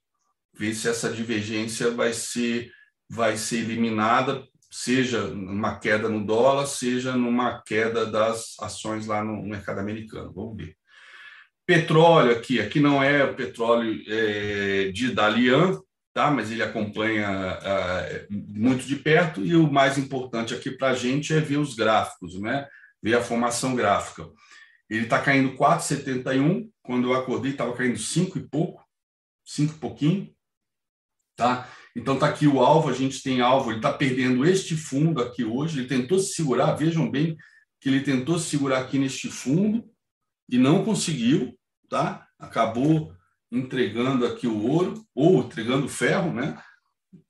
ver 0.59 0.75
se 0.75 0.89
essa 0.89 1.11
divergência 1.11 1.91
vai 1.91 2.13
ser, 2.13 2.71
vai 3.09 3.37
ser 3.37 3.59
eliminada, 3.59 4.43
seja 4.71 5.29
numa 5.29 5.79
queda 5.79 6.09
no 6.09 6.25
dólar, 6.25 6.67
seja 6.67 7.17
numa 7.17 7.63
queda 7.63 8.05
das 8.07 8.57
ações 8.61 9.07
lá 9.07 9.23
no 9.23 9.43
mercado 9.43 9.79
americano. 9.79 10.33
Vamos 10.35 10.57
ver. 10.57 10.77
Petróleo 11.67 12.33
aqui, 12.33 12.61
aqui 12.61 12.79
não 12.79 13.03
é 13.03 13.25
o 13.25 13.35
petróleo 13.35 14.03
é, 14.07 14.91
de 14.93 15.13
Dalian, 15.13 15.81
tá? 16.15 16.31
mas 16.31 16.51
ele 16.51 16.63
acompanha 16.63 17.59
é, 17.63 18.27
muito 18.31 18.87
de 18.87 18.97
perto, 18.97 19.45
e 19.45 19.55
o 19.57 19.71
mais 19.71 19.99
importante 19.99 20.55
aqui 20.55 20.71
para 20.71 20.89
a 20.89 20.95
gente 20.95 21.33
é 21.33 21.41
ver 21.41 21.59
os 21.59 21.75
gráficos, 21.75 22.41
né? 22.41 22.67
ver 23.03 23.17
a 23.17 23.23
formação 23.23 23.75
gráfica. 23.75 24.29
Ele 24.89 25.05
está 25.05 25.21
caindo 25.21 25.57
4,71, 25.57 26.69
quando 26.87 27.09
eu 27.09 27.15
acordei 27.15 27.53
estava 27.53 27.75
caindo 27.75 27.99
5 27.99 28.39
e 28.39 28.49
pouco, 28.49 28.83
5 29.45 29.75
e 29.75 29.79
pouquinho, 29.79 30.35
tá? 31.37 31.69
Então 31.95 32.15
está 32.15 32.29
aqui 32.29 32.47
o 32.47 32.61
alvo, 32.61 32.89
a 32.89 32.93
gente 32.93 33.23
tem 33.23 33.41
alvo, 33.41 33.71
ele 33.71 33.79
está 33.79 33.93
perdendo 33.93 34.45
este 34.47 34.77
fundo 34.77 35.21
aqui 35.21 35.45
hoje, 35.45 35.81
ele 35.81 35.89
tentou 35.89 36.19
se 36.19 36.35
segurar, 36.35 36.75
vejam 36.75 37.11
bem 37.11 37.37
que 37.81 37.89
ele 37.89 38.01
tentou 38.01 38.39
se 38.39 38.51
segurar 38.51 38.81
aqui 38.81 38.99
neste 38.99 39.29
fundo 39.29 39.85
e 40.49 40.59
não 40.59 40.85
conseguiu, 40.85 41.59
tá? 41.89 42.27
Acabou 42.39 43.15
entregando 43.51 44.27
aqui 44.27 44.47
o 44.47 44.67
ouro, 44.67 45.05
ou 45.15 45.41
entregando 45.41 45.87
o 45.87 45.89
ferro, 45.89 46.33
né? 46.33 46.61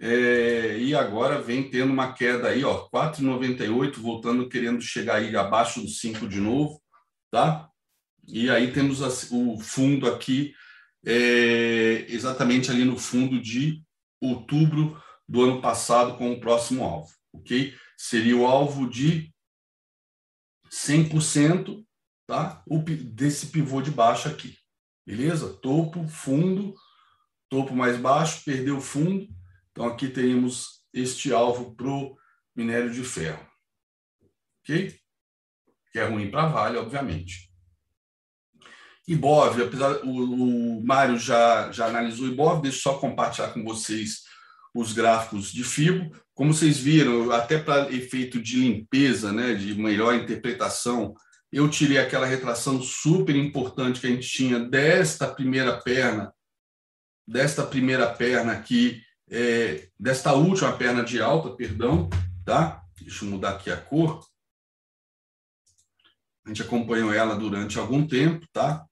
É, 0.00 0.78
e 0.78 0.94
agora 0.94 1.40
vem 1.40 1.70
tendo 1.70 1.92
uma 1.92 2.12
queda 2.12 2.48
aí, 2.48 2.64
ó, 2.64 2.88
4,98, 2.88 3.98
voltando, 3.98 4.48
querendo 4.48 4.80
chegar 4.80 5.16
aí 5.16 5.34
abaixo 5.36 5.80
do 5.80 5.88
5 5.88 6.28
de 6.28 6.40
novo, 6.40 6.80
tá? 7.30 7.70
E 8.26 8.50
aí 8.50 8.72
temos 8.72 9.00
o 9.30 9.58
fundo 9.58 10.06
aqui, 10.06 10.54
é, 11.04 12.04
exatamente 12.08 12.70
ali 12.70 12.84
no 12.84 12.98
fundo 12.98 13.40
de 13.40 13.84
outubro 14.20 15.00
do 15.28 15.42
ano 15.42 15.60
passado 15.60 16.16
com 16.16 16.32
o 16.32 16.40
próximo 16.40 16.84
alvo, 16.84 17.12
ok? 17.32 17.74
Seria 17.96 18.36
o 18.36 18.46
alvo 18.46 18.88
de 18.88 19.32
100%, 20.70 21.84
tá? 22.26 22.62
O, 22.66 22.78
desse 22.78 23.46
pivô 23.46 23.80
de 23.80 23.90
baixo 23.90 24.28
aqui, 24.28 24.58
beleza? 25.06 25.54
Topo, 25.54 26.06
fundo, 26.08 26.74
topo 27.48 27.74
mais 27.74 27.96
baixo, 27.96 28.44
perdeu 28.44 28.78
o 28.78 28.80
fundo. 28.80 29.28
Então 29.70 29.86
aqui 29.86 30.08
teríamos 30.08 30.84
este 30.92 31.32
alvo 31.32 31.74
para 31.76 31.88
o 31.88 32.16
minério 32.54 32.92
de 32.92 33.04
ferro, 33.04 33.46
ok? 34.62 34.98
Que 35.92 35.98
é 35.98 36.04
ruim 36.06 36.30
para 36.30 36.44
a 36.44 36.48
Vale, 36.48 36.78
obviamente. 36.78 37.55
Ibov, 39.06 39.62
apesar 39.62 40.04
o, 40.04 40.78
o 40.78 40.84
Mário 40.84 41.18
já, 41.18 41.70
já 41.70 41.86
analisou 41.86 42.26
o 42.26 42.30
Ibov, 42.30 42.60
deixa 42.60 42.78
eu 42.78 42.82
só 42.82 42.98
compartilhar 42.98 43.48
com 43.48 43.62
vocês 43.62 44.24
os 44.74 44.92
gráficos 44.92 45.52
de 45.52 45.62
FIBO. 45.62 46.10
Como 46.34 46.52
vocês 46.52 46.78
viram, 46.78 47.30
até 47.30 47.58
para 47.58 47.90
efeito 47.92 48.40
de 48.42 48.58
limpeza, 48.58 49.32
né, 49.32 49.54
de 49.54 49.74
melhor 49.74 50.14
interpretação, 50.14 51.14
eu 51.50 51.70
tirei 51.70 51.98
aquela 51.98 52.26
retração 52.26 52.82
super 52.82 53.34
importante 53.34 54.00
que 54.00 54.06
a 54.06 54.10
gente 54.10 54.28
tinha 54.28 54.58
desta 54.58 55.26
primeira 55.26 55.80
perna, 55.80 56.34
desta 57.26 57.64
primeira 57.64 58.12
perna 58.12 58.52
aqui, 58.52 59.00
é, 59.30 59.88
desta 59.98 60.34
última 60.34 60.76
perna 60.76 61.02
de 61.02 61.20
alta, 61.20 61.56
perdão, 61.56 62.10
tá? 62.44 62.82
Deixa 63.00 63.24
eu 63.24 63.30
mudar 63.30 63.50
aqui 63.50 63.70
a 63.70 63.76
cor. 63.76 64.26
A 66.44 66.48
gente 66.48 66.62
acompanhou 66.62 67.12
ela 67.12 67.34
durante 67.34 67.78
algum 67.78 68.06
tempo, 68.06 68.46
tá? 68.52 68.85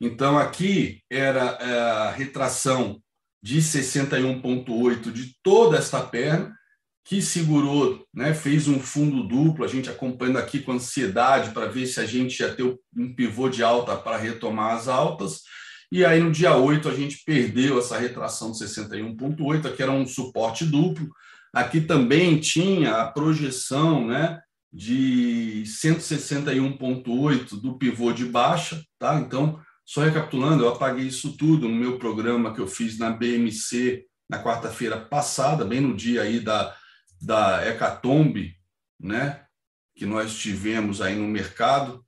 Então, 0.00 0.38
aqui 0.38 1.00
era 1.10 1.58
é, 1.60 1.80
a 1.80 2.10
retração 2.10 3.00
de 3.42 3.60
61,8 3.60 5.12
de 5.12 5.34
toda 5.42 5.76
esta 5.78 6.00
perna, 6.00 6.54
que 7.04 7.22
segurou, 7.22 8.04
né, 8.14 8.34
fez 8.34 8.68
um 8.68 8.78
fundo 8.78 9.26
duplo, 9.26 9.64
a 9.64 9.68
gente 9.68 9.88
acompanhando 9.88 10.36
aqui 10.36 10.60
com 10.60 10.72
ansiedade 10.72 11.52
para 11.52 11.66
ver 11.66 11.86
se 11.86 11.98
a 12.00 12.04
gente 12.04 12.38
ia 12.40 12.54
ter 12.54 12.64
um 12.94 13.14
pivô 13.14 13.48
de 13.48 13.62
alta 13.62 13.96
para 13.96 14.18
retomar 14.18 14.76
as 14.76 14.88
altas. 14.88 15.40
E 15.90 16.04
aí, 16.04 16.20
no 16.20 16.30
dia 16.30 16.54
8, 16.54 16.86
a 16.86 16.94
gente 16.94 17.22
perdeu 17.24 17.78
essa 17.78 17.96
retração 17.96 18.52
de 18.52 18.58
61,8, 18.58 19.66
aqui 19.66 19.82
era 19.82 19.90
um 19.90 20.06
suporte 20.06 20.66
duplo. 20.66 21.08
Aqui 21.54 21.80
também 21.80 22.38
tinha 22.38 22.96
a 23.00 23.10
projeção 23.10 24.06
né, 24.06 24.38
de 24.70 25.62
161,8 25.64 27.58
do 27.58 27.78
pivô 27.78 28.12
de 28.12 28.26
baixa, 28.26 28.82
tá? 28.98 29.18
Então, 29.18 29.58
só 29.88 30.02
recapitulando, 30.02 30.64
eu 30.64 30.68
apaguei 30.68 31.06
isso 31.06 31.34
tudo 31.34 31.66
no 31.66 31.74
meu 31.74 31.98
programa 31.98 32.54
que 32.54 32.60
eu 32.60 32.68
fiz 32.68 32.98
na 32.98 33.08
BMC 33.08 34.06
na 34.28 34.44
quarta-feira 34.44 35.00
passada, 35.00 35.64
bem 35.64 35.80
no 35.80 35.96
dia 35.96 36.20
aí 36.20 36.40
da, 36.40 36.76
da 37.18 37.66
hecatombe, 37.66 38.54
né, 39.00 39.46
que 39.96 40.04
nós 40.04 40.38
tivemos 40.38 41.00
aí 41.00 41.16
no 41.16 41.26
mercado. 41.26 42.06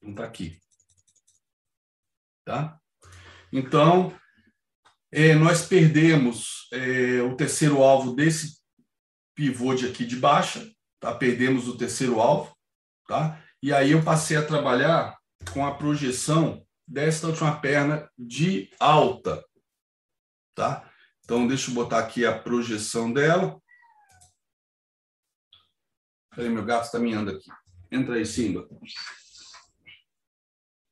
Não 0.00 0.12
está 0.12 0.24
aqui. 0.24 0.58
Tá? 2.46 2.80
Então, 3.52 4.18
é, 5.12 5.34
nós 5.34 5.66
perdemos 5.66 6.68
é, 6.72 7.20
o 7.20 7.36
terceiro 7.36 7.82
alvo 7.82 8.14
desse 8.14 8.62
pivô 9.34 9.74
de 9.74 9.86
aqui 9.86 10.06
de 10.06 10.16
baixa, 10.16 10.66
tá? 11.00 11.14
perdemos 11.14 11.68
o 11.68 11.76
terceiro 11.76 12.20
alvo, 12.20 12.56
tá? 13.06 13.42
e 13.62 13.72
aí 13.72 13.92
eu 13.92 14.04
passei 14.04 14.36
a 14.36 14.46
trabalhar 14.46 15.18
com 15.52 15.66
a 15.66 15.74
projeção 15.74 16.66
desta 16.86 17.26
última 17.26 17.60
perna 17.60 18.10
de 18.16 18.70
alta. 18.78 19.44
Tá? 20.54 20.90
Então, 21.24 21.46
deixa 21.46 21.70
eu 21.70 21.74
botar 21.74 21.98
aqui 21.98 22.24
a 22.24 22.38
projeção 22.38 23.12
dela. 23.12 23.60
Peraí, 26.34 26.48
meu 26.48 26.64
gato 26.64 26.86
está 26.86 26.98
miando 26.98 27.30
aqui. 27.30 27.50
Entra 27.90 28.14
aí, 28.14 28.24
Simba. 28.24 28.68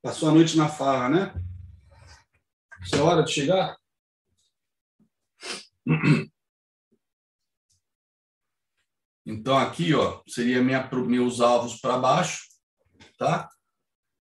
Passou 0.03 0.29
a 0.29 0.33
noite 0.33 0.57
na 0.57 0.69
farra, 0.69 1.09
né? 1.09 1.35
Isso 2.83 2.97
é 2.97 3.01
hora 3.01 3.25
de 3.25 3.33
chegar? 3.33 3.77
Então, 9.27 9.59
aqui, 9.59 9.93
ó, 9.93 10.20
seria 10.29 10.62
minha, 10.62 10.89
meus 11.05 11.41
alvos 11.41 11.81
para 11.81 11.99
baixo, 11.99 12.43
tá? 13.18 13.49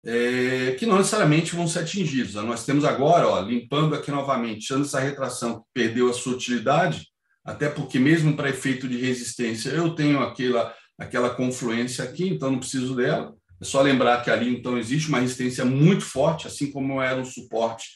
É, 0.04 0.74
que 0.78 0.86
não 0.86 0.96
necessariamente 0.96 1.54
vão 1.54 1.68
ser 1.68 1.80
atingidos. 1.80 2.34
Nós 2.34 2.64
temos 2.64 2.84
agora, 2.84 3.28
ó, 3.28 3.40
limpando 3.40 3.94
aqui 3.94 4.10
novamente, 4.10 4.66
tirando 4.66 4.86
essa 4.86 5.00
retração 5.00 5.58
que 5.58 5.64
perdeu 5.74 6.08
a 6.08 6.14
sua 6.14 6.32
utilidade, 6.32 7.08
até 7.44 7.68
porque 7.68 7.98
mesmo 7.98 8.34
para 8.34 8.48
efeito 8.48 8.88
de 8.88 8.96
resistência, 8.96 9.68
eu 9.70 9.94
tenho 9.94 10.20
aquela, 10.20 10.74
aquela 10.98 11.30
confluência 11.30 12.02
aqui, 12.02 12.28
então 12.28 12.50
não 12.52 12.58
preciso 12.58 12.96
dela. 12.96 13.34
É 13.60 13.64
só 13.64 13.82
lembrar 13.82 14.22
que 14.22 14.30
ali, 14.30 14.48
então, 14.48 14.78
existe 14.78 15.08
uma 15.08 15.20
resistência 15.20 15.64
muito 15.64 16.04
forte, 16.04 16.46
assim 16.46 16.70
como 16.70 17.02
era 17.02 17.20
um 17.20 17.24
suporte 17.24 17.88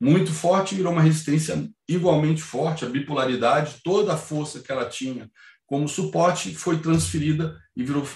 muito 0.00 0.30
forte, 0.30 0.74
virou 0.74 0.92
uma 0.92 1.02
resistência 1.02 1.68
igualmente 1.88 2.42
forte, 2.42 2.84
a 2.84 2.88
bipolaridade, 2.88 3.80
toda 3.82 4.12
a 4.12 4.18
força 4.18 4.60
que 4.60 4.70
ela 4.70 4.86
tinha 4.86 5.30
como 5.66 5.88
suporte, 5.88 6.54
foi 6.54 6.78
transferida 6.78 7.56
e 7.76 7.84
virou 7.84 8.06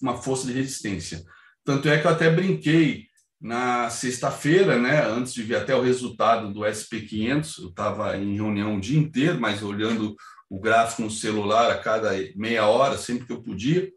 uma 0.00 0.16
força 0.20 0.46
de 0.46 0.52
resistência. 0.52 1.24
Tanto 1.64 1.88
é 1.88 1.98
que 1.98 2.06
eu 2.06 2.10
até 2.10 2.30
brinquei 2.30 3.06
na 3.40 3.90
sexta-feira, 3.90 4.78
né, 4.78 5.04
antes 5.06 5.34
de 5.34 5.42
ver 5.42 5.56
até 5.56 5.74
o 5.74 5.82
resultado 5.82 6.52
do 6.52 6.60
SP500, 6.60 7.58
eu 7.62 7.68
estava 7.68 8.16
em 8.16 8.34
reunião 8.34 8.76
o 8.76 8.80
dia 8.80 8.98
inteiro, 8.98 9.40
mas 9.40 9.62
olhando 9.62 10.14
o 10.48 10.60
gráfico 10.60 11.02
no 11.02 11.10
celular 11.10 11.70
a 11.70 11.78
cada 11.78 12.10
meia 12.34 12.66
hora, 12.66 12.96
sempre 12.96 13.26
que 13.26 13.32
eu 13.32 13.42
podia, 13.42 13.90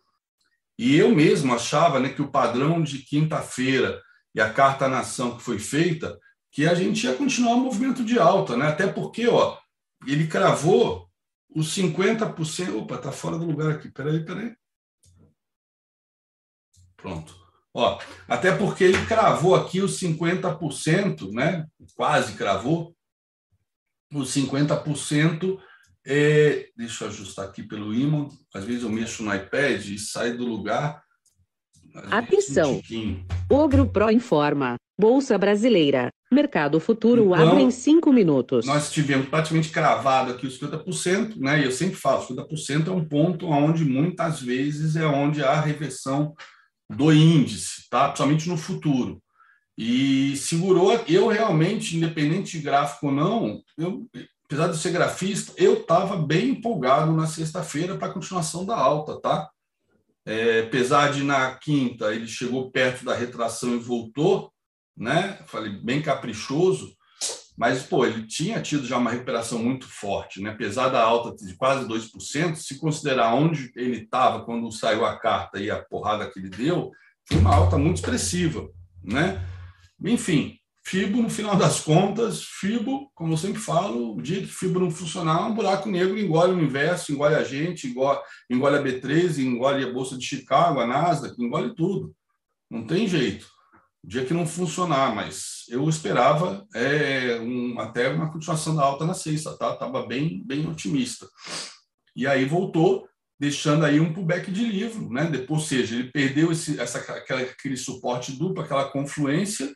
e 0.77 0.95
eu 0.95 1.13
mesmo 1.13 1.53
achava 1.53 1.99
né, 1.99 2.09
que 2.09 2.21
o 2.21 2.31
padrão 2.31 2.81
de 2.81 2.99
quinta-feira 2.99 4.01
e 4.33 4.39
a 4.39 4.51
carta 4.51 4.87
nação 4.87 5.35
que 5.35 5.43
foi 5.43 5.59
feita, 5.59 6.17
que 6.51 6.65
a 6.65 6.73
gente 6.73 7.05
ia 7.05 7.13
continuar 7.13 7.55
o 7.55 7.59
movimento 7.59 8.03
de 8.03 8.17
alta, 8.17 8.55
né? 8.55 8.67
até 8.67 8.87
porque 8.87 9.27
ó, 9.27 9.57
ele 10.07 10.27
cravou 10.27 11.08
os 11.55 11.75
50%. 11.75 12.75
Opa, 12.75 12.95
está 12.95 13.11
fora 13.11 13.37
do 13.37 13.45
lugar 13.45 13.71
aqui. 13.71 13.89
Peraí, 13.89 14.23
peraí. 14.23 14.55
Pronto. 16.95 17.35
Ó, 17.73 17.99
até 18.27 18.55
porque 18.55 18.83
ele 18.83 19.05
cravou 19.05 19.55
aqui 19.55 19.81
os 19.81 19.99
50%, 19.99 21.31
né? 21.31 21.65
Quase 21.95 22.33
cravou. 22.33 22.95
Os 24.13 24.33
50%. 24.33 25.59
É, 26.05 26.69
deixa 26.75 27.03
eu 27.03 27.09
ajustar 27.09 27.45
aqui 27.45 27.61
pelo 27.61 27.93
imã. 27.93 28.27
Às 28.53 28.63
vezes 28.63 28.83
eu 28.83 28.89
mexo 28.89 29.23
no 29.23 29.33
iPad 29.33 29.85
e 29.85 29.99
sai 29.99 30.33
do 30.33 30.45
lugar. 30.45 31.03
Atenção. 32.11 32.81
Um 32.91 33.25
Ogro 33.49 33.89
Pro 33.89 34.11
informa. 34.11 34.75
Bolsa 34.99 35.37
Brasileira. 35.37 36.09
Mercado 36.31 36.79
Futuro 36.79 37.33
então, 37.33 37.49
abre 37.49 37.63
em 37.63 37.71
cinco 37.71 38.13
minutos. 38.13 38.65
Nós 38.65 38.91
tivemos 38.91 39.27
praticamente 39.27 39.69
cravado 39.69 40.31
aqui 40.31 40.45
os 40.45 40.59
50%, 40.59 41.37
né? 41.37 41.61
E 41.61 41.65
eu 41.65 41.71
sempre 41.71 41.95
falo, 41.95 42.25
50% 42.25 42.87
é 42.87 42.91
um 42.91 43.03
ponto 43.03 43.47
onde 43.47 43.83
muitas 43.83 44.39
vezes 44.39 44.95
é 44.95 45.05
onde 45.05 45.43
há 45.43 45.59
reversão 45.59 46.35
do 46.89 47.11
índice, 47.11 47.89
tá? 47.89 48.07
Principalmente 48.07 48.47
no 48.47 48.57
futuro. 48.57 49.21
E 49.77 50.35
segurou, 50.37 50.93
eu 51.07 51.27
realmente, 51.29 51.97
independente 51.97 52.57
de 52.57 52.63
gráfico 52.63 53.07
ou 53.07 53.13
não, 53.13 53.61
eu, 53.77 54.05
apesar 54.45 54.67
de 54.67 54.77
ser 54.77 54.91
grafista, 54.91 55.53
eu 55.57 55.75
estava 55.75 56.17
bem 56.17 56.49
empolgado 56.49 57.11
na 57.13 57.25
sexta-feira 57.25 57.95
para 57.95 58.09
a 58.09 58.13
continuação 58.13 58.65
da 58.65 58.75
alta, 58.75 59.19
tá? 59.19 59.49
É, 60.25 60.61
apesar 60.61 61.11
de 61.11 61.23
na 61.23 61.55
quinta 61.55 62.13
ele 62.13 62.27
chegou 62.27 62.69
perto 62.69 63.05
da 63.05 63.15
retração 63.15 63.73
e 63.73 63.79
voltou, 63.79 64.51
né? 64.97 65.39
Falei, 65.47 65.71
bem 65.71 66.01
caprichoso, 66.01 66.95
mas, 67.59 67.83
pô, 67.83 68.05
ele 68.05 68.25
tinha 68.25 68.61
tido 68.61 68.87
já 68.87 68.97
uma 68.97 69.11
recuperação 69.11 69.59
muito 69.59 69.85
forte, 69.85 70.41
né? 70.41 70.51
Apesar 70.51 70.87
da 70.87 71.03
alta 71.03 71.35
de 71.45 71.53
quase 71.55 71.85
2%, 71.85 72.55
se 72.55 72.79
considerar 72.79 73.33
onde 73.33 73.69
ele 73.75 74.03
estava 74.03 74.45
quando 74.45 74.71
saiu 74.71 75.05
a 75.05 75.19
carta 75.19 75.59
e 75.59 75.69
a 75.69 75.83
porrada 75.83 76.31
que 76.31 76.39
ele 76.39 76.49
deu, 76.49 76.89
foi 77.27 77.37
uma 77.37 77.53
alta 77.53 77.77
muito 77.77 77.97
expressiva, 77.97 78.65
né? 79.03 79.45
Enfim, 80.01 80.57
FIBO, 80.85 81.21
no 81.21 81.29
final 81.29 81.57
das 81.57 81.81
contas, 81.81 82.43
FIBO, 82.43 83.11
como 83.13 83.33
eu 83.33 83.37
sempre 83.37 83.59
falo, 83.59 84.15
o 84.15 84.21
dia 84.21 84.39
que 84.39 84.47
FIBO 84.47 84.79
não 84.79 84.89
funcionar, 84.89 85.45
um 85.45 85.53
buraco 85.53 85.89
negro 85.89 86.17
engole 86.17 86.53
o 86.53 86.57
universo, 86.57 87.11
engole 87.11 87.35
a 87.35 87.43
gente, 87.43 87.87
engole, 87.87 88.77
a 88.77 88.81
B13, 88.81 89.39
engole 89.39 89.83
a 89.83 89.91
Bolsa 89.91 90.17
de 90.17 90.25
Chicago, 90.25 90.79
a 90.79 90.87
Nasdaq, 90.87 91.35
engole 91.37 91.75
tudo. 91.75 92.15
Não 92.71 92.87
tem 92.87 93.05
jeito 93.05 93.58
dia 94.03 94.25
que 94.25 94.33
não 94.33 94.45
funcionar, 94.45 95.13
mas 95.13 95.65
eu 95.69 95.87
esperava 95.89 96.65
é, 96.73 97.39
um, 97.39 97.79
até 97.79 98.09
uma 98.09 98.31
continuação 98.31 98.75
da 98.75 98.83
alta 98.83 99.05
na 99.05 99.13
sexta, 99.13 99.57
tá? 99.57 99.73
Estava 99.73 100.05
bem, 100.05 100.43
bem 100.45 100.67
otimista. 100.67 101.27
E 102.15 102.25
aí 102.25 102.45
voltou, 102.45 103.07
deixando 103.39 103.85
aí 103.85 103.99
um 103.99 104.13
pullback 104.13 104.51
de 104.51 104.65
livro, 104.65 105.09
né? 105.11 105.25
Depois, 105.25 105.61
ou 105.61 105.67
seja, 105.67 105.95
ele 105.95 106.11
perdeu 106.11 106.51
esse, 106.51 106.79
essa, 106.79 106.99
aquela, 106.99 107.41
aquele 107.41 107.77
suporte 107.77 108.31
duplo, 108.31 108.63
aquela 108.63 108.89
confluência, 108.89 109.73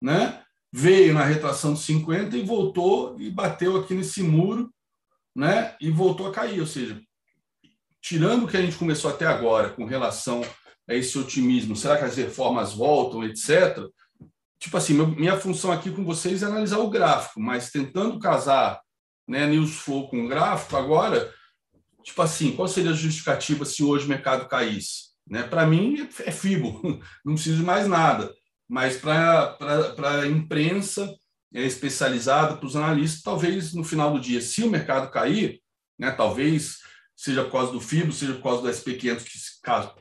né? 0.00 0.42
Veio 0.72 1.14
na 1.14 1.24
retração 1.24 1.74
de 1.74 1.80
50 1.80 2.36
e 2.36 2.42
voltou 2.42 3.16
e 3.20 3.30
bateu 3.30 3.76
aqui 3.76 3.94
nesse 3.94 4.22
muro, 4.22 4.72
né? 5.34 5.76
E 5.80 5.90
voltou 5.90 6.28
a 6.28 6.32
cair, 6.32 6.60
ou 6.60 6.66
seja, 6.66 7.00
tirando 8.00 8.44
o 8.44 8.48
que 8.48 8.56
a 8.56 8.62
gente 8.62 8.76
começou 8.76 9.10
até 9.10 9.26
agora 9.26 9.70
com 9.70 9.84
relação 9.84 10.42
esse 10.88 11.18
otimismo? 11.18 11.74
Será 11.74 11.96
que 11.96 12.04
as 12.04 12.16
reformas 12.16 12.74
voltam, 12.74 13.24
etc? 13.24 13.78
Tipo 14.58 14.76
assim, 14.76 14.94
minha 14.94 15.38
função 15.38 15.72
aqui 15.72 15.90
com 15.90 16.04
vocês 16.04 16.42
é 16.42 16.46
analisar 16.46 16.78
o 16.78 16.90
gráfico, 16.90 17.40
mas 17.40 17.70
tentando 17.70 18.18
casar 18.18 18.80
né, 19.26 19.46
news 19.46 19.74
flow 19.76 20.08
com 20.08 20.26
gráfico, 20.26 20.76
agora, 20.76 21.32
tipo 22.02 22.20
assim, 22.22 22.52
qual 22.52 22.68
seria 22.68 22.90
a 22.90 22.94
justificativa 22.94 23.64
se 23.64 23.82
hoje 23.82 24.06
o 24.06 24.08
mercado 24.08 24.48
caísse? 24.48 25.14
Né? 25.26 25.42
Para 25.42 25.66
mim, 25.66 26.08
é 26.20 26.30
FIBO, 26.30 26.80
não 27.24 27.34
preciso 27.34 27.58
de 27.58 27.62
mais 27.62 27.86
nada. 27.86 28.32
Mas 28.68 28.96
para 28.96 29.56
a 30.22 30.26
imprensa 30.26 31.14
é, 31.52 31.62
especializada, 31.62 32.56
para 32.56 32.66
os 32.66 32.76
analistas, 32.76 33.22
talvez 33.22 33.72
no 33.72 33.84
final 33.84 34.12
do 34.12 34.20
dia, 34.20 34.40
se 34.40 34.62
o 34.62 34.70
mercado 34.70 35.10
cair, 35.10 35.60
né, 35.98 36.10
talvez 36.10 36.78
seja 37.16 37.44
por 37.44 37.52
causa 37.52 37.72
do 37.72 37.80
FIBO, 37.80 38.12
seja 38.12 38.34
por 38.34 38.42
causa 38.42 38.62
do 38.62 38.68
SP500 38.68 39.22
que, 39.22 39.38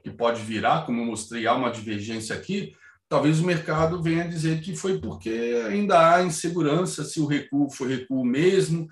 que 0.03 0.11
pode 0.11 0.41
virar, 0.41 0.85
como 0.85 1.01
eu 1.01 1.05
mostrei, 1.05 1.47
há 1.47 1.53
uma 1.53 1.71
divergência 1.71 2.35
aqui, 2.35 2.73
talvez 3.09 3.39
o 3.39 3.45
mercado 3.45 4.01
venha 4.01 4.27
dizer 4.27 4.61
que 4.61 4.75
foi 4.75 4.99
porque 4.99 5.63
ainda 5.67 6.15
há 6.15 6.23
insegurança 6.23 7.03
se 7.03 7.19
o 7.19 7.25
recuo 7.25 7.69
foi 7.69 7.95
recuo 7.95 8.25
mesmo, 8.25 8.87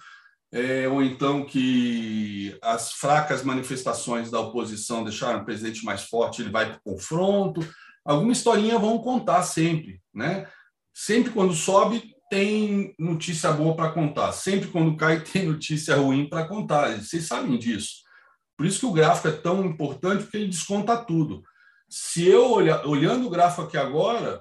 é, 0.53 0.87
ou 0.87 1.01
então 1.01 1.45
que 1.45 2.57
as 2.61 2.91
fracas 2.91 3.41
manifestações 3.41 4.29
da 4.29 4.39
oposição 4.39 5.03
deixaram 5.03 5.39
o 5.39 5.45
presidente 5.45 5.85
mais 5.85 6.03
forte, 6.03 6.41
ele 6.41 6.51
vai 6.51 6.65
para 6.67 6.77
o 6.77 6.93
confronto. 6.93 7.61
Alguma 8.05 8.33
historinha 8.33 8.77
vão 8.77 8.99
contar 8.99 9.43
sempre, 9.43 10.01
né? 10.13 10.45
Sempre 10.93 11.31
quando 11.31 11.53
sobe, 11.53 12.13
tem 12.29 12.93
notícia 12.99 13.51
boa 13.51 13.75
para 13.75 13.91
contar. 13.91 14.31
Sempre 14.33 14.69
quando 14.69 14.97
cai, 14.97 15.21
tem 15.23 15.45
notícia 15.45 15.95
ruim 15.95 16.27
para 16.29 16.47
contar. 16.47 16.97
Vocês 16.97 17.27
sabem 17.27 17.57
disso. 17.57 18.01
Por 18.61 18.67
isso 18.67 18.81
que 18.81 18.85
o 18.85 18.91
gráfico 18.91 19.27
é 19.27 19.31
tão 19.31 19.65
importante, 19.65 20.21
porque 20.21 20.37
ele 20.37 20.47
desconta 20.47 20.95
tudo. 20.95 21.43
Se 21.89 22.27
eu 22.27 22.51
olhar, 22.51 22.85
olhando 22.85 23.25
o 23.25 23.29
gráfico 23.31 23.63
aqui 23.63 23.75
agora, 23.75 24.39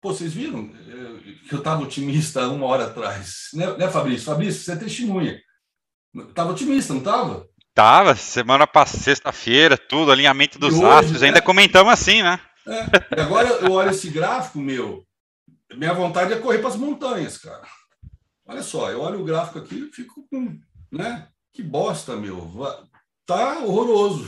pô, 0.00 0.10
vocês 0.10 0.32
viram 0.32 0.72
eh, 0.88 1.34
que 1.46 1.54
eu 1.54 1.58
estava 1.58 1.82
otimista 1.82 2.48
uma 2.48 2.64
hora 2.64 2.86
atrás, 2.86 3.48
né, 3.52 3.76
né 3.76 3.90
Fabrício? 3.90 4.24
Fabrício, 4.24 4.62
você 4.62 4.72
é 4.72 4.76
testemunha. 4.76 5.38
Estava 6.16 6.52
otimista, 6.52 6.94
não 6.94 7.00
estava? 7.00 7.46
Tava, 7.74 8.16
semana 8.16 8.66
passada, 8.66 9.04
sexta-feira, 9.04 9.76
tudo, 9.76 10.12
alinhamento 10.12 10.58
dos 10.58 10.72
hoje, 10.72 10.86
astros, 10.86 11.22
ainda 11.22 11.36
é... 11.36 11.42
comentamos 11.42 11.92
assim, 11.92 12.22
né? 12.22 12.40
É. 12.66 13.18
E 13.18 13.20
agora 13.20 13.48
eu 13.48 13.72
olho 13.72 13.90
esse 13.90 14.08
gráfico, 14.08 14.58
meu, 14.58 15.06
minha 15.74 15.92
vontade 15.92 16.32
é 16.32 16.38
correr 16.38 16.60
para 16.60 16.68
as 16.68 16.76
montanhas, 16.76 17.36
cara. 17.36 17.68
Olha 18.46 18.62
só, 18.62 18.90
eu 18.90 19.02
olho 19.02 19.20
o 19.20 19.24
gráfico 19.24 19.58
aqui 19.58 19.90
e 19.90 19.94
fico 19.94 20.26
com, 20.30 20.58
né? 20.90 21.28
Que 21.52 21.62
bosta, 21.62 22.16
meu. 22.16 22.50
Tá 23.28 23.58
horroroso. 23.58 24.26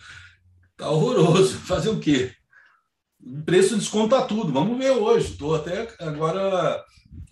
tá 0.78 0.88
horroroso. 0.88 1.58
Fazer 1.58 1.90
o 1.90 2.00
quê? 2.00 2.34
O 3.20 3.42
preço 3.42 3.76
desconta 3.76 4.26
tudo. 4.26 4.50
Vamos 4.50 4.78
ver 4.78 4.92
hoje. 4.92 5.32
Estou 5.32 5.54
até 5.54 5.94
agora 6.00 6.82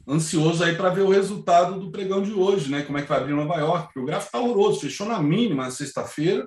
ansioso 0.07 0.63
aí 0.63 0.77
para 0.77 0.91
ver 0.91 1.01
o 1.01 1.09
resultado 1.09 1.81
do 1.81 1.91
pregão 1.91 2.21
de 2.21 2.35
hoje, 2.35 2.71
né? 2.71 2.83
Como 2.83 2.99
é 2.99 3.03
que 3.03 3.09
vai 3.09 3.21
abrir 3.21 3.33
Nova 3.33 3.57
York? 3.57 3.85
Porque 3.87 4.01
o 4.01 4.05
gráfico 4.05 4.37
está 4.37 4.41
horroroso. 4.41 4.81
Fechou 4.81 5.07
na 5.07 5.19
mínima 5.19 5.71
sexta-feira. 5.71 6.47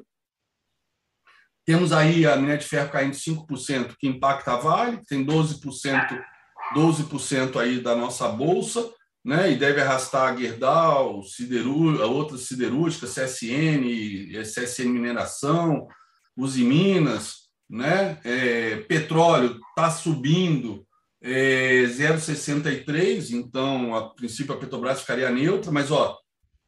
Temos 1.65 1.91
aí 1.91 2.27
a 2.27 2.35
minério 2.35 2.61
de 2.61 2.67
ferro 2.67 2.91
caindo 2.91 3.15
5%, 3.15 3.95
que 3.97 4.07
impacta 4.07 4.53
a 4.53 4.57
Vale, 4.57 5.03
tem 5.07 5.25
12%, 5.25 6.23
12% 6.75 7.59
aí 7.59 7.81
da 7.81 7.95
nossa 7.95 8.27
bolsa 8.27 8.87
né? 9.25 9.51
e 9.51 9.55
deve 9.55 9.81
arrastar 9.81 10.31
a 10.31 10.35
Gerdau, 10.37 11.21
a 11.99 12.05
outras 12.05 12.41
siderúrgicas, 12.41 13.15
CSN, 13.15 13.83
CSN 14.43 14.89
Mineração, 14.89 15.87
Uzi 16.37 16.63
Minas, 16.63 17.45
né? 17.67 18.19
É, 18.23 18.75
petróleo 18.81 19.59
está 19.69 19.89
subindo 19.89 20.85
é, 21.19 21.85
0,63, 21.85 23.31
então 23.31 23.95
a 23.95 24.13
princípio 24.13 24.53
a 24.53 24.59
Petrobras 24.59 25.01
ficaria 25.01 25.31
neutra, 25.31 25.71
mas 25.71 25.89
ó, 25.89 26.19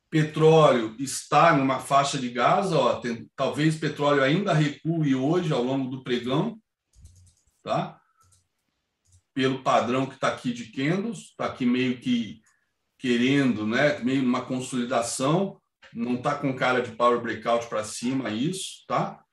petróleo 0.10 0.95
está 0.97 1.55
numa 1.55 1.78
faixa 1.80 2.18
de 2.18 2.30
gás, 2.30 2.72
ó, 2.72 2.95
tem, 2.95 3.30
talvez 3.36 3.76
petróleo 3.76 4.24
ainda 4.24 4.51
recue 4.51 5.14
hoje 5.14 5.53
ao 5.53 5.62
longo 5.62 5.91
do 5.91 6.03
pregão, 6.03 6.58
tá? 7.62 8.01
Pelo 9.36 9.62
padrão 9.62 10.08
que 10.08 10.16
está 10.16 10.30
aqui 10.30 10.51
de 10.51 10.72
candles, 10.72 11.20
está 11.20 11.45
aqui 11.45 11.64
meio 11.64 11.99
que 11.99 12.41
querendo, 12.98 13.66
né, 13.66 14.00
meio 14.00 14.24
uma 14.24 14.45
consolidação, 14.45 15.62
não 15.93 16.16
está 16.16 16.36
com 16.36 16.56
cara 16.56 16.82
de 16.82 16.95
power 16.95 17.22
breakout 17.22 17.68
para 17.68 17.84
cima 17.84 18.30
isso, 18.30 18.84
tá? 18.88 19.24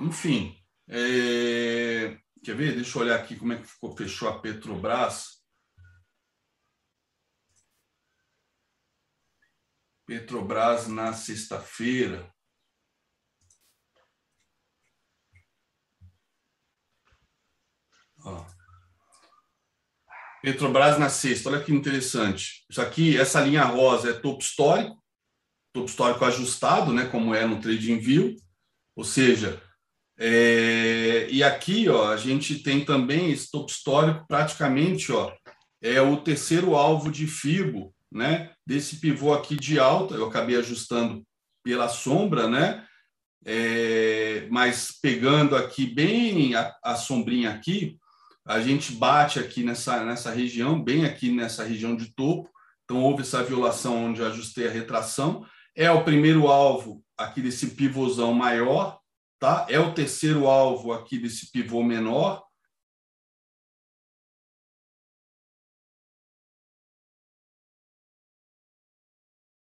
Enfim, 0.00 0.56
é... 0.88 2.18
quer 2.42 2.56
ver? 2.56 2.74
Deixa 2.74 2.98
eu 2.98 3.02
olhar 3.02 3.16
aqui 3.20 3.36
como 3.36 3.52
é 3.52 3.60
que 3.60 3.66
ficou, 3.66 3.96
fechou 3.96 4.28
a 4.28 4.40
Petrobras. 4.40 5.40
Petrobras 10.06 10.88
na 10.88 11.12
sexta-feira. 11.12 12.32
Ó. 18.24 18.59
Petrobras 20.42 20.98
na 20.98 21.08
sexta, 21.10 21.50
olha 21.50 21.62
que 21.62 21.72
interessante. 21.72 22.64
Isso 22.70 22.80
aqui, 22.80 23.16
essa 23.16 23.40
linha 23.40 23.64
rosa 23.64 24.10
é 24.10 24.12
topo 24.14 24.42
histórico, 24.42 24.96
topo 25.72 25.86
histórico 25.86 26.24
ajustado, 26.24 26.92
né, 26.92 27.06
como 27.06 27.34
é 27.34 27.46
no 27.46 27.60
Trading 27.60 27.98
View, 27.98 28.36
ou 28.96 29.04
seja, 29.04 29.62
é, 30.18 31.28
e 31.30 31.42
aqui 31.42 31.88
ó, 31.88 32.10
a 32.10 32.16
gente 32.16 32.58
tem 32.62 32.84
também 32.84 33.30
esse 33.30 33.50
topo 33.50 33.70
histórico 33.70 34.26
praticamente 34.26 35.12
ó, 35.12 35.32
é 35.80 36.00
o 36.00 36.16
terceiro 36.18 36.74
alvo 36.74 37.10
de 37.10 37.26
FIBO, 37.26 37.94
né, 38.10 38.52
desse 38.66 38.96
pivô 38.96 39.32
aqui 39.32 39.56
de 39.56 39.78
alta, 39.78 40.14
eu 40.14 40.26
acabei 40.26 40.56
ajustando 40.56 41.22
pela 41.62 41.88
sombra, 41.88 42.48
né, 42.48 42.86
é, 43.44 44.46
mas 44.50 44.98
pegando 45.00 45.54
aqui 45.54 45.86
bem 45.86 46.54
a, 46.54 46.74
a 46.82 46.96
sombrinha 46.96 47.50
aqui, 47.50 47.96
a 48.44 48.60
gente 48.60 48.92
bate 48.92 49.38
aqui 49.38 49.62
nessa, 49.62 50.04
nessa 50.04 50.30
região, 50.30 50.82
bem 50.82 51.04
aqui 51.04 51.30
nessa 51.30 51.64
região 51.64 51.94
de 51.96 52.14
topo, 52.14 52.50
então 52.84 53.02
houve 53.02 53.22
essa 53.22 53.42
violação 53.42 54.06
onde 54.06 54.20
eu 54.20 54.26
ajustei 54.26 54.66
a 54.66 54.70
retração, 54.70 55.46
é 55.76 55.90
o 55.90 56.04
primeiro 56.04 56.48
alvo 56.48 57.04
aqui 57.16 57.40
desse 57.40 57.74
pivôzão 57.74 58.32
maior, 58.32 59.00
tá? 59.38 59.66
É 59.68 59.78
o 59.78 59.94
terceiro 59.94 60.46
alvo 60.46 60.92
aqui 60.92 61.18
desse 61.18 61.50
pivô 61.50 61.82
menor, 61.82 62.44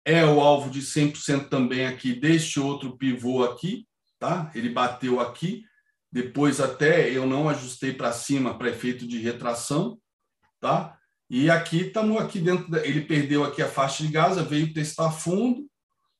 é 0.04 0.24
o 0.24 0.40
alvo 0.40 0.70
de 0.70 0.82
100% 0.82 1.48
também 1.48 1.86
aqui 1.86 2.12
deste 2.12 2.60
outro 2.60 2.96
pivô 2.96 3.42
aqui, 3.42 3.88
tá? 4.18 4.50
Ele 4.54 4.68
bateu 4.68 5.18
aqui 5.18 5.64
depois 6.14 6.60
até 6.60 7.10
eu 7.10 7.26
não 7.26 7.48
ajustei 7.48 7.92
para 7.92 8.12
cima 8.12 8.56
para 8.56 8.70
efeito 8.70 9.04
de 9.04 9.18
retração, 9.18 9.98
tá? 10.60 10.96
E 11.28 11.50
aqui 11.50 11.88
estamos 11.88 12.16
aqui 12.22 12.38
dentro, 12.38 12.70
da, 12.70 12.86
ele 12.86 13.00
perdeu 13.00 13.42
aqui 13.42 13.60
a 13.60 13.68
faixa 13.68 14.04
de 14.04 14.12
Gaza, 14.12 14.44
veio 14.44 14.72
testar 14.72 15.10
fundo, 15.10 15.68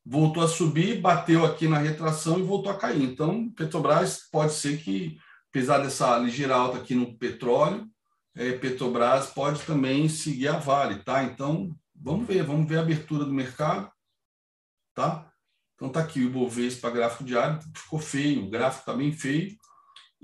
voltou 0.05 0.43
a 0.43 0.49
subir, 0.49 1.01
bateu 1.01 1.45
aqui 1.45 1.69
na 1.69 1.79
retração 1.79 2.41
e 2.41 2.43
voltou 2.43 2.73
a 2.73 2.77
cair. 2.77 3.05
Então, 3.05 3.49
Petrobras 3.51 4.29
pode 4.33 4.55
ser 4.55 4.79
que, 4.79 5.17
apesar 5.49 5.79
dessa 5.79 6.19
ligeira 6.19 6.57
alta 6.57 6.79
aqui 6.79 6.97
no 6.97 7.17
petróleo, 7.17 7.89
é, 8.35 8.51
Petrobras 8.51 9.27
pode 9.27 9.63
também 9.63 10.09
seguir 10.09 10.49
a 10.49 10.59
Vale, 10.59 11.05
tá? 11.05 11.23
Então, 11.23 11.73
vamos 11.95 12.27
ver, 12.27 12.43
vamos 12.43 12.69
ver 12.69 12.79
a 12.79 12.81
abertura 12.81 13.25
do 13.25 13.33
mercado, 13.33 13.89
tá? 14.93 15.31
Então 15.77 15.89
tá 15.89 16.01
aqui 16.01 16.19
o 16.19 16.25
Ibovespa 16.25 16.91
gráfico 16.91 17.23
diário, 17.23 17.61
ficou 17.77 18.01
feio, 18.01 18.45
o 18.45 18.51
gráfico 18.51 18.81
está 18.81 18.93
bem 18.93 19.13
feio. 19.13 19.57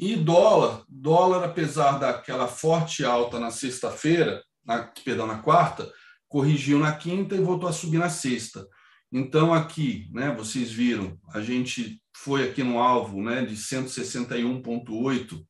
E 0.00 0.16
dólar, 0.16 0.82
dólar 0.88 1.44
apesar 1.44 1.98
daquela 1.98 2.48
forte 2.48 3.04
alta 3.04 3.38
na 3.38 3.50
sexta-feira, 3.50 4.42
na, 4.64 4.84
perdão, 5.04 5.26
na 5.26 5.42
quarta, 5.42 5.92
corrigiu 6.26 6.78
na 6.78 6.96
quinta 6.96 7.34
e 7.34 7.42
voltou 7.42 7.68
a 7.68 7.72
subir 7.72 7.98
na 7.98 8.08
sexta. 8.08 8.66
Então 9.12 9.52
aqui, 9.52 10.08
né, 10.10 10.34
vocês 10.34 10.72
viram, 10.72 11.20
a 11.34 11.42
gente 11.42 12.02
foi 12.16 12.48
aqui 12.48 12.62
no 12.62 12.78
alvo, 12.78 13.22
né, 13.22 13.44
de 13.44 13.54
161.8 13.54 15.46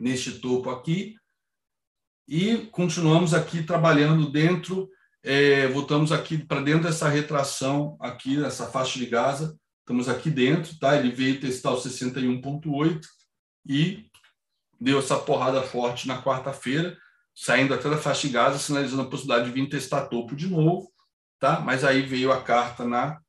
neste 0.00 0.40
topo 0.40 0.68
aqui 0.68 1.14
e 2.26 2.66
continuamos 2.72 3.34
aqui 3.34 3.62
trabalhando 3.62 4.32
dentro 4.32 4.90
é, 5.22 5.68
voltamos 5.68 6.10
aqui 6.10 6.36
para 6.36 6.60
dentro 6.60 6.82
dessa 6.82 7.08
retração, 7.08 7.96
aqui 8.00 8.36
nessa 8.36 8.66
faixa 8.66 8.98
de 8.98 9.06
Gaza, 9.06 9.56
estamos 9.82 10.08
aqui 10.08 10.30
dentro, 10.30 10.78
tá? 10.78 10.96
Ele 10.96 11.10
veio 11.10 11.40
testar 11.40 11.72
o 11.72 11.80
61.8 11.80 13.00
e 13.66 14.06
deu 14.80 14.98
essa 14.98 15.18
porrada 15.18 15.62
forte 15.62 16.08
na 16.08 16.22
quarta-feira, 16.22 16.96
saindo 17.34 17.74
até 17.74 17.90
da 17.90 17.98
faixa 17.98 18.26
de 18.26 18.32
Gaza, 18.32 18.58
sinalizando 18.58 19.02
a 19.02 19.08
possibilidade 19.10 19.48
de 19.48 19.54
vir 19.54 19.68
testar 19.68 20.06
topo 20.06 20.34
de 20.34 20.48
novo, 20.48 20.90
tá? 21.38 21.60
Mas 21.60 21.84
aí 21.84 22.02
veio 22.02 22.32
a 22.32 22.42
carta 22.42 22.84
na 22.84 23.20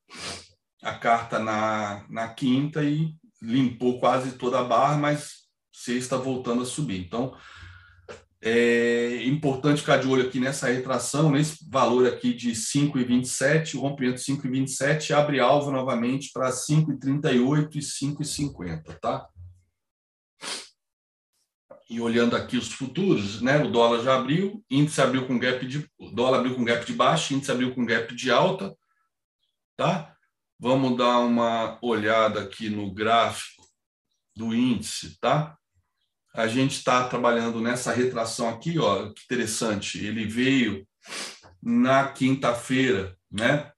a 0.82 0.92
carta 0.92 1.38
na, 1.38 2.04
na 2.10 2.28
quinta 2.28 2.84
e 2.84 3.14
limpou 3.40 3.98
quase 3.98 4.32
toda 4.32 4.60
a 4.60 4.64
barra, 4.64 4.98
mas 4.98 5.44
sexta 5.72 6.18
voltando 6.18 6.62
a 6.62 6.66
subir. 6.66 7.00
Então, 7.00 7.34
é 8.46 9.24
importante 9.24 9.80
ficar 9.80 9.96
de 9.96 10.06
olho 10.06 10.26
aqui 10.26 10.38
nessa 10.38 10.68
retração, 10.68 11.30
nesse 11.30 11.66
valor 11.66 12.06
aqui 12.06 12.34
de 12.34 12.50
5,27, 12.52 13.74
o 13.74 13.80
rompimento 13.80 14.20
5,27 14.20 15.12
abre 15.12 15.40
alvo 15.40 15.70
novamente 15.70 16.30
para 16.30 16.50
5,38 16.50 17.76
e 17.76 17.78
5,50, 17.78 18.98
tá? 19.00 19.26
E 21.88 21.98
olhando 22.02 22.36
aqui 22.36 22.58
os 22.58 22.70
futuros, 22.70 23.40
né? 23.40 23.64
O 23.64 23.70
dólar 23.70 24.02
já 24.02 24.14
abriu, 24.14 24.62
índice 24.70 25.00
abriu 25.00 25.26
com 25.26 25.38
gap 25.38 25.64
de 25.66 25.88
dólar 26.12 26.40
abriu 26.40 26.54
com 26.54 26.64
gap 26.64 26.84
de 26.84 26.92
baixa, 26.92 27.32
índice 27.32 27.50
abriu 27.50 27.74
com 27.74 27.86
gap 27.86 28.14
de 28.14 28.30
alta, 28.30 28.76
tá? 29.74 30.14
Vamos 30.58 30.98
dar 30.98 31.20
uma 31.20 31.78
olhada 31.80 32.42
aqui 32.42 32.68
no 32.68 32.92
gráfico 32.92 33.64
do 34.36 34.54
índice, 34.54 35.18
tá? 35.18 35.56
A 36.34 36.48
gente 36.48 36.72
está 36.72 37.06
trabalhando 37.08 37.60
nessa 37.60 37.92
retração 37.92 38.48
aqui, 38.48 38.76
ó, 38.78 39.12
que 39.12 39.22
interessante. 39.24 40.04
Ele 40.04 40.26
veio 40.26 40.84
na 41.62 42.08
quinta-feira, 42.08 43.16
né? 43.30 43.70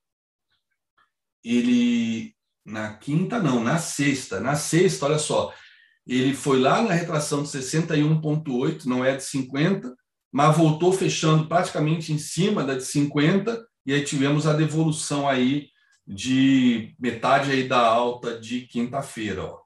Ele 1.45 2.35
na 2.65 2.95
quinta 2.95 3.39
não, 3.39 3.63
na 3.63 3.79
sexta. 3.79 4.41
Na 4.41 4.57
sexta, 4.57 5.05
olha 5.05 5.19
só, 5.19 5.55
ele 6.07 6.35
foi 6.35 6.59
lá 6.59 6.81
na 6.81 6.95
retração 6.95 7.43
de 7.43 7.51
61.8, 7.51 8.87
não 8.87 9.05
é 9.05 9.15
de 9.15 9.23
50, 9.23 9.95
mas 10.33 10.57
voltou 10.57 10.93
fechando 10.93 11.47
praticamente 11.47 12.13
em 12.13 12.19
cima 12.19 12.65
da 12.65 12.75
de 12.75 12.85
50 12.85 13.65
e 13.85 13.93
aí 13.93 14.03
tivemos 14.03 14.47
a 14.47 14.55
devolução 14.55 15.29
aí 15.29 15.69
de 16.07 16.95
metade 16.99 17.51
aí 17.51 17.69
da 17.69 17.81
alta 17.81 18.39
de 18.41 18.63
quinta-feira, 18.63 19.45
ó. 19.45 19.66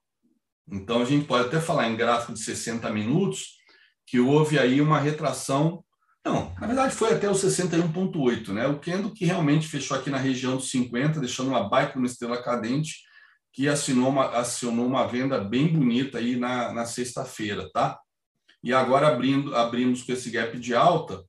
Então, 0.71 1.03
a 1.03 1.05
gente 1.05 1.27
pode 1.27 1.49
até 1.49 1.61
falar 1.61 1.89
em 1.89 1.97
gráfico 1.97 2.33
de 2.33 2.41
60 2.41 2.91
minutos 2.91 3.61
que 4.07 4.19
houve 4.19 4.59
aí 4.59 4.81
uma 4.81 4.99
retração. 4.99 5.85
Não, 6.25 6.53
na 6.61 6.67
verdade 6.67 6.95
foi 6.95 7.13
até 7.13 7.31
o 7.31 7.33
61,8, 7.33 8.49
né? 8.49 8.67
O 8.67 8.79
Kendo 8.79 9.13
que 9.13 9.25
realmente 9.25 9.69
fechou 9.69 9.97
aqui 9.97 10.11
na 10.11 10.19
região 10.19 10.57
dos 10.57 10.69
50, 10.71 11.21
deixando 11.21 11.49
uma 11.49 11.69
baita 11.69 11.97
uma 11.97 12.07
estrela 12.07 12.43
cadente, 12.43 13.05
que 13.53 13.69
assinou 13.69 14.09
uma, 14.09 14.37
acionou 14.37 14.85
uma 14.85 15.07
venda 15.07 15.39
bem 15.39 15.69
bonita 15.69 16.19
aí 16.19 16.37
na, 16.37 16.73
na 16.73 16.85
sexta-feira, 16.87 17.71
tá? 17.73 17.99
E 18.63 18.73
agora 18.75 19.09
abrindo, 19.09 19.55
abrimos 19.57 20.03
com 20.03 20.13
esse 20.13 20.29
gap 20.29 20.59
de 20.59 20.75
alta, 20.75 21.25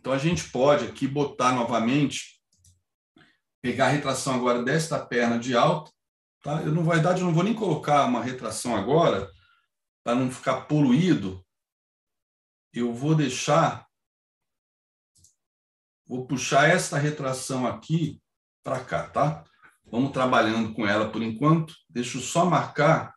então 0.00 0.12
a 0.12 0.18
gente 0.18 0.44
pode 0.50 0.86
aqui 0.86 1.06
botar 1.06 1.52
novamente, 1.52 2.40
pegar 3.60 3.86
a 3.86 3.90
retração 3.90 4.34
agora 4.34 4.62
desta 4.62 4.98
perna 4.98 5.38
de 5.38 5.54
alta, 5.54 5.90
Tá? 6.42 6.62
Eu, 6.62 6.72
na 6.74 6.82
verdade, 6.82 7.20
eu 7.20 7.26
não 7.26 7.34
vou 7.34 7.44
nem 7.44 7.54
colocar 7.54 8.06
uma 8.06 8.22
retração 8.22 8.74
agora, 8.74 9.30
para 10.02 10.14
não 10.14 10.30
ficar 10.30 10.62
poluído. 10.62 11.44
Eu 12.72 12.92
vou 12.94 13.14
deixar, 13.14 13.86
vou 16.06 16.26
puxar 16.26 16.68
essa 16.68 16.98
retração 16.98 17.66
aqui 17.66 18.22
para 18.62 18.84
cá, 18.84 19.08
tá? 19.08 19.44
Vamos 19.84 20.12
trabalhando 20.12 20.72
com 20.72 20.86
ela 20.86 21.10
por 21.10 21.22
enquanto. 21.22 21.74
Deixa 21.88 22.18
eu 22.18 22.22
só 22.22 22.44
marcar 22.44 23.14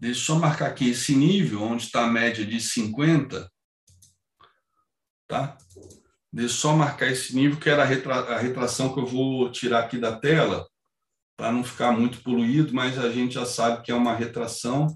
Deixa 0.00 0.18
eu 0.18 0.24
só 0.24 0.38
marcar 0.38 0.68
aqui 0.68 0.88
esse 0.88 1.14
nível, 1.14 1.62
onde 1.62 1.82
está 1.84 2.06
a 2.06 2.10
média 2.10 2.44
de 2.44 2.58
50, 2.58 3.52
tá? 5.30 5.56
Deixa 6.32 6.54
eu 6.54 6.58
só 6.58 6.76
marcar 6.76 7.06
esse 7.06 7.34
nível, 7.34 7.58
que 7.58 7.70
era 7.70 7.82
a, 7.82 7.86
retra 7.86 8.14
a 8.14 8.38
retração 8.38 8.92
que 8.92 9.00
eu 9.00 9.06
vou 9.06 9.50
tirar 9.50 9.84
aqui 9.84 9.98
da 9.98 10.18
tela, 10.18 10.68
para 11.36 11.52
não 11.52 11.64
ficar 11.64 11.92
muito 11.92 12.22
poluído, 12.22 12.74
mas 12.74 12.98
a 12.98 13.10
gente 13.10 13.34
já 13.34 13.46
sabe 13.46 13.82
que 13.82 13.90
é 13.90 13.94
uma 13.94 14.14
retração. 14.14 14.88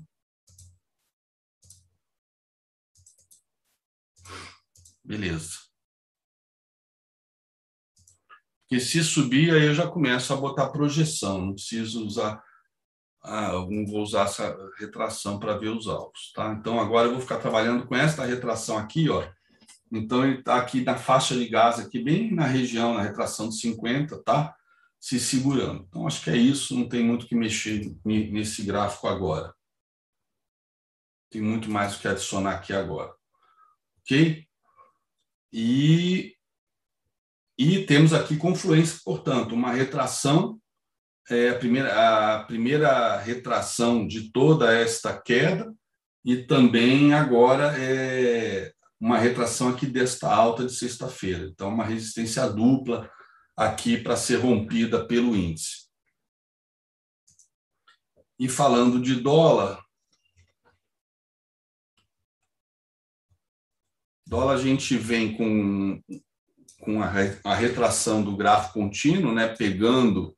Beleza. 5.02 5.64
Porque 8.62 8.80
se 8.80 9.04
subir, 9.04 9.54
aí 9.54 9.66
eu 9.66 9.74
já 9.74 9.86
começo 9.86 10.32
a 10.32 10.36
botar 10.36 10.70
projeção, 10.70 11.40
não 11.40 11.54
preciso 11.54 12.04
usar, 12.04 12.42
ah, 13.22 13.52
não 13.52 13.86
vou 13.86 14.02
usar 14.02 14.24
essa 14.24 14.56
retração 14.78 15.38
para 15.38 15.56
ver 15.56 15.68
os 15.68 15.86
alvos, 15.86 16.32
tá? 16.32 16.52
Então 16.52 16.80
agora 16.80 17.08
eu 17.08 17.12
vou 17.12 17.20
ficar 17.20 17.38
trabalhando 17.38 17.86
com 17.86 17.94
esta 17.94 18.24
retração 18.24 18.78
aqui, 18.78 19.08
ó, 19.08 19.22
então, 19.92 20.24
ele 20.24 20.38
está 20.38 20.56
aqui 20.56 20.82
na 20.82 20.96
faixa 20.96 21.36
de 21.36 21.48
gás, 21.48 21.78
aqui 21.78 22.02
bem 22.02 22.34
na 22.34 22.46
região, 22.46 22.94
na 22.94 23.02
retração 23.02 23.48
de 23.48 23.56
50, 23.58 24.22
tá? 24.22 24.54
Se 24.98 25.20
segurando. 25.20 25.86
Então, 25.88 26.06
acho 26.06 26.22
que 26.22 26.30
é 26.30 26.36
isso, 26.36 26.74
não 26.76 26.88
tem 26.88 27.04
muito 27.04 27.26
que 27.26 27.34
mexer 27.34 27.94
nesse 28.04 28.62
gráfico 28.62 29.06
agora. 29.06 29.54
Tem 31.30 31.40
muito 31.40 31.70
mais 31.70 31.96
o 31.96 32.00
que 32.00 32.08
adicionar 32.08 32.54
aqui 32.54 32.72
agora. 32.72 33.14
Ok? 34.00 34.46
E, 35.52 36.34
e 37.56 37.86
temos 37.86 38.12
aqui 38.12 38.36
confluência, 38.36 39.00
portanto, 39.04 39.54
uma 39.54 39.72
retração, 39.72 40.60
é 41.30 41.50
a, 41.50 41.58
primeira, 41.58 42.34
a 42.34 42.44
primeira 42.44 43.18
retração 43.18 44.06
de 44.06 44.32
toda 44.32 44.74
esta 44.74 45.16
queda, 45.16 45.72
e 46.24 46.38
também 46.38 47.12
agora 47.14 47.74
é, 47.78 48.73
uma 49.04 49.18
retração 49.18 49.68
aqui 49.68 49.84
desta 49.84 50.34
alta 50.34 50.64
de 50.64 50.72
sexta-feira. 50.72 51.44
Então, 51.44 51.68
uma 51.68 51.84
resistência 51.84 52.48
dupla 52.48 53.10
aqui 53.54 53.98
para 53.98 54.16
ser 54.16 54.36
rompida 54.36 55.06
pelo 55.06 55.36
índice. 55.36 55.90
E 58.38 58.48
falando 58.48 58.98
de 58.98 59.16
dólar, 59.16 59.84
dólar 64.26 64.54
a 64.54 64.58
gente 64.58 64.96
vem 64.96 65.36
com, 65.36 66.02
com 66.80 67.02
a, 67.02 67.10
a 67.44 67.54
retração 67.54 68.24
do 68.24 68.34
gráfico 68.34 68.80
contínuo, 68.80 69.34
né, 69.34 69.54
pegando 69.54 70.34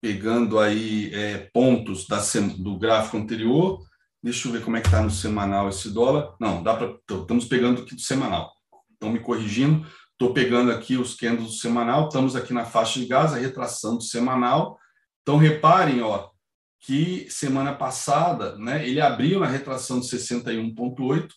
pegando 0.00 0.60
aí 0.60 1.12
é, 1.12 1.50
pontos 1.52 2.06
da, 2.06 2.20
do 2.56 2.78
gráfico 2.78 3.16
anterior 3.16 3.87
Deixa 4.22 4.48
eu 4.48 4.52
ver 4.52 4.64
como 4.64 4.76
é 4.76 4.80
que 4.80 4.88
está 4.88 5.02
no 5.02 5.10
semanal 5.10 5.68
esse 5.68 5.90
dólar. 5.90 6.34
Não, 6.40 6.62
dá 6.62 6.74
para. 6.74 6.96
Estamos 7.20 7.44
pegando 7.44 7.82
aqui 7.82 7.94
do 7.94 8.00
semanal. 8.00 8.52
Estão 8.92 9.10
me 9.10 9.20
corrigindo. 9.20 9.86
Estou 10.12 10.34
pegando 10.34 10.72
aqui 10.72 10.96
os 10.96 11.14
candles 11.14 11.46
do 11.46 11.52
semanal. 11.52 12.08
Estamos 12.08 12.34
aqui 12.34 12.52
na 12.52 12.64
faixa 12.64 12.98
de 12.98 13.06
gás, 13.06 13.32
a 13.32 13.38
retração 13.38 13.96
do 13.96 14.02
semanal. 14.02 14.76
Então, 15.22 15.36
reparem, 15.36 16.02
ó, 16.02 16.30
que 16.80 17.28
semana 17.30 17.74
passada, 17.74 18.56
né, 18.56 18.88
ele 18.88 19.00
abriu 19.00 19.40
na 19.40 19.46
retração 19.46 20.00
de 20.00 20.06
61,8, 20.06 21.28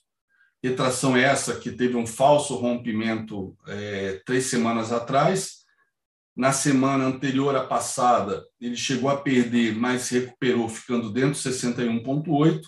retração 0.64 1.16
essa 1.18 1.56
que 1.60 1.72
teve 1.72 1.96
um 1.96 2.08
falso 2.08 2.56
rompimento 2.56 3.56
é, 3.68 4.22
três 4.26 4.46
semanas 4.46 4.92
atrás. 4.92 5.61
Na 6.36 6.54
semana 6.54 7.06
anterior 7.06 7.56
à 7.56 7.66
passada, 7.66 8.46
ele 8.60 8.78
chegou 8.78 9.10
a 9.10 9.18
perder, 9.18 9.76
mas 9.76 10.04
se 10.04 10.20
recuperou, 10.20 10.70
ficando 10.70 11.12
dentro 11.12 11.34
de 11.34 11.40
61,8 11.40 12.62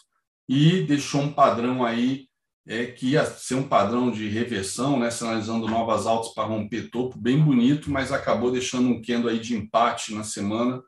e 0.49 0.83
deixou 0.83 1.21
um 1.21 1.31
padrão 1.31 1.83
aí 1.83 2.27
é, 2.65 2.85
que 2.85 3.11
ia 3.11 3.25
ser 3.25 3.55
um 3.55 3.67
padrão 3.67 4.11
de 4.11 4.27
reversão, 4.29 4.99
né, 4.99 5.11
sinalizando 5.11 5.67
novas 5.67 6.05
altas 6.05 6.33
para 6.33 6.47
romper 6.47 6.89
topo, 6.89 7.17
bem 7.17 7.37
bonito, 7.37 7.91
mas 7.91 8.11
acabou 8.11 8.51
deixando 8.51 8.89
um 8.89 9.01
candle 9.01 9.29
aí 9.29 9.39
de 9.39 9.55
empate 9.55 10.13
na 10.13 10.23
semana, 10.23 10.81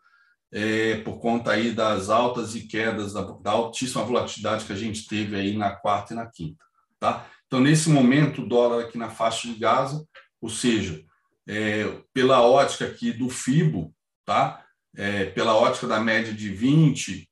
é, 0.53 0.97
por 1.01 1.19
conta 1.19 1.51
aí 1.51 1.71
das 1.71 2.09
altas 2.09 2.55
e 2.55 2.61
quedas, 2.67 3.13
da, 3.13 3.21
da, 3.21 3.51
altíssima 3.51 4.03
volatilidade 4.03 4.65
que 4.65 4.71
a 4.71 4.77
gente 4.77 5.05
teve 5.07 5.35
aí 5.35 5.57
na 5.57 5.71
quarta 5.71 6.13
e 6.13 6.15
na 6.15 6.25
quinta. 6.25 6.63
Tá? 6.99 7.27
Então, 7.47 7.59
nesse 7.59 7.89
momento, 7.89 8.41
o 8.41 8.47
dólar 8.47 8.85
aqui 8.85 8.97
na 8.97 9.09
faixa 9.09 9.47
de 9.47 9.55
Gaza, 9.55 10.05
ou 10.41 10.49
seja, 10.49 11.03
é, 11.47 12.01
pela 12.13 12.41
ótica 12.41 12.85
aqui 12.85 13.11
do 13.11 13.29
FIBO, 13.29 13.93
tá? 14.25 14.65
É, 14.95 15.25
pela 15.25 15.55
ótica 15.55 15.87
da 15.87 15.99
média 15.99 16.33
de 16.33 16.49
20, 16.49 17.29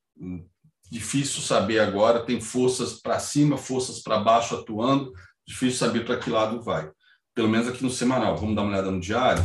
difícil 0.90 1.40
saber 1.40 1.80
agora, 1.80 2.24
tem 2.24 2.40
forças 2.40 3.00
para 3.00 3.18
cima, 3.18 3.56
forças 3.56 4.00
para 4.00 4.20
baixo 4.20 4.54
atuando, 4.54 5.12
difícil 5.46 5.78
saber 5.78 6.04
para 6.04 6.18
que 6.18 6.30
lado 6.30 6.62
vai. 6.62 6.90
Pelo 7.34 7.48
menos 7.48 7.66
aqui 7.66 7.82
no 7.82 7.90
semanal. 7.90 8.36
Vamos 8.36 8.54
dar 8.54 8.62
uma 8.62 8.70
olhada 8.70 8.90
no 8.90 9.00
diário. 9.00 9.42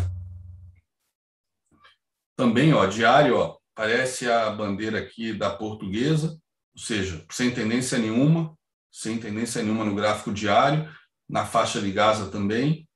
Também, 2.36 2.74
ó, 2.74 2.86
diário, 2.86 3.38
ó, 3.38 3.58
parece 3.76 4.30
a 4.30 4.50
bandeira 4.50 5.00
aqui 5.00 5.34
da 5.34 5.50
portuguesa, 5.50 6.40
ou 6.76 6.82
seja, 6.82 7.26
sem 7.32 7.52
tendência 7.52 7.98
nenhuma, 7.98 8.58
sem 8.92 9.18
tendência 9.18 9.62
nenhuma 9.64 9.86
no 9.86 9.96
gráfico 9.96 10.34
diário, 10.34 10.90
na 11.28 11.46
faixa 11.46 11.82
de 11.82 11.92
Gaza 11.92 12.32
também. 12.32 12.89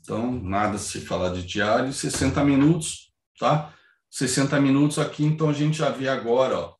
Então, 0.00 0.32
nada 0.32 0.78
se 0.78 1.00
falar 1.00 1.32
de 1.32 1.42
diário, 1.42 1.92
60 1.92 2.42
minutos, 2.44 3.12
tá? 3.38 3.74
60 4.10 4.58
minutos 4.60 4.98
aqui, 4.98 5.24
então 5.24 5.48
a 5.48 5.52
gente 5.52 5.78
já 5.78 5.90
vê 5.90 6.08
agora, 6.08 6.58
ó, 6.58 6.74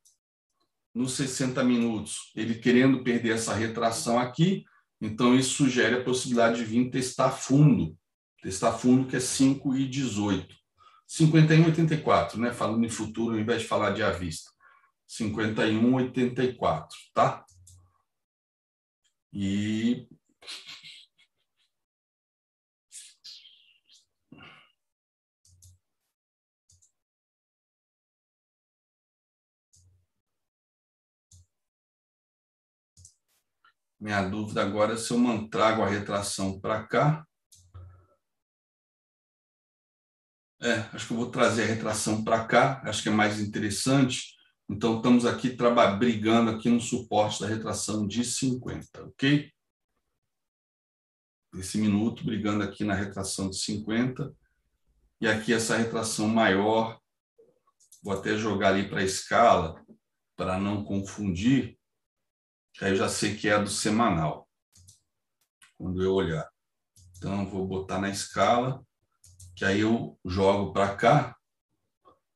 nos 0.95 1.12
60 1.12 1.62
minutos, 1.62 2.33
ele 2.35 2.57
querendo 2.57 3.05
perder 3.05 3.35
essa 3.35 3.55
retração 3.55 4.18
aqui, 4.18 4.64
então 5.01 5.35
isso 5.35 5.55
sugere 5.55 5.97
a 5.97 6.05
possibilidade 6.05 6.59
de 6.59 6.64
vir 6.64 6.91
testar 6.91 7.31
fundo, 7.31 7.97
testar 8.43 8.73
fundo 8.73 9.07
que 9.07 9.16
é 9.16 9.21
5 9.21 9.77
e 9.77 9.87
18. 9.87 10.61
51,84, 11.09 12.37
né? 12.37 12.53
Falando 12.53 12.85
em 12.85 12.89
futuro, 12.89 13.35
ao 13.35 13.41
invés 13.41 13.62
de 13.62 13.68
falar 13.68 13.91
de 13.91 14.03
à 14.03 14.11
vista. 14.11 14.51
51,84, 15.09 16.87
tá? 17.12 17.45
E 19.33 20.07
Minha 34.01 34.22
dúvida 34.22 34.62
agora 34.62 34.94
é 34.94 34.96
se 34.96 35.11
eu 35.11 35.18
trago 35.46 35.82
a 35.82 35.88
retração 35.88 36.59
para 36.59 36.82
cá. 36.84 37.26
É, 40.62 40.72
acho 40.94 41.07
que 41.07 41.12
eu 41.12 41.18
vou 41.18 41.30
trazer 41.30 41.64
a 41.64 41.66
retração 41.66 42.24
para 42.24 42.46
cá, 42.46 42.80
acho 42.84 43.03
que 43.03 43.11
é 43.11 43.12
mais 43.12 43.40
interessante. 43.40 44.34
Então, 44.70 44.96
estamos 44.96 45.26
aqui 45.26 45.51
brigando 45.98 46.51
aqui 46.51 46.70
no 46.70 46.80
suporte 46.80 47.40
da 47.40 47.46
retração 47.46 48.07
de 48.07 48.24
50, 48.24 49.05
ok? 49.05 49.53
Esse 51.57 51.76
minuto 51.76 52.24
brigando 52.24 52.62
aqui 52.62 52.84
na 52.84 52.94
retração 52.94 53.51
de 53.51 53.59
50. 53.59 54.34
E 55.20 55.26
aqui 55.26 55.53
essa 55.53 55.76
retração 55.76 56.26
maior, 56.26 56.98
vou 58.03 58.14
até 58.14 58.36
jogar 58.36 58.68
ali 58.68 58.88
para 58.88 59.01
a 59.01 59.05
escala, 59.05 59.84
para 60.36 60.59
não 60.59 60.84
confundir 60.84 61.80
aí 62.81 62.93
eu 62.93 62.97
já 62.97 63.09
sei 63.09 63.37
que 63.37 63.49
é 63.49 63.55
a 63.55 63.62
do 63.62 63.71
semanal, 63.71 64.49
quando 65.77 66.03
eu 66.03 66.12
olhar. 66.14 66.49
Então, 67.16 67.49
vou 67.49 67.66
botar 67.66 67.99
na 67.99 68.09
escala, 68.09 68.83
que 69.55 69.64
aí 69.64 69.81
eu 69.81 70.18
jogo 70.25 70.73
para 70.73 70.95
cá, 70.95 71.37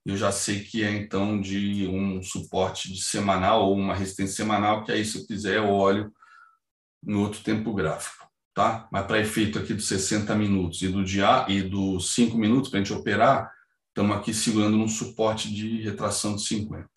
eu 0.05 0.17
já 0.17 0.31
sei 0.31 0.63
que 0.63 0.85
é 0.85 0.91
então 0.91 1.41
de 1.41 1.87
um 1.89 2.23
suporte 2.23 2.93
de 2.93 3.03
semanal 3.03 3.65
ou 3.65 3.75
uma 3.75 3.95
resistência 3.95 4.37
semanal, 4.37 4.85
que 4.85 4.93
aí 4.93 5.05
se 5.05 5.19
eu 5.19 5.27
quiser 5.27 5.57
eu 5.57 5.71
olho 5.71 6.13
no 7.03 7.23
outro 7.23 7.43
tempo 7.43 7.73
gráfico, 7.73 8.29
tá? 8.53 8.87
Mas 8.93 9.07
para 9.07 9.21
efeito 9.21 9.59
aqui 9.59 9.73
dos 9.73 9.89
60 9.89 10.35
minutos 10.35 10.83
e 10.83 10.89
do 10.89 11.03
dia 11.03 11.47
e 11.49 11.63
dos 11.63 12.15
5 12.15 12.37
minutos 12.37 12.69
para 12.69 12.81
a 12.81 12.85
gente 12.85 12.93
operar, 12.93 13.51
estamos 13.89 14.17
aqui 14.17 14.35
segurando 14.35 14.77
num 14.77 14.89
suporte 14.89 15.53
de 15.53 15.81
retração 15.81 16.37
de 16.37 16.43
50. 16.43 16.94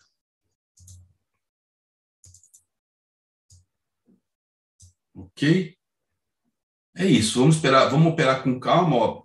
Ok? 5.38 5.72
É 6.96 7.06
isso. 7.06 7.38
Vamos 7.38 7.54
esperar, 7.54 7.88
vamos 7.88 8.12
operar 8.12 8.42
com 8.42 8.58
calma. 8.58 8.96
Ó. 8.96 9.22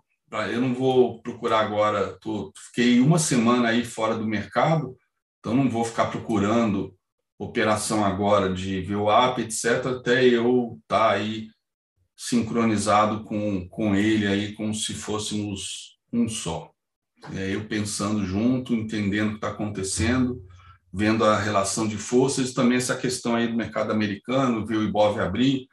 Eu 0.51 0.61
não 0.61 0.76
vou 0.76 1.20
procurar 1.24 1.61
agora. 1.61 2.16
Tô, 2.22 2.53
fiquei 2.68 2.99
uma 2.99 3.18
semana 3.18 3.70
aí 3.70 3.84
fora 3.84 4.16
do 4.16 4.28
mercado, 4.28 4.95
então 5.39 5.55
não 5.55 5.68
vou 5.68 5.84
ficar 5.84 6.05
procurando 6.11 6.95
operação 7.39 8.05
agora 8.05 8.53
de 8.53 8.80
VWAP, 8.82 9.39
etc., 9.39 9.88
até 9.88 10.24
eu 10.24 10.78
estar 10.84 11.09
tá 11.09 11.11
aí 11.14 11.47
sincronizado 12.16 13.24
com, 13.24 13.68
com 13.68 13.95
ele 13.95 14.28
aí 14.28 14.53
como 14.53 14.74
se 14.74 14.93
fôssemos 14.93 15.97
um 16.11 16.30
só. 16.30 16.72
É, 17.34 17.55
eu 17.55 17.68
pensando 17.68 18.24
junto, 18.24 18.76
entendendo 18.76 19.30
o 19.30 19.32
que 19.32 19.38
está 19.38 19.49
acontecendo, 19.49 20.45
vendo 20.93 21.26
a 21.26 21.39
relação 21.39 21.88
de 21.88 21.97
forças, 21.97 22.53
também 22.53 22.78
essa 22.78 22.95
questão 22.95 23.36
aí 23.36 23.47
do 23.47 23.57
mercado 23.57 23.91
americano, 23.91 24.66
ver 24.66 24.78
o 24.78 24.84
Ibov 24.84 25.20
abrir, 25.20 25.68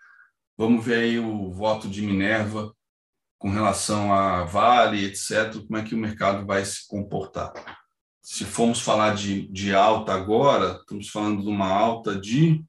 Vamos 0.60 0.84
ver 0.84 1.04
aí 1.04 1.18
o 1.18 1.50
voto 1.50 1.88
de 1.88 2.02
Minerva 2.02 2.76
com 3.38 3.48
relação 3.48 4.12
a 4.12 4.44
Vale, 4.44 5.06
etc., 5.06 5.54
como 5.66 5.78
é 5.78 5.82
que 5.82 5.94
o 5.94 5.98
mercado 5.98 6.44
vai 6.44 6.62
se 6.62 6.86
comportar. 6.86 7.50
Se 8.20 8.44
formos 8.44 8.82
falar 8.82 9.14
de, 9.14 9.48
de 9.48 9.74
alta 9.74 10.12
agora, 10.12 10.72
estamos 10.72 11.08
falando 11.08 11.40
de 11.40 11.48
uma 11.48 11.66
alta 11.66 12.14
de 12.14 12.62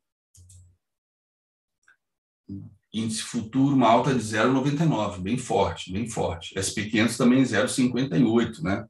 índice 2.93 3.23
futuro, 3.23 3.75
uma 3.75 3.89
alta 3.89 4.15
de 4.15 4.21
0,99, 4.21 5.19
bem 5.19 5.37
forte, 5.37 5.91
bem 5.91 6.07
forte. 6.07 6.55
SP500 6.55 7.17
também 7.17 7.43
0,58, 7.43 8.61
né? 8.61 8.87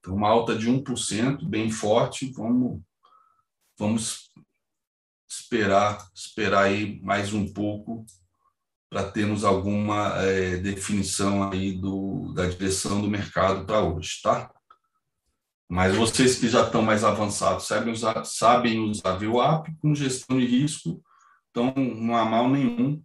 Então, 0.00 0.16
uma 0.16 0.28
alta 0.28 0.58
de 0.58 0.68
1%, 0.68 1.48
bem 1.48 1.70
forte. 1.70 2.32
Vamos, 2.32 2.82
vamos 3.78 4.29
esperar, 5.30 6.10
esperar 6.12 6.64
aí 6.64 7.00
mais 7.02 7.32
um 7.32 7.46
pouco 7.46 8.04
para 8.90 9.08
termos 9.08 9.44
alguma 9.44 10.20
é, 10.24 10.56
definição 10.56 11.48
aí 11.48 11.72
do, 11.72 12.32
da 12.34 12.46
direção 12.46 13.00
do 13.00 13.08
mercado 13.08 13.64
para 13.64 13.80
hoje, 13.80 14.20
tá? 14.20 14.50
Mas 15.68 15.94
vocês 15.94 16.36
que 16.36 16.48
já 16.48 16.64
estão 16.64 16.82
mais 16.82 17.04
avançados 17.04 17.68
sabem 17.68 17.92
usar, 17.92 18.24
sabem 18.24 18.80
usar 18.80 19.16
VWAP 19.16 19.68
com 19.80 19.94
gestão 19.94 20.40
de 20.40 20.46
risco, 20.46 21.00
então 21.50 21.72
não 21.76 22.16
há 22.16 22.24
mal 22.24 22.50
nenhum, 22.50 23.00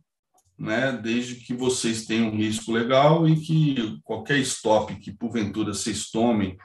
né? 0.58 0.92
Desde 0.92 1.36
que 1.36 1.54
vocês 1.54 2.08
tenham 2.08 2.30
um 2.30 2.38
risco 2.38 2.72
legal 2.72 3.28
e 3.28 3.40
que 3.40 4.00
qualquer 4.04 4.40
stop 4.40 4.96
que 4.96 5.14
porventura 5.14 5.76
vocês 5.76 6.10
tomem 6.10 6.58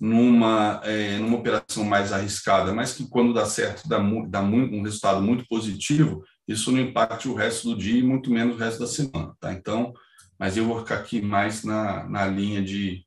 numa, 0.00 0.80
é, 0.84 1.18
numa 1.18 1.38
operação 1.38 1.84
mais 1.84 2.12
arriscada, 2.12 2.72
mas 2.72 2.92
que 2.92 3.08
quando 3.08 3.32
dá 3.32 3.46
certo 3.46 3.88
dá, 3.88 3.98
dá 4.28 4.42
muito, 4.42 4.74
um 4.74 4.82
resultado 4.82 5.22
muito 5.22 5.46
positivo, 5.46 6.24
isso 6.46 6.70
não 6.72 6.80
impacte 6.80 7.28
o 7.28 7.34
resto 7.34 7.70
do 7.70 7.78
dia 7.78 7.98
e 7.98 8.02
muito 8.02 8.30
menos 8.30 8.56
o 8.56 8.58
resto 8.58 8.80
da 8.80 8.86
semana, 8.86 9.34
tá? 9.40 9.52
Então, 9.52 9.92
mas 10.38 10.56
eu 10.56 10.66
vou 10.66 10.80
ficar 10.80 10.96
aqui 10.96 11.22
mais 11.22 11.64
na, 11.64 12.08
na 12.08 12.26
linha 12.26 12.62
de 12.62 13.04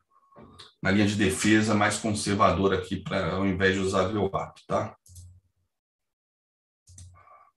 na 0.81 0.91
linha 0.91 1.07
de 1.07 1.15
defesa 1.15 1.73
mais 1.73 1.97
conservadora 1.97 2.77
aqui 2.77 2.97
para 2.97 3.33
ao 3.33 3.45
invés 3.45 3.75
de 3.75 3.81
usar 3.81 4.07
VWAP, 4.07 4.59
tá? 4.67 4.95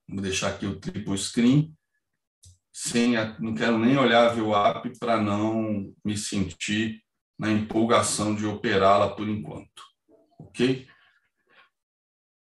Vou 0.07 0.21
deixar 0.21 0.49
aqui 0.49 0.65
o 0.65 0.79
triple 0.79 1.17
screen 1.17 1.73
sem 2.73 3.15
a, 3.15 3.39
não 3.39 3.53
quero 3.53 3.77
nem 3.77 3.97
olhar 3.97 4.27
a 4.27 4.33
VWAP 4.33 4.97
para 4.99 5.21
não 5.21 5.93
me 6.03 6.17
sentir 6.17 7.01
na 7.41 7.51
empolgação 7.51 8.35
de 8.35 8.45
operá-la 8.45 9.09
por 9.09 9.27
enquanto. 9.27 9.81
Ok? 10.37 10.87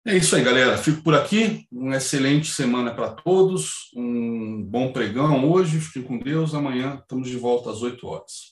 É 0.04 0.16
isso 0.16 0.34
aí, 0.34 0.42
galera. 0.42 0.76
Fico 0.76 1.04
por 1.04 1.14
aqui. 1.14 1.68
Uma 1.70 1.98
excelente 1.98 2.50
semana 2.50 2.92
para 2.92 3.12
todos. 3.12 3.92
Um 3.94 4.60
bom 4.60 4.92
pregão 4.92 5.48
hoje. 5.48 5.78
Fiquem 5.78 6.02
com 6.02 6.18
Deus. 6.18 6.52
Amanhã 6.52 6.98
estamos 7.00 7.28
de 7.28 7.36
volta 7.36 7.70
às 7.70 7.80
8 7.80 8.04
horas. 8.09 8.51